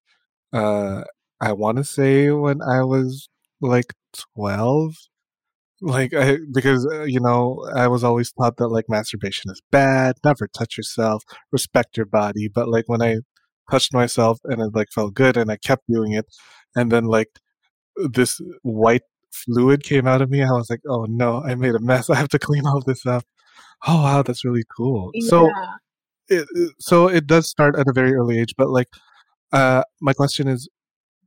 uh, 0.53 1.03
I 1.41 1.53
want 1.53 1.79
to 1.79 1.85
say 1.85 2.31
when 2.31 2.63
I 2.63 2.83
was 2.85 3.29
like 3.61 3.95
12. 4.37 4.95
Like, 5.83 6.13
I, 6.15 6.39
because, 6.53 6.87
uh, 6.87 7.05
you 7.05 7.21
know, 7.21 7.67
I 7.75 7.89
was 7.89 8.05
always 8.05 8.33
taught 8.33 8.57
that 8.59 8.69
like 8.69 8.87
masturbation 8.89 9.51
is 9.51 9.63
bad, 9.71 10.17
never 10.25 10.47
touch 10.49 10.77
yourself, 10.77 11.25
respect 11.53 11.97
your 11.97 12.07
body. 12.07 12.49
But 12.49 12.69
like 12.69 12.85
when 12.89 13.03
I 13.03 13.19
touched 13.71 13.93
myself 13.95 14.39
and 14.45 14.61
it 14.61 14.71
like 14.75 14.89
felt 14.95 15.15
good 15.15 15.37
and 15.37 15.51
I 15.51 15.57
kept 15.57 15.85
doing 15.89 16.13
it, 16.13 16.27
and 16.77 16.91
then 16.91 17.05
like 17.05 17.29
this 18.13 18.41
white 18.63 19.03
fluid 19.33 19.83
came 19.85 20.07
out 20.07 20.23
of 20.23 20.31
me, 20.31 20.43
I 20.43 20.51
was 20.53 20.71
like, 20.71 20.81
oh 20.89 21.07
no, 21.09 21.43
I 21.43 21.55
made 21.55 21.75
a 21.75 21.81
mess. 21.81 22.11
I 22.15 22.17
have 22.17 22.29
to 22.31 22.39
clean 22.39 22.67
all 22.67 22.83
this 22.87 23.07
up. 23.07 23.25
Oh 23.87 24.03
wow, 24.03 24.23
that's 24.23 24.45
really 24.45 24.65
cool. 24.77 25.11
So 25.29 25.47
yeah 25.47 25.75
it, 26.29 26.47
it- 26.55 26.73
so 26.79 27.09
it 27.09 27.27
does 27.27 27.49
start 27.49 27.77
at 27.79 27.89
a 27.89 27.93
very 27.93 28.15
early 28.15 28.39
age, 28.39 28.55
but 28.57 28.71
like, 28.71 28.89
uh, 29.53 29.83
my 30.01 30.13
question 30.13 30.49
is, 30.49 30.69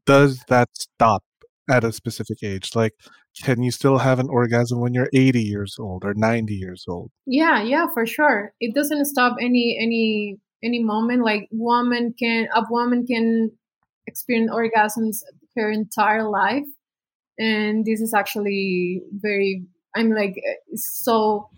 does 0.06 0.44
that 0.50 0.70
stop 0.74 1.24
at 1.70 1.84
a 1.84 1.92
specific 1.92 2.38
age? 2.44 2.72
Like, 2.76 2.94
can 3.44 3.64
you 3.64 3.72
still 3.72 3.98
have 4.00 4.20
an 4.20 4.30
orgasm 4.30 4.80
when 4.80 4.94
you're 4.94 5.10
80 5.14 5.42
years 5.42 5.78
old 5.80 6.04
or 6.06 6.14
90 6.14 6.54
years 6.54 6.86
old? 6.88 7.12
Yeah, 7.26 7.64
yeah, 7.64 7.88
for 7.94 8.06
sure. 8.06 8.54
It 8.60 8.76
doesn't 8.76 9.06
stop 9.06 9.36
any 9.42 9.78
any 9.82 10.40
any 10.64 10.84
moment. 10.84 11.24
Like 11.24 11.48
woman 11.52 12.14
can 12.18 12.48
a 12.56 12.64
woman 12.70 13.06
can 13.06 13.52
experience 14.08 14.52
orgasms 14.52 15.24
her 15.56 15.70
entire 15.70 16.28
life, 16.30 16.68
and 17.38 17.86
this 17.86 18.02
is 18.02 18.14
actually 18.14 19.02
very. 19.12 19.66
I'm 19.96 20.10
like 20.10 20.42
so 20.74 21.50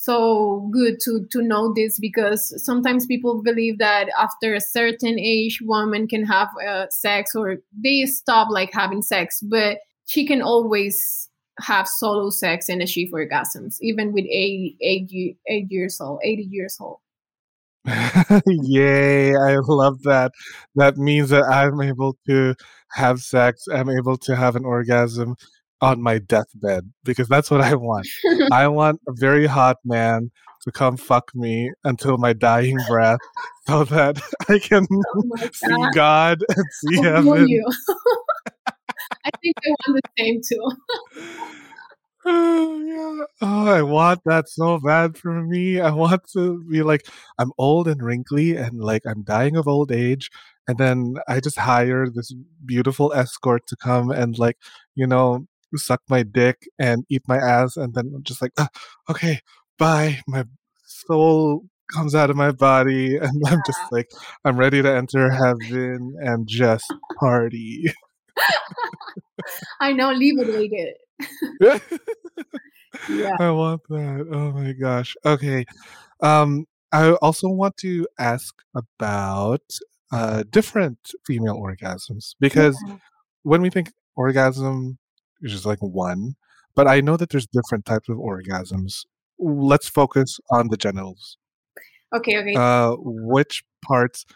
so 0.00 0.66
good 0.72 0.98
to 0.98 1.26
to 1.30 1.42
know 1.42 1.74
this 1.74 1.98
because 1.98 2.64
sometimes 2.64 3.04
people 3.04 3.42
believe 3.42 3.78
that 3.78 4.08
after 4.18 4.54
a 4.54 4.60
certain 4.60 5.18
age 5.18 5.60
woman 5.62 6.08
can 6.08 6.24
have 6.24 6.48
uh, 6.66 6.86
sex 6.90 7.34
or 7.34 7.58
they 7.84 8.06
stop 8.06 8.48
like 8.50 8.72
having 8.72 9.02
sex 9.02 9.40
but 9.42 9.78
she 10.06 10.26
can 10.26 10.40
always 10.40 11.28
have 11.60 11.86
solo 11.86 12.30
sex 12.30 12.70
and 12.70 12.80
achieve 12.80 13.10
orgasms 13.12 13.76
even 13.82 14.12
with 14.12 14.24
80, 14.24 14.78
80, 14.80 15.38
80 15.46 15.66
years 15.68 16.00
old 16.00 16.18
80 16.24 16.42
years 16.44 16.76
old 16.80 17.00
Yay, 18.46 19.34
I 19.34 19.56
love 19.66 20.02
that. 20.02 20.32
That 20.74 20.96
means 20.96 21.30
that 21.30 21.44
I'm 21.44 21.80
able 21.80 22.16
to 22.26 22.54
have 22.92 23.20
sex, 23.20 23.66
I'm 23.72 23.88
able 23.90 24.16
to 24.18 24.36
have 24.36 24.56
an 24.56 24.64
orgasm 24.64 25.36
on 25.80 26.02
my 26.02 26.18
deathbed 26.18 26.90
because 27.04 27.28
that's 27.28 27.50
what 27.50 27.60
I 27.60 27.74
want. 27.74 28.06
I 28.52 28.68
want 28.68 29.00
a 29.08 29.12
very 29.14 29.46
hot 29.46 29.76
man 29.84 30.30
to 30.62 30.72
come 30.72 30.96
fuck 30.96 31.30
me 31.34 31.72
until 31.84 32.18
my 32.18 32.32
dying 32.32 32.78
breath 32.86 33.20
so 33.66 33.84
that 33.84 34.20
I 34.48 34.58
can 34.58 34.86
oh 34.90 35.38
see 35.52 35.86
God. 35.94 36.44
And 36.56 36.66
see 36.72 36.98
I 36.98 37.02
heaven. 37.02 37.46
I 39.24 39.30
think 39.42 39.56
I 39.64 39.70
want 39.88 40.02
the 40.02 40.22
same 40.22 40.40
too. 40.46 41.59
Oh, 42.24 42.80
yeah. 42.86 43.24
Oh, 43.42 43.66
I 43.68 43.82
want 43.82 44.20
that 44.26 44.48
so 44.48 44.78
bad 44.78 45.16
for 45.16 45.42
me. 45.42 45.80
I 45.80 45.90
want 45.90 46.22
to 46.32 46.62
be 46.70 46.82
like, 46.82 47.06
I'm 47.38 47.52
old 47.58 47.88
and 47.88 48.02
wrinkly 48.02 48.56
and 48.56 48.80
like 48.82 49.02
I'm 49.06 49.22
dying 49.22 49.56
of 49.56 49.66
old 49.68 49.90
age. 49.92 50.30
And 50.68 50.78
then 50.78 51.14
I 51.28 51.40
just 51.40 51.58
hire 51.58 52.06
this 52.08 52.32
beautiful 52.64 53.12
escort 53.12 53.66
to 53.68 53.76
come 53.76 54.10
and 54.10 54.38
like, 54.38 54.56
you 54.94 55.06
know, 55.06 55.46
suck 55.76 56.02
my 56.08 56.22
dick 56.22 56.58
and 56.78 57.04
eat 57.10 57.22
my 57.26 57.38
ass. 57.38 57.76
And 57.76 57.94
then 57.94 58.12
I'm 58.14 58.22
just 58.22 58.42
like, 58.42 58.52
ah, 58.58 58.68
okay, 59.08 59.40
bye. 59.78 60.20
My 60.28 60.44
soul 60.84 61.64
comes 61.94 62.14
out 62.14 62.30
of 62.30 62.36
my 62.36 62.52
body. 62.52 63.16
And 63.16 63.42
I'm 63.46 63.60
just 63.66 63.80
like, 63.90 64.10
I'm 64.44 64.56
ready 64.58 64.82
to 64.82 64.92
enter 64.94 65.30
heaven 65.30 66.14
and 66.20 66.46
just 66.46 66.84
party. 67.18 67.84
I 69.80 69.92
know, 69.92 70.12
liberated. 70.12 70.94
Yeah. 73.08 73.36
I 73.38 73.50
want 73.50 73.82
that. 73.88 74.26
Oh 74.32 74.50
my 74.52 74.72
gosh. 74.72 75.16
Okay. 75.24 75.64
Um, 76.22 76.66
I 76.92 77.12
also 77.12 77.48
want 77.48 77.76
to 77.78 78.06
ask 78.18 78.54
about 78.74 79.62
uh, 80.12 80.42
different 80.50 80.98
female 81.24 81.56
orgasms 81.56 82.34
because 82.40 82.76
Yeah. 82.86 82.96
when 83.42 83.62
we 83.62 83.70
think 83.70 83.92
orgasm, 84.16 84.98
it's 85.40 85.52
just 85.52 85.66
like 85.66 85.78
one, 85.80 86.34
but 86.74 86.88
I 86.88 87.00
know 87.00 87.16
that 87.16 87.30
there's 87.30 87.46
different 87.46 87.84
types 87.84 88.08
of 88.08 88.16
orgasms. 88.16 89.04
Let's 89.38 89.88
focus 89.88 90.40
on 90.50 90.68
the 90.68 90.76
genitals. 90.76 91.38
Okay, 92.12 92.38
okay. 92.38 92.54
Uh, 92.56 92.96
which 92.98 93.62
parts 93.84 94.26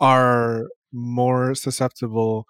are 0.00 0.66
more 0.92 1.54
susceptible 1.54 2.46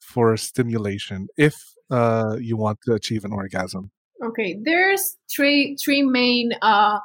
for 0.00 0.36
stimulation 0.36 1.28
if 1.36 1.56
uh, 1.90 2.36
you 2.40 2.56
want 2.56 2.78
to 2.86 2.92
achieve 2.94 3.24
an 3.24 3.32
orgasm? 3.32 3.90
Okay, 4.22 4.58
there's 4.62 5.16
three 5.34 5.76
three 5.82 6.02
main 6.02 6.52
uh 6.62 6.98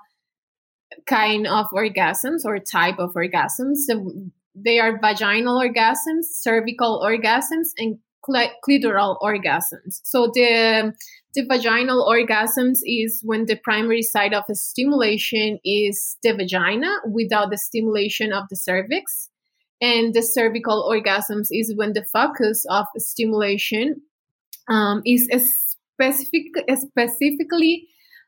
kind 1.07 1.47
of 1.47 1.67
orgasms 1.71 2.45
or 2.45 2.59
type 2.59 2.99
of 2.99 3.13
orgasms. 3.13 3.77
So 3.87 4.11
they 4.55 4.79
are 4.79 4.99
vaginal 4.99 5.59
orgasms, 5.59 6.25
cervical 6.31 7.01
orgasms, 7.03 7.69
and 7.77 7.97
cli- 8.23 8.53
clitoral 8.67 9.17
orgasms. 9.21 9.99
So 10.03 10.31
the 10.33 10.93
the 11.33 11.45
vaginal 11.45 12.07
orgasms 12.07 12.79
is 12.85 13.21
when 13.23 13.45
the 13.45 13.57
primary 13.57 14.01
site 14.01 14.33
of 14.33 14.45
stimulation 14.53 15.59
is 15.65 16.17
the 16.23 16.33
vagina 16.33 16.89
without 17.11 17.49
the 17.51 17.57
stimulation 17.57 18.31
of 18.31 18.45
the 18.49 18.55
cervix. 18.55 19.29
And 19.82 20.13
the 20.13 20.21
cervical 20.21 20.89
orgasms 20.89 21.47
is 21.51 21.73
when 21.76 21.93
the 21.93 22.05
focus 22.05 22.65
of 22.69 22.86
stimulation 22.97 24.01
um, 24.69 25.01
is 25.05 25.28
specific, 25.93 26.45
specifically 26.76 27.88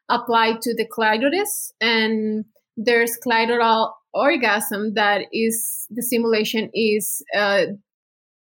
applied 0.10 0.62
to 0.62 0.76
the 0.76 0.86
clitoris. 0.86 1.72
And 1.80 2.46
there's 2.76 3.18
clitoral 3.26 3.94
orgasm 4.14 4.94
that 4.96 5.26
is 5.32 5.86
the 5.90 6.02
stimulation 6.02 6.70
is 6.74 7.24
uh, 7.36 7.66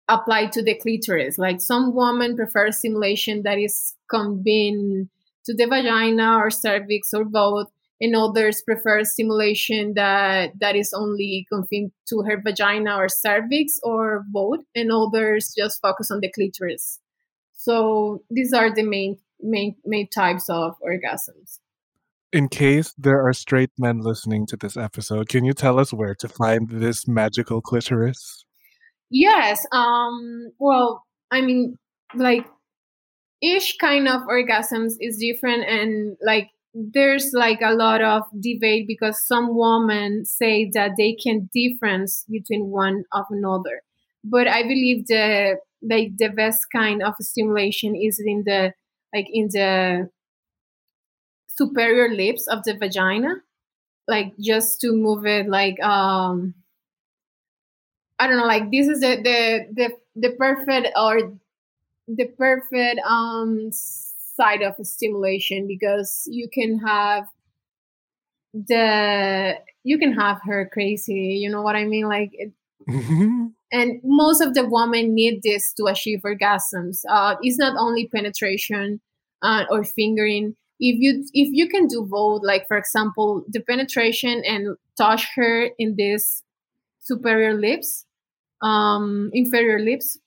applied 0.09 0.53
to 0.53 0.63
the 0.63 0.79
clitoris. 0.79 1.39
Like 1.39 1.61
some 1.61 1.95
women 1.95 2.37
prefer 2.37 2.71
stimulation 2.73 3.43
that 3.45 3.59
is 3.59 3.95
convened 4.11 5.09
to 5.47 5.55
the 5.55 5.67
vagina 5.67 6.37
or 6.39 6.51
cervix 6.51 7.13
or 7.15 7.25
both, 7.25 7.69
and 8.03 8.17
others 8.17 8.61
prefer 8.63 9.05
stimulation 9.05 9.95
that 9.95 10.51
that 10.61 10.75
is 10.75 10.93
only 10.93 11.47
confined 11.51 11.93
to 12.09 12.23
her 12.23 12.43
vagina 12.45 12.97
or 12.97 13.09
cervix 13.09 13.79
or 13.85 14.25
both, 14.29 14.59
and 14.75 14.91
others 14.91 15.55
just 15.57 15.81
focus 15.81 16.11
on 16.11 16.19
the 16.21 16.31
clitoris. 16.33 16.99
So 17.53 18.25
these 18.29 18.53
are 18.53 18.75
the 18.75 18.83
main 18.83 19.19
main 19.41 19.77
main 19.87 20.09
types 20.09 20.51
of 20.51 20.75
orgasms. 20.83 21.61
In 22.33 22.49
case 22.49 22.93
there 22.99 23.25
are 23.25 23.33
straight 23.33 23.71
men 23.79 24.01
listening 24.01 24.47
to 24.47 24.57
this 24.57 24.77
episode, 24.77 25.29
can 25.29 25.45
you 25.45 25.53
tell 25.53 25.79
us 25.79 25.93
where 25.93 26.17
to 26.17 26.29
find 26.29 26.69
this 26.69 27.07
magical 27.07 27.61
clitoris? 27.61 28.45
Yes. 29.11 29.65
Um. 29.71 30.51
Well, 30.59 31.05
I 31.31 31.41
mean, 31.41 31.79
like 32.17 32.47
each 33.41 33.77
kind 33.81 34.09
of 34.09 34.23
orgasms 34.23 34.95
is 34.99 35.19
different, 35.19 35.69
and 35.69 36.17
like 36.21 36.49
there's 36.75 37.33
like 37.35 37.61
a 37.63 37.75
lot 37.75 38.01
of 38.03 38.23
debate 38.41 38.87
because 38.87 39.27
some 39.27 39.57
women 39.57 40.25
say 40.25 40.71
that 40.73 40.93
they 40.97 41.13
can 41.15 41.51
difference 41.55 42.25
between 42.31 42.67
one 42.71 43.05
of 43.13 43.27
another. 43.31 43.83
But 44.25 44.49
I 44.49 44.63
believe 44.63 45.07
the 45.07 45.59
like 45.83 46.17
the 46.17 46.29
best 46.29 46.67
kind 46.73 47.03
of 47.03 47.15
stimulation 47.21 47.95
is 47.97 48.23
in 48.25 48.45
the 48.47 48.73
like 49.15 49.27
in 49.33 49.49
the 49.53 50.09
superior 51.47 52.09
lips 52.09 52.49
of 52.49 52.65
the 52.65 52.77
vagina, 52.77 53.43
like 54.09 54.35
just 54.39 54.81
to 54.83 54.93
move 54.93 55.27
it 55.27 55.49
like 55.49 55.81
um 55.83 56.55
I 58.19 58.27
don't 58.27 58.37
know, 58.37 58.47
like 58.47 58.71
this 58.71 58.87
is 58.89 59.01
the 59.01 59.17
the 59.23 59.67
the, 59.73 59.97
the 60.29 60.37
perfect 60.37 60.89
or 60.97 61.33
the 62.09 62.27
perfect 62.39 63.01
um 63.07 63.71
side 64.35 64.63
of 64.63 64.75
stimulation 64.83 65.67
because 65.67 66.23
you 66.27 66.49
can 66.53 66.79
have 66.79 67.25
the 68.55 69.55
you 69.83 69.99
can 69.99 70.13
have 70.13 70.41
her 70.45 70.69
crazy 70.73 71.39
you 71.41 71.51
know 71.51 71.63
what 71.63 71.77
i 71.77 71.85
mean? 71.85 72.07
Like 72.07 72.31
it, 72.33 72.53
and 73.73 74.01
most 74.05 74.41
of 74.41 74.55
the 74.55 74.69
women 74.69 75.15
need 75.15 75.41
this 75.43 75.73
to 75.75 75.87
achieve 75.87 76.21
orgasms. 76.25 77.01
Uh 77.09 77.37
it's 77.43 77.59
not 77.59 77.77
only 77.79 78.09
penetration 78.09 79.01
uh, 79.43 79.65
or 79.71 79.85
fingering. 79.85 80.57
If 80.81 80.97
you 80.99 81.25
if 81.33 81.49
you 81.53 81.69
can 81.69 81.87
do 81.87 82.07
both 82.09 82.43
like 82.45 82.67
for 82.67 82.77
example 82.77 83.45
the 83.49 83.61
penetration 83.61 84.43
and 84.45 84.77
touch 84.97 85.29
her 85.37 85.71
in 85.79 85.95
this 85.97 86.43
superior 86.99 87.55
lips 87.55 88.05
um 88.63 89.31
inferior 89.33 89.79
lips 89.79 90.19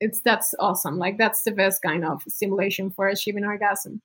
it's 0.00 0.20
that's 0.20 0.54
awesome 0.58 0.98
like 0.98 1.18
that's 1.18 1.42
the 1.42 1.50
best 1.50 1.82
kind 1.82 2.04
of 2.04 2.22
stimulation 2.28 2.90
for 2.90 3.08
achieving 3.08 3.44
orgasm 3.44 4.00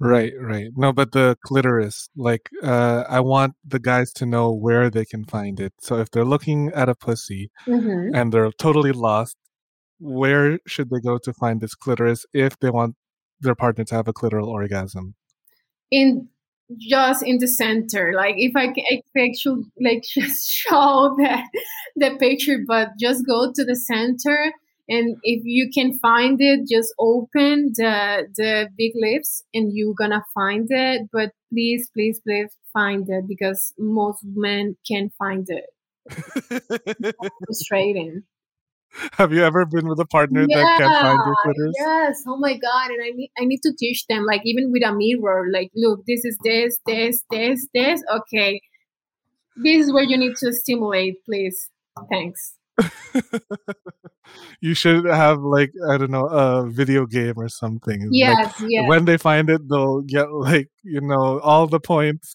Right, 0.00 0.32
right. 0.40 0.70
No, 0.74 0.92
but 0.92 1.12
the 1.12 1.38
clitoris, 1.46 2.08
like, 2.16 2.50
uh, 2.64 3.04
I 3.08 3.20
want 3.20 3.54
the 3.64 3.78
guys 3.78 4.12
to 4.14 4.26
know 4.26 4.52
where 4.52 4.90
they 4.90 5.04
can 5.04 5.24
find 5.24 5.60
it. 5.60 5.72
So 5.80 5.98
if 5.98 6.10
they're 6.10 6.24
looking 6.24 6.72
at 6.74 6.88
a 6.88 6.96
pussy 6.96 7.52
mm-hmm. 7.64 8.12
and 8.12 8.32
they're 8.32 8.50
totally 8.58 8.90
lost, 8.90 9.36
where 10.00 10.58
should 10.66 10.90
they 10.90 10.98
go 10.98 11.18
to 11.18 11.32
find 11.32 11.60
this 11.60 11.76
clitoris 11.76 12.26
if 12.34 12.58
they 12.58 12.70
want 12.70 12.96
their 13.40 13.54
partner 13.54 13.84
to 13.84 13.94
have 13.94 14.08
a 14.08 14.12
clitoral 14.12 14.48
orgasm? 14.48 15.14
in 15.90 16.28
just 16.78 17.22
in 17.22 17.38
the 17.38 17.46
center 17.46 18.12
like 18.16 18.34
if 18.38 18.56
i 18.56 18.66
can 18.72 19.34
should 19.34 19.62
like 19.80 20.02
just 20.14 20.50
show 20.50 21.14
the 21.18 21.42
the 21.96 22.16
picture 22.16 22.58
but 22.66 22.88
just 22.98 23.26
go 23.26 23.52
to 23.52 23.64
the 23.64 23.76
center 23.76 24.52
and 24.88 25.16
if 25.22 25.42
you 25.44 25.70
can 25.72 25.98
find 25.98 26.38
it 26.40 26.60
just 26.70 26.92
open 26.98 27.72
the 27.76 28.26
the 28.36 28.68
big 28.76 28.92
lips 28.94 29.42
and 29.54 29.72
you're 29.74 29.94
gonna 29.94 30.24
find 30.34 30.66
it 30.70 31.02
but 31.12 31.30
please 31.52 31.88
please 31.94 32.20
please 32.26 32.50
find 32.72 33.08
it 33.08 33.24
because 33.28 33.72
most 33.78 34.20
men 34.24 34.76
can't 34.86 35.12
find 35.18 35.46
it 35.48 35.66
frustrating 37.46 38.22
Have 39.14 39.32
you 39.32 39.42
ever 39.42 39.66
been 39.66 39.88
with 39.88 39.98
a 39.98 40.04
partner 40.04 40.46
yeah, 40.48 40.56
that 40.56 40.78
can't 40.78 41.00
find 41.00 41.20
your 41.26 41.34
clitoris? 41.42 41.74
Yes. 41.78 42.22
Oh 42.28 42.36
my 42.36 42.52
god. 42.54 42.90
And 42.90 43.02
I 43.02 43.10
need 43.10 43.30
I 43.36 43.44
need 43.44 43.60
to 43.62 43.72
teach 43.76 44.06
them, 44.06 44.24
like 44.24 44.42
even 44.44 44.70
with 44.70 44.84
a 44.86 44.92
mirror, 44.94 45.46
like 45.52 45.70
look, 45.74 46.04
this 46.06 46.24
is 46.24 46.38
this, 46.44 46.78
this, 46.86 47.24
this, 47.30 47.66
this. 47.74 48.02
Okay. 48.18 48.60
This 49.56 49.86
is 49.86 49.92
where 49.92 50.04
you 50.04 50.16
need 50.16 50.36
to 50.36 50.52
stimulate, 50.52 51.24
please. 51.24 51.70
Thanks. 52.10 52.54
you 54.60 54.74
should 54.74 55.04
have 55.04 55.40
like 55.40 55.72
I 55.90 55.96
don't 55.98 56.10
know 56.10 56.26
a 56.26 56.68
video 56.68 57.06
game 57.06 57.34
or 57.36 57.48
something. 57.48 58.08
Yes, 58.10 58.36
like, 58.38 58.54
yes. 58.60 58.88
When 58.88 59.04
they 59.04 59.16
find 59.16 59.48
it, 59.50 59.68
they'll 59.68 60.02
get 60.02 60.32
like 60.32 60.68
you 60.82 61.00
know 61.00 61.40
all 61.40 61.66
the 61.66 61.80
points. 61.80 62.34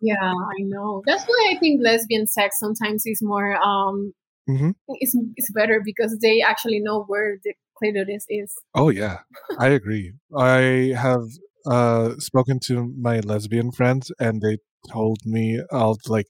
yeah, 0.00 0.16
I 0.16 0.62
know. 0.62 1.02
That's 1.06 1.24
why 1.24 1.52
I 1.54 1.58
think 1.58 1.80
lesbian 1.82 2.26
sex 2.26 2.58
sometimes 2.58 3.02
is 3.06 3.20
more 3.22 3.56
um 3.62 4.12
Mhm. 4.48 4.74
it's 4.88 5.16
it's 5.36 5.52
better 5.52 5.82
because 5.84 6.18
they 6.22 6.40
actually 6.40 6.80
know 6.80 7.04
where 7.06 7.36
the 7.44 7.52
clitoris 7.78 8.24
is. 8.28 8.54
Oh 8.74 8.88
yeah, 8.88 9.18
I 9.58 9.68
agree. 9.68 10.12
I 10.36 10.94
have 10.96 11.24
uh 11.66 12.14
spoken 12.18 12.58
to 12.66 12.92
my 12.98 13.20
lesbian 13.20 13.72
friends, 13.72 14.10
and 14.18 14.40
they 14.40 14.58
told 14.90 15.18
me 15.24 15.60
all 15.70 15.98
like 16.08 16.26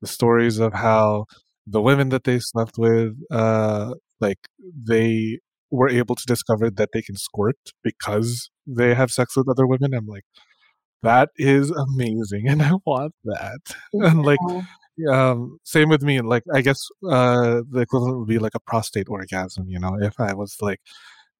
the 0.00 0.06
stories 0.08 0.58
of 0.58 0.72
how 0.72 1.26
the 1.70 1.82
women 1.82 2.08
that 2.10 2.24
they 2.24 2.38
slept 2.38 2.78
with, 2.78 3.16
uh, 3.30 3.94
like 4.20 4.38
they 4.60 5.40
were 5.70 5.88
able 5.88 6.14
to 6.14 6.24
discover 6.26 6.70
that 6.70 6.90
they 6.92 7.02
can 7.02 7.16
squirt 7.16 7.58
because 7.82 8.50
they 8.66 8.94
have 8.94 9.10
sex 9.10 9.36
with 9.36 9.48
other 9.48 9.66
women. 9.66 9.94
I'm 9.94 10.06
like, 10.06 10.24
that 11.02 11.30
is 11.36 11.70
amazing, 11.70 12.44
and 12.48 12.62
I 12.62 12.72
want 12.86 13.14
that. 13.24 13.60
And 13.92 14.24
like, 14.24 14.38
um, 15.10 15.58
same 15.64 15.88
with 15.88 16.02
me. 16.02 16.20
Like, 16.20 16.44
I 16.54 16.60
guess 16.60 16.80
uh, 17.08 17.62
the 17.70 17.80
equivalent 17.80 18.18
would 18.18 18.28
be 18.28 18.38
like 18.38 18.54
a 18.54 18.60
prostate 18.60 19.08
orgasm. 19.08 19.68
You 19.68 19.78
know, 19.78 19.96
if 20.00 20.18
I 20.18 20.34
was 20.34 20.56
like, 20.60 20.80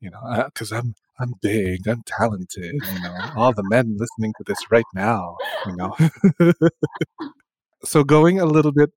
you 0.01 0.11
know, 0.11 0.45
because 0.47 0.72
I'm 0.72 0.95
I'm 1.18 1.33
big, 1.43 1.89
I'm 1.89 2.03
talented. 2.07 2.74
You 2.74 3.03
know, 3.03 3.16
all 3.37 3.53
the 3.53 3.64
men 3.68 3.97
listening 3.99 4.33
to 4.39 4.45
this 4.47 4.59
right 4.70 4.85
now. 4.95 5.37
You 5.66 5.76
know, 5.76 6.53
so 7.85 8.05
going 8.05 8.39
a 8.39 8.47
little 8.47 8.72
bit 8.72 8.91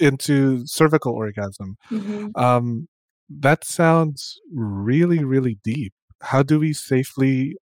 into 0.00 0.66
cervical 0.66 1.12
orgasm. 1.12 1.76
Mhm. 1.90 2.30
Um, 2.36 2.88
that 3.28 3.64
sounds 3.64 4.40
really, 4.52 5.24
really 5.24 5.58
deep. 5.62 5.92
How 6.20 6.42
do 6.42 6.58
we 6.58 6.72
safely 6.72 7.56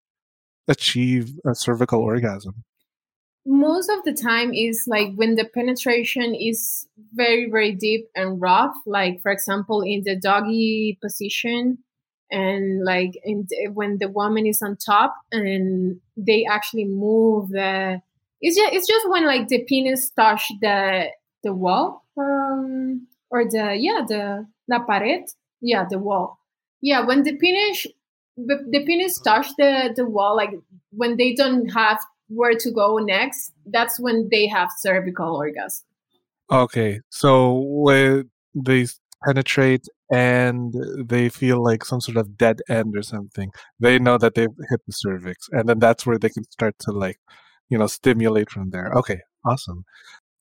achieve 0.67 1.39
a 1.47 1.55
cervical 1.55 2.01
orgasm? 2.01 2.65
most 3.49 3.89
of 3.89 4.05
the 4.05 4.13
time 4.13 4.53
is 4.53 4.85
like 4.87 5.15
when 5.15 5.35
the 5.35 5.45
penetration 5.45 6.35
is 6.35 6.87
very 7.15 7.51
very 7.51 7.73
deep 7.73 8.07
and 8.15 8.41
rough 8.41 8.75
like 8.85 9.23
for 9.23 9.33
example 9.33 9.81
in 9.81 10.03
the 10.05 10.15
doggy 10.15 10.99
position 11.03 11.79
and 12.31 12.85
like 12.85 13.13
in 13.25 13.47
when 13.73 13.97
the 13.99 14.09
woman 14.09 14.47
is 14.47 14.61
on 14.61 14.77
top 14.77 15.17
and 15.33 15.99
they 16.15 16.45
actually 16.45 16.85
move 16.85 17.49
the 17.49 17.99
it's 18.43 18.55
just 18.55 18.73
it's 18.75 18.87
just 18.87 19.09
when 19.09 19.25
like 19.25 19.49
the 19.49 19.65
penis 19.65 20.11
touch 20.11 20.53
the 20.61 21.07
the 21.43 21.55
wall 21.55 22.05
um 22.19 23.07
or 23.31 23.45
the 23.45 23.77
yeah 23.79 24.03
the 24.07 24.47
la 24.69 24.85
pared 24.85 25.25
yeah 25.61 25.85
the 25.89 25.99
wall 25.99 26.39
yeah 26.81 27.05
when 27.05 27.23
the 27.23 27.37
penis 27.37 27.87
the, 28.37 28.85
penis 28.87 29.19
touch 29.21 29.49
the 29.59 29.93
the 29.97 30.05
wall 30.05 30.37
like 30.37 30.51
when 30.91 31.17
they 31.17 31.35
don't 31.35 31.69
have 31.69 31.99
where 32.29 32.55
to 32.55 32.71
go 32.71 32.99
next, 32.99 33.53
that's 33.67 33.99
when 33.99 34.29
they 34.31 34.47
have 34.47 34.69
cervical 34.79 35.37
orgasm. 35.37 35.87
Okay, 36.51 37.01
so 37.11 37.63
when 37.67 38.31
they 38.55 38.87
penetrate 39.25 39.87
and 40.11 40.75
they 41.05 41.29
feel 41.29 41.63
like 41.63 41.85
some 41.85 42.01
sort 42.01 42.17
of 42.17 42.39
dead 42.39 42.61
end 42.69 42.97
or 42.97 43.03
something, 43.03 43.51
they 43.81 43.99
know 43.99 44.17
that 44.19 44.35
they've 44.35 44.49
hit 44.71 44.81
the 44.87 44.93
cervix, 44.93 45.49
and 45.53 45.69
then 45.69 45.79
that's 45.79 46.07
where 46.07 46.19
they 46.19 46.31
can 46.31 46.45
start 46.45 46.75
to 46.81 46.93
like, 46.93 47.19
you 47.69 47.77
know, 47.77 47.87
stimulate 47.87 48.51
from 48.51 48.71
there. 48.71 48.93
Okay, 48.95 49.21
awesome. 49.45 49.85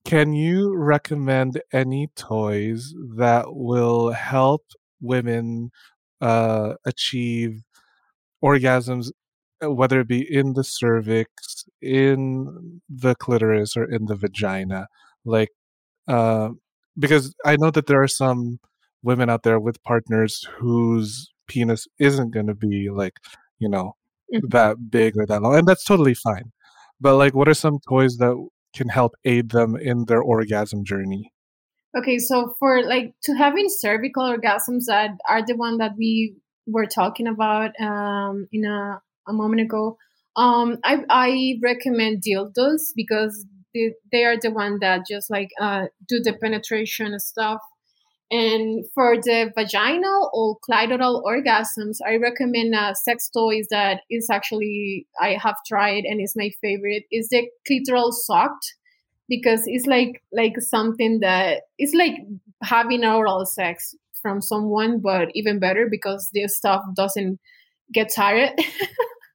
Can 0.08 0.34
you 0.34 0.76
recommend 0.76 1.62
any 1.74 2.08
toys 2.16 2.94
that 3.18 3.54
will 3.56 4.12
help 4.12 4.64
women 5.02 5.72
uh, 6.22 6.76
achieve 6.86 7.62
orgasms, 8.44 9.12
uh, 9.64 9.72
whether 9.72 10.02
it 10.02 10.08
be 10.10 10.22
in 10.34 10.54
the 10.54 10.64
cervix, 10.64 11.66
in 11.82 12.82
the 12.90 13.16
clitoris, 13.16 13.78
or 13.78 13.86
in 13.86 14.06
the 14.08 14.16
vagina? 14.16 14.88
Like, 15.26 15.52
uh, 16.08 16.50
because 17.00 17.36
I 17.46 17.58
know 17.58 17.72
that 17.72 17.88
there 17.88 18.02
are 18.04 18.08
some 18.10 18.60
women 19.04 19.30
out 19.30 19.44
there 19.44 19.60
with 19.60 19.84
partners 19.84 20.48
whose 20.58 21.32
penis 21.48 21.88
isn't 22.00 22.32
going 22.32 22.48
to 22.48 22.56
be 22.56 22.90
like, 22.92 23.16
you 23.60 23.70
know, 23.70 23.96
Mhm. 24.34 24.50
that 24.52 24.92
big 24.92 25.18
or 25.18 25.26
that 25.28 25.42
long, 25.44 25.56
and 25.58 25.68
that's 25.68 25.86
totally 25.86 26.16
fine. 26.16 26.52
But 27.02 27.18
like, 27.18 27.36
what 27.36 27.50
are 27.50 27.54
some 27.56 27.80
toys 27.90 28.18
that 28.20 28.36
can 28.78 28.90
help 28.90 29.16
aid 29.26 29.50
them 29.50 29.76
in 29.76 30.06
their 30.06 30.22
orgasm 30.22 30.86
journey? 30.86 31.34
Okay, 31.98 32.20
so 32.20 32.54
for 32.60 32.84
like 32.84 33.16
to 33.24 33.34
having 33.34 33.68
cervical 33.70 34.24
orgasms 34.24 34.86
that 34.88 35.12
are 35.28 35.44
the 35.46 35.56
one 35.56 35.78
that 35.78 35.94
we 35.98 36.36
were 36.68 36.86
talking 36.86 37.28
about 37.28 37.72
um, 37.82 38.48
in 38.52 38.66
a, 38.66 39.02
a 39.28 39.34
moment 39.34 39.62
ago, 39.62 39.98
um, 40.36 40.78
I, 40.84 41.04
I 41.10 41.56
recommend 41.64 42.22
dildos 42.22 42.92
because 42.96 43.46
they, 43.74 43.94
they 44.12 44.24
are 44.26 44.38
the 44.40 44.52
one 44.52 44.78
that 44.82 45.08
just 45.10 45.32
like 45.32 45.50
uh, 45.60 45.86
do 46.08 46.20
the 46.20 46.34
penetration 46.34 47.18
stuff. 47.20 47.62
And 48.30 48.86
for 48.94 49.16
the 49.16 49.52
vaginal 49.56 50.30
or 50.34 50.58
clitoral 50.60 51.24
orgasms, 51.24 51.98
I 52.06 52.18
recommend 52.18 52.76
uh, 52.76 52.94
sex 52.94 53.30
toys 53.30 53.68
that 53.70 54.02
is 54.10 54.30
actually 54.30 55.08
I 55.20 55.38
have 55.42 55.56
tried 55.66 56.04
and 56.04 56.20
is 56.20 56.36
my 56.36 56.52
favorite. 56.62 57.04
Is 57.10 57.30
the 57.30 57.48
clitoral 57.70 58.12
socked 58.12 58.76
because 59.30 59.62
it's 59.66 59.86
like 59.86 60.22
like 60.34 60.60
something 60.60 61.20
that 61.22 61.64
it's 61.78 61.94
like 61.94 62.16
having 62.64 63.06
oral 63.06 63.46
sex 63.46 63.96
from 64.22 64.42
someone, 64.42 65.00
but 65.00 65.30
even 65.34 65.60
better 65.60 65.88
because 65.90 66.30
this 66.34 66.58
stuff 66.58 66.82
doesn't 66.96 67.40
get 67.94 68.12
tired. 68.14 68.52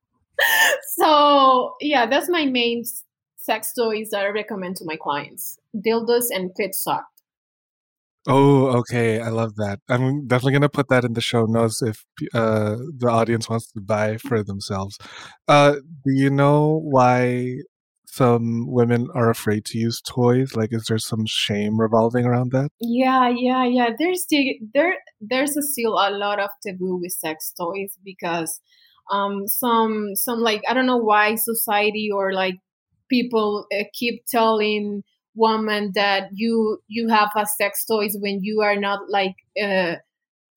so 0.97 1.75
yeah, 1.81 2.05
that's 2.05 2.29
my 2.29 2.45
main 2.45 2.85
sex 3.37 3.73
toys 3.73 4.11
that 4.11 4.25
I 4.25 4.29
recommend 4.29 4.77
to 4.77 4.85
my 4.85 4.97
clients: 4.97 5.59
dildos 5.75 6.27
and 6.31 6.51
clit 6.51 6.75
sock. 6.75 7.07
Oh, 8.29 8.79
okay. 8.79 9.21
I 9.21 9.29
love 9.29 9.57
that. 9.57 9.81
I'm 9.89 10.27
definitely 10.27 10.53
gonna 10.53 10.69
put 10.69 10.89
that 10.89 11.05
in 11.05 11.15
the 11.15 11.21
show 11.21 11.45
notes 11.45 11.83
if 11.83 12.05
uh, 12.35 12.77
the 12.97 13.09
audience 13.09 13.49
wants 13.49 13.71
to 13.73 13.81
buy 13.81 14.17
for 14.17 14.45
themselves. 14.45 14.97
Uh, 15.49 15.73
do 16.05 16.13
you 16.13 16.31
know 16.31 16.81
why 16.85 17.57
some 18.07 18.67
women 18.71 19.09
are 19.15 19.31
afraid 19.31 19.65
to 19.65 19.79
use 19.79 20.01
toys? 20.03 20.55
Like, 20.55 20.69
is 20.73 20.85
there 20.89 20.99
some 20.99 21.25
shame 21.27 21.81
revolving 21.81 22.27
around 22.27 22.53
that? 22.53 22.71
Yeah, 22.79 23.33
yeah, 23.35 23.65
yeah. 23.65 23.89
There's 23.99 24.27
the 24.29 24.59
there 24.73 24.95
there's 25.21 25.57
still 25.73 25.95
a 25.95 26.11
lot 26.11 26.39
of 26.39 26.51
taboo 26.65 27.01
with 27.01 27.13
sex 27.13 27.53
toys 27.59 27.97
because 28.05 28.61
um 29.11 29.49
some 29.49 30.15
some 30.15 30.39
like 30.39 30.63
I 30.69 30.75
don't 30.75 30.87
know 30.87 30.99
why 30.99 31.35
society 31.35 32.09
or 32.15 32.33
like 32.33 32.55
people 33.11 33.67
uh, 33.77 33.85
keep 33.95 34.25
telling 34.31 35.03
women 35.35 35.93
that 35.95 36.29
you 36.33 36.79
you 36.89 37.09
have 37.09 37.31
a 37.37 37.47
sex 37.47 37.85
toys 37.85 38.17
when 38.21 38.41
you 38.43 38.61
are 38.61 38.77
not 38.77 39.01
like 39.09 39.35
uh 39.63 39.97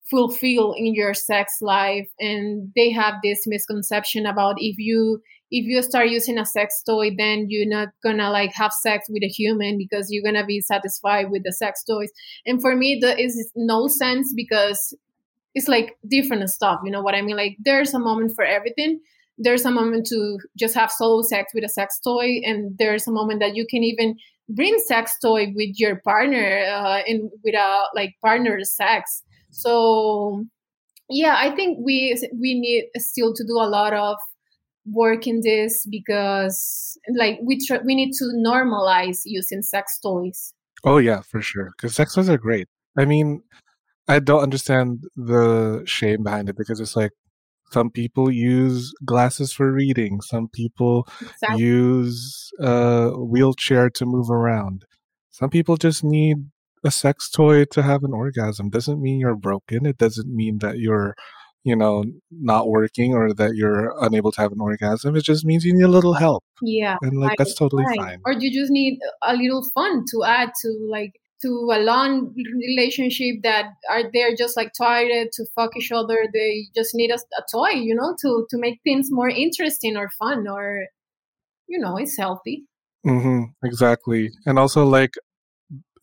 fulfill 0.10 0.74
in 0.74 0.94
your 0.94 1.14
sex 1.14 1.58
life. 1.62 2.08
And 2.20 2.72
they 2.76 2.92
have 2.92 3.16
this 3.24 3.44
misconception 3.48 4.26
about 4.26 4.56
if 4.60 4.78
you 4.78 5.22
if 5.52 5.66
you 5.66 5.82
start 5.84 6.10
using 6.10 6.40
a 6.40 6.46
sex 6.46 6.82
toy 6.84 7.12
then 7.16 7.46
you're 7.50 7.70
not 7.70 7.90
gonna 8.04 8.32
like 8.32 8.52
have 8.54 8.74
sex 8.74 9.06
with 9.10 9.24
a 9.24 9.28
human 9.28 9.78
because 9.78 10.08
you're 10.10 10.24
gonna 10.24 10.46
be 10.46 10.60
satisfied 10.60 11.30
with 11.30 11.44
the 11.44 11.54
sex 11.54 11.84
toys. 11.84 12.10
And 12.46 12.62
for 12.62 12.76
me 12.76 13.00
that 13.02 13.20
is 13.20 13.52
no 13.56 13.88
sense 13.88 14.34
because 14.36 14.94
it's 15.54 15.68
like 15.68 15.96
different 16.10 16.50
stuff 16.50 16.82
you 16.84 16.92
know 16.92 17.02
what 17.02 17.16
i 17.16 17.22
mean? 17.22 17.38
Like 17.38 17.58
there's 17.64 17.94
a 17.94 18.00
moment 18.00 18.34
for 18.36 18.44
everything. 18.44 19.00
There's 19.38 19.66
a 19.66 19.72
moment 19.72 20.08
to 20.08 20.40
just 20.58 20.76
have 20.76 20.92
solo 20.92 21.22
sex 21.22 21.54
with 21.54 21.64
a 21.64 21.70
sex 21.70 22.00
toy 22.00 22.42
and 22.44 22.76
there's 22.78 23.08
a 23.08 23.12
moment 23.12 23.40
that 23.42 23.56
you 23.56 23.66
can 23.70 23.84
even 23.84 24.18
bring 24.50 24.78
sex 24.86 25.18
toy 25.22 25.48
with 25.56 25.76
your 25.76 26.02
partner 26.02 26.64
uh, 26.70 27.02
and 27.08 27.30
with 27.44 27.56
a 27.56 27.84
like 27.96 28.14
partner 28.22 28.60
sex 28.64 29.24
so 29.52 30.44
yeah 31.10 31.36
i 31.40 31.50
think 31.56 31.78
we 31.84 32.16
we 32.40 32.60
need 32.60 32.86
still 32.98 33.34
to 33.34 33.44
do 33.44 33.54
a 33.54 33.70
lot 33.70 33.94
of 33.94 34.16
work 34.92 35.26
in 35.26 35.42
this 35.44 35.86
because 35.90 36.98
like 37.16 37.40
we 37.44 37.58
tr- 37.66 37.84
we 37.86 37.96
need 37.96 38.12
to 38.14 38.26
normalize 38.46 39.22
using 39.26 39.62
sex 39.62 40.00
toys 40.00 40.54
Oh 40.86 41.00
yeah, 41.00 41.22
for 41.22 41.42
sure. 41.42 41.72
Because 41.76 41.96
sex 41.96 42.14
toys 42.14 42.30
are 42.30 42.38
great. 42.38 42.68
I 42.98 43.06
mean, 43.06 43.42
I 44.08 44.20
don't 44.20 44.44
understand 44.44 45.04
the 45.16 45.84
shame 45.86 46.24
behind 46.24 46.48
it 46.48 46.56
because 46.56 46.80
it's 46.80 46.96
like 46.96 47.12
some 47.72 47.90
people 47.90 48.32
use 48.32 48.94
glasses 49.04 49.52
for 49.54 49.72
reading, 49.72 50.22
some 50.22 50.48
people 50.48 51.08
Exactly. 51.22 51.64
use 51.64 52.52
a 52.60 53.12
wheelchair 53.18 53.90
to 53.92 54.06
move 54.06 54.30
around. 54.30 54.86
Some 55.32 55.50
people 55.50 55.76
just 55.76 56.04
need 56.04 56.38
a 56.86 56.92
sex 56.92 57.30
toy 57.30 57.66
to 57.66 57.82
have 57.82 58.04
an 58.04 58.14
orgasm. 58.14 58.70
Doesn't 58.70 59.02
mean 59.02 59.20
you're 59.20 59.36
broken. 59.36 59.86
It 59.86 59.98
doesn't 59.98 60.34
mean 60.34 60.60
that 60.60 60.78
you're, 60.78 61.16
you 61.64 61.76
know, 61.76 62.06
not 62.32 62.70
working 62.70 63.14
or 63.14 63.34
that 63.34 63.56
you're 63.56 63.94
unable 64.00 64.32
to 64.34 64.42
have 64.42 64.52
an 64.52 64.62
orgasm. 64.62 65.16
It 65.16 65.24
just 65.24 65.44
means 65.44 65.66
you 65.66 65.74
need 65.74 65.84
a 65.84 65.90
little 65.90 66.14
help. 66.14 66.44
Yeah. 66.62 66.98
And 67.02 67.20
like 67.20 67.38
that's 67.38 67.56
totally 67.56 67.84
right. 67.86 67.98
fine. 67.98 68.22
Or 68.26 68.34
you 68.34 68.54
just 68.54 68.72
need 68.72 69.00
a 69.24 69.36
little 69.36 69.68
fun 69.74 70.06
to 70.12 70.24
add 70.24 70.52
to 70.62 70.88
like 70.90 71.14
to 71.42 71.70
a 71.74 71.80
long 71.80 72.34
relationship 72.68 73.44
that 73.44 73.66
are 73.90 74.04
they're 74.14 74.36
just 74.36 74.56
like 74.56 74.72
tired 74.78 75.28
to 75.34 75.46
fuck 75.56 75.72
each 75.78 75.92
other. 75.92 76.28
They 76.34 76.66
just 76.76 76.92
need 76.94 77.12
a, 77.12 77.16
a 77.16 77.44
toy, 77.52 77.72
you 77.72 77.96
know, 77.96 78.16
to 78.22 78.46
to 78.50 78.58
make 78.58 78.80
things 78.84 79.08
more 79.12 79.30
interesting 79.30 79.98
or 79.98 80.10
fun 80.18 80.48
or 80.48 80.86
you 81.68 81.80
know, 81.80 81.98
it's 81.98 82.18
healthy. 82.18 82.66
mm-hmm, 83.06 83.44
exactly. 83.64 84.30
And 84.46 84.60
also 84.60 84.86
like 84.86 85.14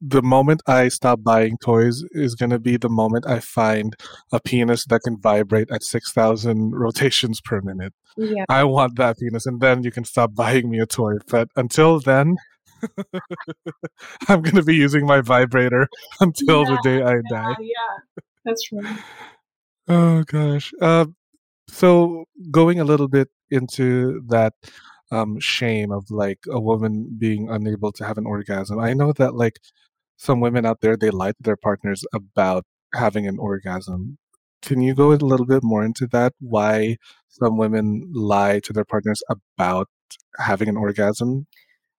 the 0.03 0.23
moment 0.23 0.63
I 0.67 0.89
stop 0.89 1.23
buying 1.23 1.57
toys 1.59 2.03
is 2.11 2.35
going 2.35 2.51
to 2.51 2.59
be 2.59 2.77
the 2.77 2.89
moment 2.89 3.25
I 3.27 3.39
find 3.39 3.95
a 4.33 4.41
penis 4.41 4.85
that 4.87 5.03
can 5.05 5.21
vibrate 5.21 5.71
at 5.71 5.85
6,000 5.85 6.73
rotations 6.75 7.41
per 7.41 7.61
minute. 7.61 7.95
Yeah. 8.17 8.45
I 8.49 8.65
want 8.65 8.97
that 8.97 9.19
penis, 9.19 9.47
and 9.47 9.61
then 9.61 9.85
you 9.85 9.93
can 9.93 10.05
stop 10.05 10.35
buying 10.35 10.69
me 10.69 10.81
a 10.81 10.87
toy. 10.87 11.15
But 11.29 11.49
until 11.55 12.01
then, 12.01 12.37
I'm 14.29 14.43
going 14.43 14.57
to 14.57 14.63
be 14.63 14.75
using 14.75 15.07
my 15.07 15.21
vibrator 15.21 15.89
until 16.21 16.65
the 16.65 16.79
day 16.83 17.03
I 17.03 17.21
die. 17.31 17.57
yeah. 17.61 18.21
That's 18.45 18.69
right. 18.73 18.99
Oh, 19.89 20.23
gosh. 20.25 20.73
Uh, 20.81 21.07
so, 21.69 22.25
going 22.51 22.81
a 22.81 22.85
little 22.85 23.09
bit 23.09 23.29
into 23.51 24.23
that 24.29 24.55
um, 25.11 25.39
shame 25.41 25.93
of 25.93 26.11
like 26.11 26.39
a 26.51 26.61
woman 26.61 27.17
being 27.19 27.49
unable 27.51 27.93
to 27.93 28.05
have 28.05 28.19
an 28.19 28.27
orgasm, 28.27 28.79
I 28.79 28.95
know 28.95 29.13
that 29.13 29.35
like 29.35 29.59
some 30.17 30.41
women 30.41 30.65
out 30.65 30.81
there, 30.81 30.97
they 30.97 31.11
lie 31.11 31.33
to 31.33 31.43
their 31.43 31.57
partners 31.57 32.05
about 32.15 32.65
having 32.95 33.27
an 33.27 33.39
orgasm. 33.39 34.19
Can 34.63 34.81
you 34.81 34.95
go 34.95 35.13
a 35.13 35.15
little 35.15 35.47
bit 35.47 35.65
more 35.65 35.85
into 35.85 36.07
that? 36.13 36.33
Why 36.39 36.97
some 37.29 37.57
women 37.57 38.11
lie 38.15 38.61
to 38.61 38.73
their 38.73 38.85
partners 38.85 39.23
about 39.29 39.89
having 40.39 40.69
an 40.69 40.77
orgasm? 40.77 41.47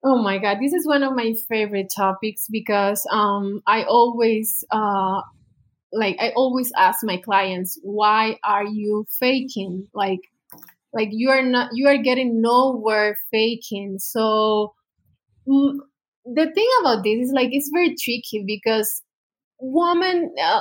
Oh 0.04 0.22
my 0.22 0.38
god, 0.38 0.58
this 0.60 0.72
is 0.72 0.86
one 0.86 1.02
of 1.02 1.14
my 1.14 1.34
favorite 1.48 1.90
topics 1.94 2.46
because 2.50 3.06
um 3.10 3.62
I 3.66 3.84
always 3.84 4.64
uh 4.70 5.22
like 5.92 6.16
I 6.20 6.30
always 6.36 6.72
ask 6.76 7.00
my 7.04 7.18
clients, 7.18 7.78
why 7.82 8.38
are 8.44 8.66
you 8.66 9.06
faking? 9.20 9.88
Like 9.94 10.20
like 10.94 11.10
you 11.12 11.30
are 11.30 11.42
not 11.42 11.70
you 11.74 11.88
are 11.88 11.98
getting 11.98 12.42
nowhere 12.42 13.18
faking. 13.30 13.98
So 14.00 14.74
mm, 15.48 15.74
the 16.24 16.50
thing 16.52 16.68
about 16.80 17.04
this 17.04 17.28
is 17.28 17.32
like 17.32 17.50
it's 17.52 17.70
very 17.72 17.94
tricky 17.96 18.44
because 18.46 19.02
woman 19.60 20.34
uh, 20.42 20.60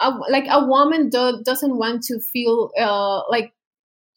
a, 0.00 0.10
like 0.30 0.46
a 0.50 0.64
woman 0.66 1.08
do, 1.10 1.42
doesn't 1.44 1.76
want 1.76 2.02
to 2.04 2.20
feel 2.20 2.70
uh, 2.78 3.22
like 3.30 3.52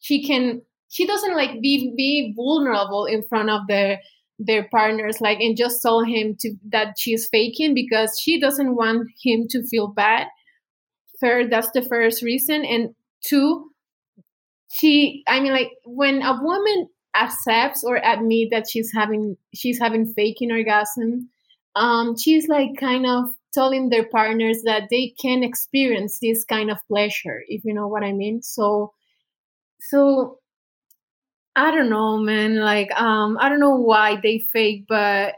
she 0.00 0.26
can 0.26 0.62
she 0.88 1.06
doesn't 1.06 1.36
like 1.36 1.60
be 1.60 1.92
be 1.96 2.32
vulnerable 2.36 3.06
in 3.06 3.22
front 3.24 3.50
of 3.50 3.62
their 3.68 4.00
their 4.38 4.68
partners 4.68 5.20
like 5.20 5.40
and 5.40 5.56
just 5.56 5.82
told 5.82 6.06
him 6.06 6.36
to 6.38 6.54
that 6.68 6.94
she's 6.96 7.28
faking 7.30 7.74
because 7.74 8.18
she 8.22 8.40
doesn't 8.40 8.76
want 8.76 9.08
him 9.22 9.46
to 9.48 9.66
feel 9.66 9.88
bad 9.88 10.28
third 11.20 11.50
that's 11.50 11.70
the 11.72 11.82
first 11.82 12.22
reason. 12.22 12.64
And 12.64 12.94
two 13.26 13.70
she 14.72 15.24
i 15.26 15.40
mean 15.40 15.52
like 15.52 15.70
when 15.84 16.22
a 16.22 16.38
woman 16.42 16.88
accepts 17.16 17.82
or 17.82 17.96
admit 17.96 18.48
that 18.50 18.68
she's 18.70 18.92
having 18.94 19.36
she's 19.54 19.78
having 19.78 20.06
faking 20.14 20.52
orgasm 20.52 21.28
um 21.74 22.16
she's 22.16 22.48
like 22.48 22.68
kind 22.78 23.06
of 23.06 23.24
telling 23.52 23.88
their 23.88 24.06
partners 24.06 24.58
that 24.64 24.84
they 24.90 25.14
can 25.20 25.42
experience 25.42 26.18
this 26.20 26.44
kind 26.44 26.70
of 26.70 26.76
pleasure 26.86 27.42
if 27.48 27.64
you 27.64 27.72
know 27.72 27.88
what 27.88 28.04
i 28.04 28.12
mean. 28.12 28.42
So 28.42 28.92
so 29.80 30.37
i 31.58 31.70
don't 31.70 31.90
know 31.90 32.16
man 32.18 32.56
like 32.56 32.90
um 33.00 33.36
i 33.40 33.48
don't 33.48 33.60
know 33.60 33.76
why 33.76 34.18
they 34.22 34.38
fake 34.52 34.84
but 34.88 35.34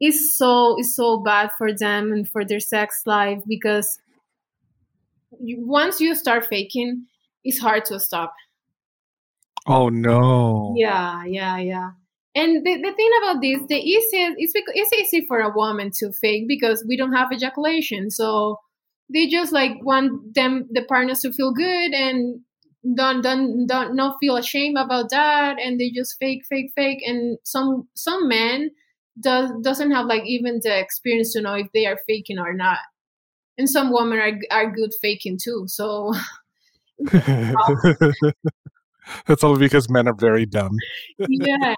it's 0.00 0.36
so 0.36 0.76
it's 0.78 0.94
so 0.94 1.22
bad 1.22 1.50
for 1.56 1.72
them 1.72 2.12
and 2.12 2.28
for 2.28 2.44
their 2.44 2.60
sex 2.60 3.02
life 3.06 3.40
because 3.46 3.98
you, 5.40 5.64
once 5.66 6.00
you 6.00 6.14
start 6.14 6.46
faking 6.46 7.06
it's 7.44 7.58
hard 7.58 7.84
to 7.86 8.00
stop. 8.00 8.34
Oh 9.66 9.88
no. 9.88 10.74
yeah 10.76 11.24
yeah 11.24 11.58
yeah. 11.58 11.90
And 12.36 12.66
the, 12.66 12.76
the 12.82 12.92
thing 12.92 13.10
about 13.22 13.40
this 13.40 13.60
the 13.68 13.76
easiest 13.76 14.36
it's 14.38 14.52
because 14.52 14.72
it's 14.74 14.92
easy 14.92 15.26
for 15.26 15.40
a 15.40 15.54
woman 15.54 15.90
to 15.98 16.12
fake 16.12 16.48
because 16.48 16.84
we 16.86 16.96
don't 16.96 17.12
have 17.12 17.32
ejaculation. 17.32 18.10
So 18.10 18.58
they 19.12 19.26
just 19.28 19.52
like 19.52 19.72
want 19.82 20.34
them 20.34 20.68
the 20.70 20.82
partners 20.82 21.20
to 21.20 21.32
feel 21.32 21.52
good 21.52 21.92
and 21.92 22.40
don't 22.94 23.22
don't 23.22 23.66
don't 23.66 23.96
not 23.96 24.16
feel 24.20 24.36
ashamed 24.36 24.76
about 24.76 25.10
that. 25.10 25.58
And 25.58 25.80
they 25.80 25.90
just 25.90 26.16
fake 26.18 26.42
fake 26.48 26.72
fake. 26.74 27.00
And 27.06 27.38
some 27.44 27.88
some 27.94 28.28
men 28.28 28.70
does 29.20 29.50
doesn't 29.62 29.92
have 29.92 30.06
like 30.06 30.24
even 30.26 30.60
the 30.62 30.78
experience 30.78 31.32
to 31.32 31.40
know 31.40 31.54
if 31.54 31.68
they 31.72 31.86
are 31.86 31.98
faking 32.06 32.38
or 32.38 32.52
not. 32.52 32.78
And 33.56 33.68
some 33.70 33.92
women 33.92 34.18
are 34.18 34.38
are 34.50 34.70
good 34.70 34.90
faking 35.00 35.38
too. 35.42 35.64
So 35.66 36.12
That's 39.26 39.44
all 39.44 39.58
because 39.58 39.90
men 39.90 40.08
are 40.08 40.14
very 40.14 40.46
dumb. 40.46 40.76
yeah 41.28 41.74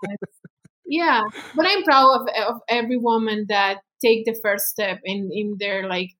yeah. 0.86 1.22
But 1.54 1.66
i'm 1.66 1.82
proud 1.82 2.20
of, 2.20 2.28
of 2.48 2.60
every 2.68 2.96
woman 2.96 3.46
that 3.48 3.78
take 4.04 4.24
the 4.24 4.38
first 4.42 4.66
step 4.66 5.00
in 5.04 5.30
in 5.32 5.56
their 5.58 5.88
like 5.88 6.10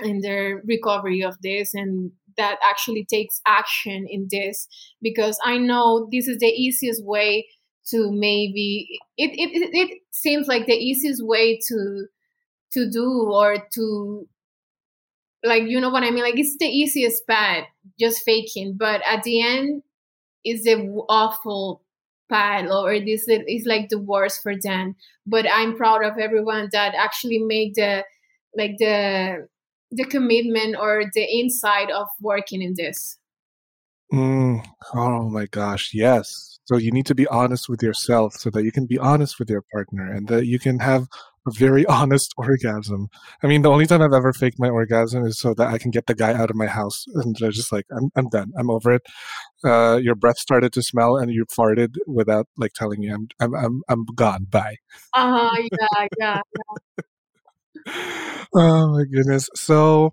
in 0.00 0.20
their 0.20 0.62
recovery 0.64 1.22
of 1.22 1.36
this. 1.42 1.74
And 1.74 2.12
that 2.36 2.58
actually 2.62 3.04
takes 3.04 3.40
action 3.46 4.06
in 4.08 4.28
this 4.30 4.68
because 5.00 5.38
i 5.44 5.56
know 5.56 6.08
this 6.12 6.28
is 6.28 6.38
the 6.38 6.46
easiest 6.46 7.04
way 7.04 7.46
to 7.86 8.10
maybe 8.12 8.98
it 9.16 9.30
it, 9.34 9.70
it, 9.72 9.98
seems 10.10 10.46
like 10.46 10.66
the 10.66 10.72
easiest 10.72 11.24
way 11.24 11.58
to 11.68 12.06
to 12.72 12.90
do 12.90 13.28
or 13.32 13.56
to 13.74 14.28
like 15.44 15.64
you 15.64 15.80
know 15.80 15.90
what 15.90 16.04
i 16.04 16.10
mean? 16.10 16.22
Like 16.22 16.38
it's 16.38 16.56
the 16.58 16.66
easiest 16.66 17.26
path 17.26 17.64
just 17.98 18.22
faking 18.24 18.74
but 18.76 19.02
at 19.06 19.22
the 19.24 19.42
end 19.42 19.82
is 20.44 20.64
the 20.64 20.76
awful 21.08 21.82
path 22.30 22.70
or 22.70 22.98
this 23.00 23.26
is 23.28 23.66
like 23.66 23.88
the 23.88 23.98
worst 23.98 24.42
for 24.42 24.54
them. 24.56 24.96
But 25.26 25.46
i'm 25.50 25.76
proud 25.76 26.04
of 26.04 26.18
everyone 26.18 26.68
that 26.72 26.94
actually 26.94 27.38
make 27.38 27.74
the 27.74 28.04
like 28.56 28.76
the 28.78 29.48
the 29.92 30.04
commitment 30.04 30.76
or 30.76 31.04
the 31.14 31.40
inside 31.40 31.90
of 31.90 32.08
working 32.20 32.62
in 32.62 32.74
this 32.76 33.18
Mm, 34.12 34.62
oh 34.94 35.30
my 35.30 35.46
gosh, 35.46 35.92
yes. 35.94 36.58
So 36.66 36.76
you 36.76 36.92
need 36.92 37.06
to 37.06 37.14
be 37.14 37.26
honest 37.28 37.68
with 37.68 37.82
yourself 37.82 38.34
so 38.34 38.50
that 38.50 38.62
you 38.62 38.70
can 38.70 38.84
be 38.84 38.98
honest 38.98 39.38
with 39.38 39.48
your 39.48 39.62
partner 39.72 40.12
and 40.12 40.28
that 40.28 40.44
you 40.46 40.58
can 40.58 40.80
have 40.80 41.08
a 41.48 41.50
very 41.50 41.86
honest 41.98 42.34
orgasm. 42.36 43.08
I 43.42 43.46
mean, 43.46 43.62
the 43.62 43.70
only 43.70 43.86
time 43.86 44.02
I've 44.02 44.12
ever 44.12 44.34
faked 44.34 44.58
my 44.58 44.68
orgasm 44.68 45.24
is 45.24 45.38
so 45.38 45.54
that 45.54 45.68
I 45.68 45.78
can 45.78 45.90
get 45.90 46.06
the 46.06 46.14
guy 46.14 46.34
out 46.34 46.50
of 46.50 46.56
my 46.56 46.66
house 46.66 47.06
and 47.14 47.34
they're 47.40 47.50
just 47.50 47.72
like, 47.72 47.86
I'm, 47.96 48.10
I'm 48.14 48.28
done. 48.28 48.52
I'm 48.58 48.70
over 48.70 48.92
it. 48.92 49.02
Uh, 49.64 49.98
your 50.02 50.14
breath 50.14 50.38
started 50.38 50.74
to 50.74 50.82
smell 50.82 51.16
and 51.16 51.30
you 51.30 51.46
farted 51.46 51.96
without 52.06 52.48
like 52.58 52.74
telling 52.74 53.00
me 53.00 53.08
I'm, 53.08 53.28
I'm, 53.40 53.54
I'm, 53.54 53.82
I'm 53.88 54.04
gone. 54.14 54.44
Bye. 54.44 54.76
uh 55.14 55.56
yeah 55.56 56.06
yeah 56.18 56.40
oh 58.54 58.88
my 58.96 59.04
goodness. 59.04 59.48
So, 59.54 60.12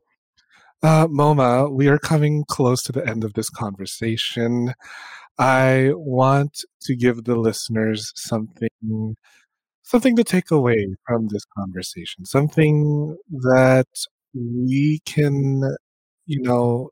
uh, 0.84 1.08
Mama, 1.10 1.70
we 1.70 1.88
are 1.88 2.00
coming 2.00 2.46
close 2.48 2.84
to 2.84 2.92
the 2.94 3.08
end 3.08 3.24
of 3.24 3.34
this 3.34 3.50
conversation. 3.50 4.74
I 5.40 5.92
want 5.96 6.66
to 6.84 6.96
give 6.96 7.26
the 7.26 7.36
listeners 7.36 8.12
something 8.16 9.16
something 9.84 10.16
to 10.16 10.24
take 10.24 10.52
away 10.52 10.96
from 11.08 11.28
this 11.30 11.44
conversation, 11.58 12.26
something 12.26 13.18
that 13.32 13.88
we 14.36 15.00
can, 15.06 15.62
you 16.28 16.42
know, 16.42 16.90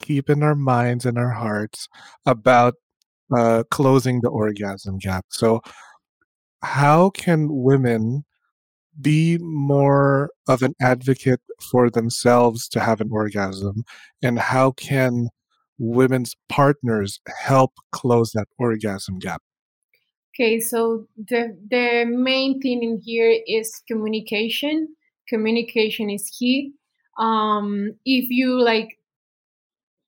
keep 0.00 0.30
in 0.30 0.42
our 0.42 0.54
minds 0.56 1.06
and 1.06 1.18
our 1.18 1.30
hearts 1.32 1.88
about 2.26 2.74
uh, 3.36 3.64
closing 3.70 4.20
the 4.22 4.30
orgasm 4.30 4.98
gap. 4.98 5.26
So, 5.30 5.60
how 6.62 7.10
can 7.10 7.48
women 7.50 8.24
be 9.00 9.38
more 9.40 10.30
of 10.48 10.62
an 10.62 10.74
advocate 10.80 11.40
for 11.70 11.90
themselves 11.90 12.68
to 12.68 12.80
have 12.80 13.00
an 13.00 13.10
orgasm? 13.10 13.84
And 14.22 14.38
how 14.38 14.72
can 14.72 15.28
women's 15.78 16.36
partners 16.48 17.20
help 17.42 17.72
close 17.92 18.32
that 18.32 18.48
orgasm 18.58 19.18
gap? 19.18 19.42
Okay, 20.34 20.60
so 20.60 21.06
the 21.16 21.56
the 21.68 22.04
main 22.06 22.60
thing 22.60 22.82
in 22.82 23.00
here 23.04 23.34
is 23.46 23.82
communication. 23.88 24.88
Communication 25.28 26.08
is 26.08 26.30
key. 26.38 26.72
Um, 27.18 27.92
if 28.04 28.30
you 28.30 28.60
like, 28.62 28.96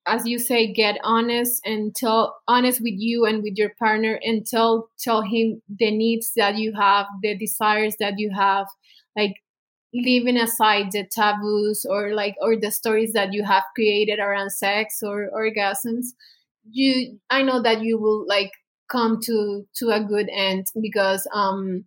as 0.06 0.26
you 0.26 0.38
say, 0.38 0.72
get 0.72 0.98
honest 1.04 1.60
and 1.64 1.94
tell 1.94 2.36
honest 2.48 2.80
with 2.80 2.94
you 2.96 3.24
and 3.26 3.42
with 3.42 3.54
your 3.56 3.70
partner, 3.78 4.18
and 4.22 4.46
tell 4.46 4.88
tell 4.98 5.22
him 5.22 5.62
the 5.68 5.90
needs 5.90 6.32
that 6.36 6.56
you 6.56 6.72
have, 6.74 7.06
the 7.22 7.36
desires 7.36 7.96
that 8.00 8.14
you 8.18 8.30
have. 8.36 8.66
Like, 9.16 9.34
leaving 9.94 10.36
aside 10.38 10.90
the 10.92 11.04
taboos 11.14 11.84
or 11.88 12.14
like 12.14 12.34
or 12.40 12.56
the 12.56 12.70
stories 12.70 13.12
that 13.12 13.32
you 13.32 13.44
have 13.44 13.64
created 13.74 14.18
around 14.18 14.50
sex 14.50 15.00
or 15.02 15.30
orgasms 15.36 16.06
you 16.70 17.18
i 17.30 17.42
know 17.42 17.60
that 17.62 17.82
you 17.82 17.98
will 17.98 18.26
like 18.26 18.50
come 18.90 19.18
to 19.20 19.66
to 19.74 19.90
a 19.90 20.00
good 20.00 20.28
end 20.32 20.66
because 20.80 21.26
um 21.34 21.84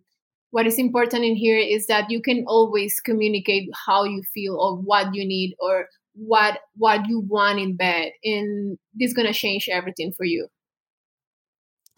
what 0.50 0.66
is 0.66 0.78
important 0.78 1.24
in 1.24 1.34
here 1.34 1.58
is 1.58 1.86
that 1.86 2.10
you 2.10 2.22
can 2.22 2.44
always 2.46 3.00
communicate 3.00 3.68
how 3.86 4.04
you 4.04 4.22
feel 4.32 4.56
or 4.56 4.76
what 4.76 5.14
you 5.14 5.26
need 5.26 5.54
or 5.58 5.88
what 6.16 6.58
what 6.76 7.06
you 7.08 7.20
want 7.28 7.58
in 7.58 7.76
bed 7.76 8.10
and 8.24 8.78
this 8.94 9.12
gonna 9.12 9.32
change 9.32 9.68
everything 9.70 10.12
for 10.16 10.24
you 10.24 10.48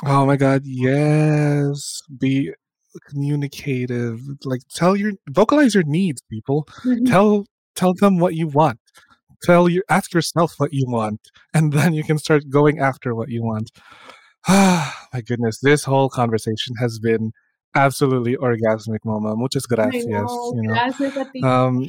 Oh 0.04 0.26
my 0.26 0.36
god, 0.36 0.62
yes. 0.64 2.02
Be 2.18 2.52
communicative. 3.08 4.20
Like 4.44 4.60
tell 4.74 4.96
your 4.96 5.12
vocalize 5.28 5.74
your 5.74 5.84
needs, 5.84 6.22
people. 6.30 6.68
Mhm. 6.84 7.08
Tell 7.08 7.46
tell 7.74 7.94
them 7.94 8.18
what 8.18 8.34
you 8.34 8.46
want. 8.46 8.78
Tell 9.42 9.68
you 9.68 9.82
ask 9.88 10.14
yourself 10.14 10.54
what 10.58 10.72
you 10.72 10.84
want, 10.86 11.20
and 11.52 11.72
then 11.76 11.94
you 11.94 12.04
can 12.04 12.18
start 12.18 12.48
going 12.48 12.78
after 12.78 13.14
what 13.14 13.28
you 13.28 13.42
want. 13.42 13.70
Ah, 14.46 15.08
my 15.12 15.20
goodness, 15.20 15.58
this 15.60 15.84
whole 15.84 16.08
conversation 16.08 16.76
has 16.80 16.98
been 16.98 17.32
absolutely 17.74 18.36
orgasmic, 18.36 19.00
Mama. 19.04 19.34
Muchas 19.36 19.66
gracias. 19.66 20.06
know. 20.06 20.52
You 20.54 20.62
know, 20.62 20.74
Gracias 20.74 21.16
um, 21.42 21.86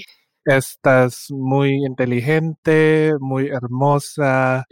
estás 0.58 1.28
muy 1.30 1.86
inteligente, 1.86 3.14
muy 3.20 3.48
hermosa, 3.48 4.66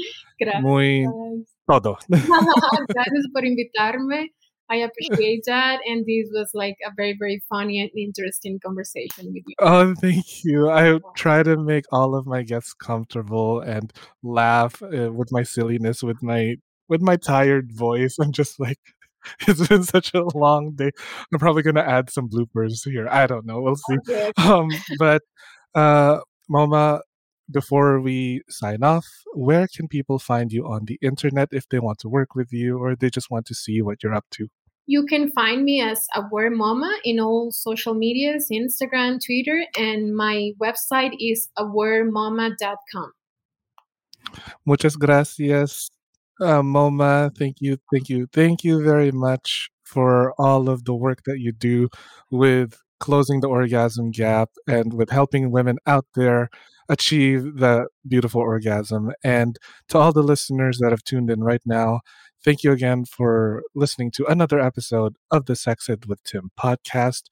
muy 0.62 1.04
Gracias. 1.04 1.58
todo. 1.68 1.98
Gracias 2.08 3.26
por 3.34 3.46
invitarme. 3.46 4.34
I 4.70 4.78
appreciate 4.78 5.44
that. 5.46 5.80
And 5.86 6.06
this 6.06 6.30
was 6.34 6.50
like 6.54 6.76
a 6.86 6.92
very, 6.96 7.16
very 7.18 7.42
funny 7.48 7.80
and 7.80 7.90
interesting 7.96 8.60
conversation 8.60 9.32
with 9.34 9.44
you. 9.48 9.56
Oh, 9.60 9.96
thank 9.96 10.44
you. 10.44 10.70
I 10.70 11.00
try 11.16 11.42
to 11.44 11.56
make 11.56 11.86
all 11.92 12.16
of 12.16 12.26
my 12.26 12.44
guests 12.44 12.74
comfortable 12.74 13.62
and 13.62 13.94
laugh 14.24 14.82
uh, 14.84 15.12
with 15.14 15.32
my 15.32 15.44
silliness, 15.44 16.04
with 16.04 16.22
my 16.22 16.56
with 16.90 17.02
my 17.02 17.16
tired 17.16 17.72
voice. 17.72 18.18
I'm 18.20 18.34
just 18.34 18.60
like, 18.60 18.80
it's 19.48 19.66
been 19.68 19.84
such 19.84 20.14
a 20.14 20.26
long 20.36 20.74
day. 20.76 20.92
I'm 21.32 21.40
probably 21.40 21.64
gonna 21.64 21.82
add 21.82 22.10
some 22.10 22.30
bloopers 22.30 22.84
here. 22.84 23.08
I 23.10 23.26
don't 23.26 23.46
know. 23.46 23.62
We'll 23.62 23.78
see. 23.78 23.98
Okay. 24.10 24.32
Um, 24.38 24.68
but 25.00 25.22
uh, 25.76 26.20
Mama, 26.50 27.02
before 27.50 28.02
we 28.02 28.42
sign 28.50 28.84
off, 28.84 29.06
where 29.34 29.68
can 29.68 29.88
people 29.88 30.20
find 30.20 30.52
you 30.52 30.68
on 30.68 30.86
the 30.86 30.98
internet 31.02 31.50
if 31.52 31.68
they 31.70 31.80
want 31.80 32.00
to 32.00 32.10
work 32.10 32.36
with 32.36 32.52
you 32.52 32.78
or 32.78 32.96
they 32.96 33.10
just 33.10 33.32
want 33.32 33.46
to 33.48 33.56
see 33.56 33.82
what 33.82 34.04
you're 34.04 34.14
up 34.14 34.26
to? 34.32 34.48
You 34.86 35.06
can 35.06 35.32
find 35.32 35.64
me 35.66 35.82
as 35.82 36.06
Aware 36.16 36.52
Mama 36.52 36.90
in 37.04 37.20
all 37.20 37.52
social 37.52 37.94
medias, 37.94 38.48
Instagram, 38.52 39.20
Twitter, 39.24 39.66
and 39.78 40.16
my 40.16 40.52
website 40.62 41.12
is 41.20 41.50
awaremama.com. 41.58 43.12
Muchas 44.66 44.96
gracias, 44.96 45.90
uh, 46.40 46.64
Mama. 46.64 47.32
Thank 47.38 47.58
you, 47.60 47.78
thank 47.92 48.10
you, 48.10 48.28
thank 48.32 48.64
you 48.64 48.82
very 48.82 49.12
much 49.12 49.70
for 49.84 50.34
all 50.38 50.70
of 50.70 50.86
the 50.86 50.94
work 50.94 51.24
that 51.26 51.40
you 51.40 51.52
do 51.52 51.90
with 52.32 52.78
closing 53.00 53.42
the 53.42 53.50
orgasm 53.50 54.12
gap 54.12 54.50
and 54.68 54.94
with 54.94 55.10
helping 55.10 55.52
women 55.52 55.78
out 55.86 56.06
there 56.16 56.50
achieve 56.90 57.58
the 57.58 57.88
beautiful 58.08 58.42
orgasm. 58.42 59.12
And 59.24 59.58
to 59.90 59.98
all 59.98 60.12
the 60.12 60.24
listeners 60.24 60.80
that 60.80 60.92
have 60.92 61.04
tuned 61.04 61.30
in 61.30 61.44
right 61.44 61.62
now, 61.66 62.02
thank 62.44 62.64
you 62.64 62.72
again 62.72 63.06
for 63.06 63.64
listening 63.76 64.12
to 64.12 64.26
another 64.26 64.60
episode 64.60 65.16
of 65.32 65.46
the 65.46 65.56
Sex 65.56 65.90
Ed 65.90 66.06
with 66.06 66.24
Tim 66.24 66.52
podcast. 66.60 67.24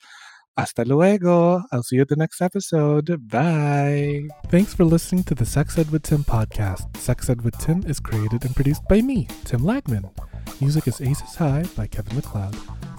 Hasta 0.58 0.86
luego. 0.86 1.64
I'll 1.72 1.84
see 1.84 1.98
you 1.98 2.04
at 2.04 2.08
the 2.08 2.16
next 2.16 2.42
episode. 2.42 3.28
Bye. 3.28 4.28
Thanks 4.48 4.74
for 4.74 4.86
listening 4.86 5.24
to 5.26 5.36
the 5.36 5.46
Sex 5.46 5.78
Ed 5.78 5.92
with 5.92 6.04
Tim 6.04 6.24
podcast. 6.24 6.96
Sex 6.98 7.30
Ed 7.30 7.42
with 7.42 7.58
Tim 7.58 7.84
is 7.86 8.00
created 8.00 8.46
and 8.46 8.56
produced 8.56 8.88
by 8.88 9.02
me, 9.02 9.28
Tim 9.44 9.62
Lagman. 9.62 10.10
Music 10.62 10.88
is 10.88 11.02
Aces 11.02 11.36
High 11.36 11.66
by 11.76 11.88
Kevin 11.88 12.16
MacLeod. 12.16 12.56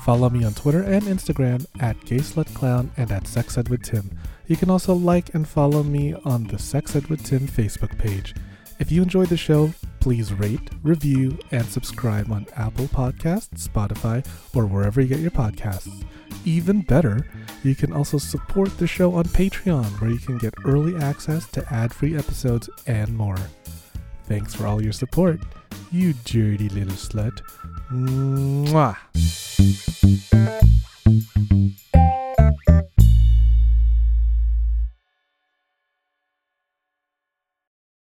Follow 0.06 0.30
me 0.30 0.44
on 0.44 0.54
Twitter 0.54 0.84
and 0.84 1.02
Instagram 1.02 1.66
at 1.80 1.98
GaySlutClown 2.02 2.90
and 2.96 3.10
at 3.10 3.26
Sex 3.26 3.58
Ed 3.58 3.68
with 3.68 3.82
Tim. 3.82 4.08
You 4.46 4.56
can 4.56 4.70
also 4.70 4.94
like 4.94 5.34
and 5.34 5.48
follow 5.48 5.82
me 5.82 6.14
on 6.24 6.44
the 6.44 6.60
Sex 6.60 6.94
Ed 6.94 7.08
with 7.08 7.24
Tim 7.24 7.40
Facebook 7.40 7.98
page. 7.98 8.32
If 8.78 8.92
you 8.92 9.02
enjoyed 9.02 9.30
the 9.30 9.36
show, 9.36 9.72
please 9.98 10.32
rate, 10.32 10.70
review, 10.84 11.36
and 11.50 11.66
subscribe 11.66 12.30
on 12.30 12.46
Apple 12.54 12.86
Podcasts, 12.86 13.66
Spotify, 13.66 14.24
or 14.54 14.66
wherever 14.66 15.00
you 15.00 15.08
get 15.08 15.18
your 15.18 15.32
podcasts. 15.32 16.04
Even 16.44 16.82
better, 16.82 17.26
you 17.64 17.74
can 17.74 17.92
also 17.92 18.16
support 18.16 18.78
the 18.78 18.86
show 18.86 19.12
on 19.12 19.24
Patreon, 19.24 20.00
where 20.00 20.10
you 20.12 20.20
can 20.20 20.38
get 20.38 20.54
early 20.64 20.94
access 21.02 21.48
to 21.48 21.66
ad 21.74 21.92
free 21.92 22.16
episodes 22.16 22.70
and 22.86 23.12
more. 23.16 23.40
Thanks 24.26 24.54
for 24.54 24.68
all 24.68 24.80
your 24.80 24.92
support, 24.92 25.40
you 25.90 26.12
dirty 26.24 26.68
little 26.68 26.94
slut. 26.94 27.40
Mua. 27.90 28.96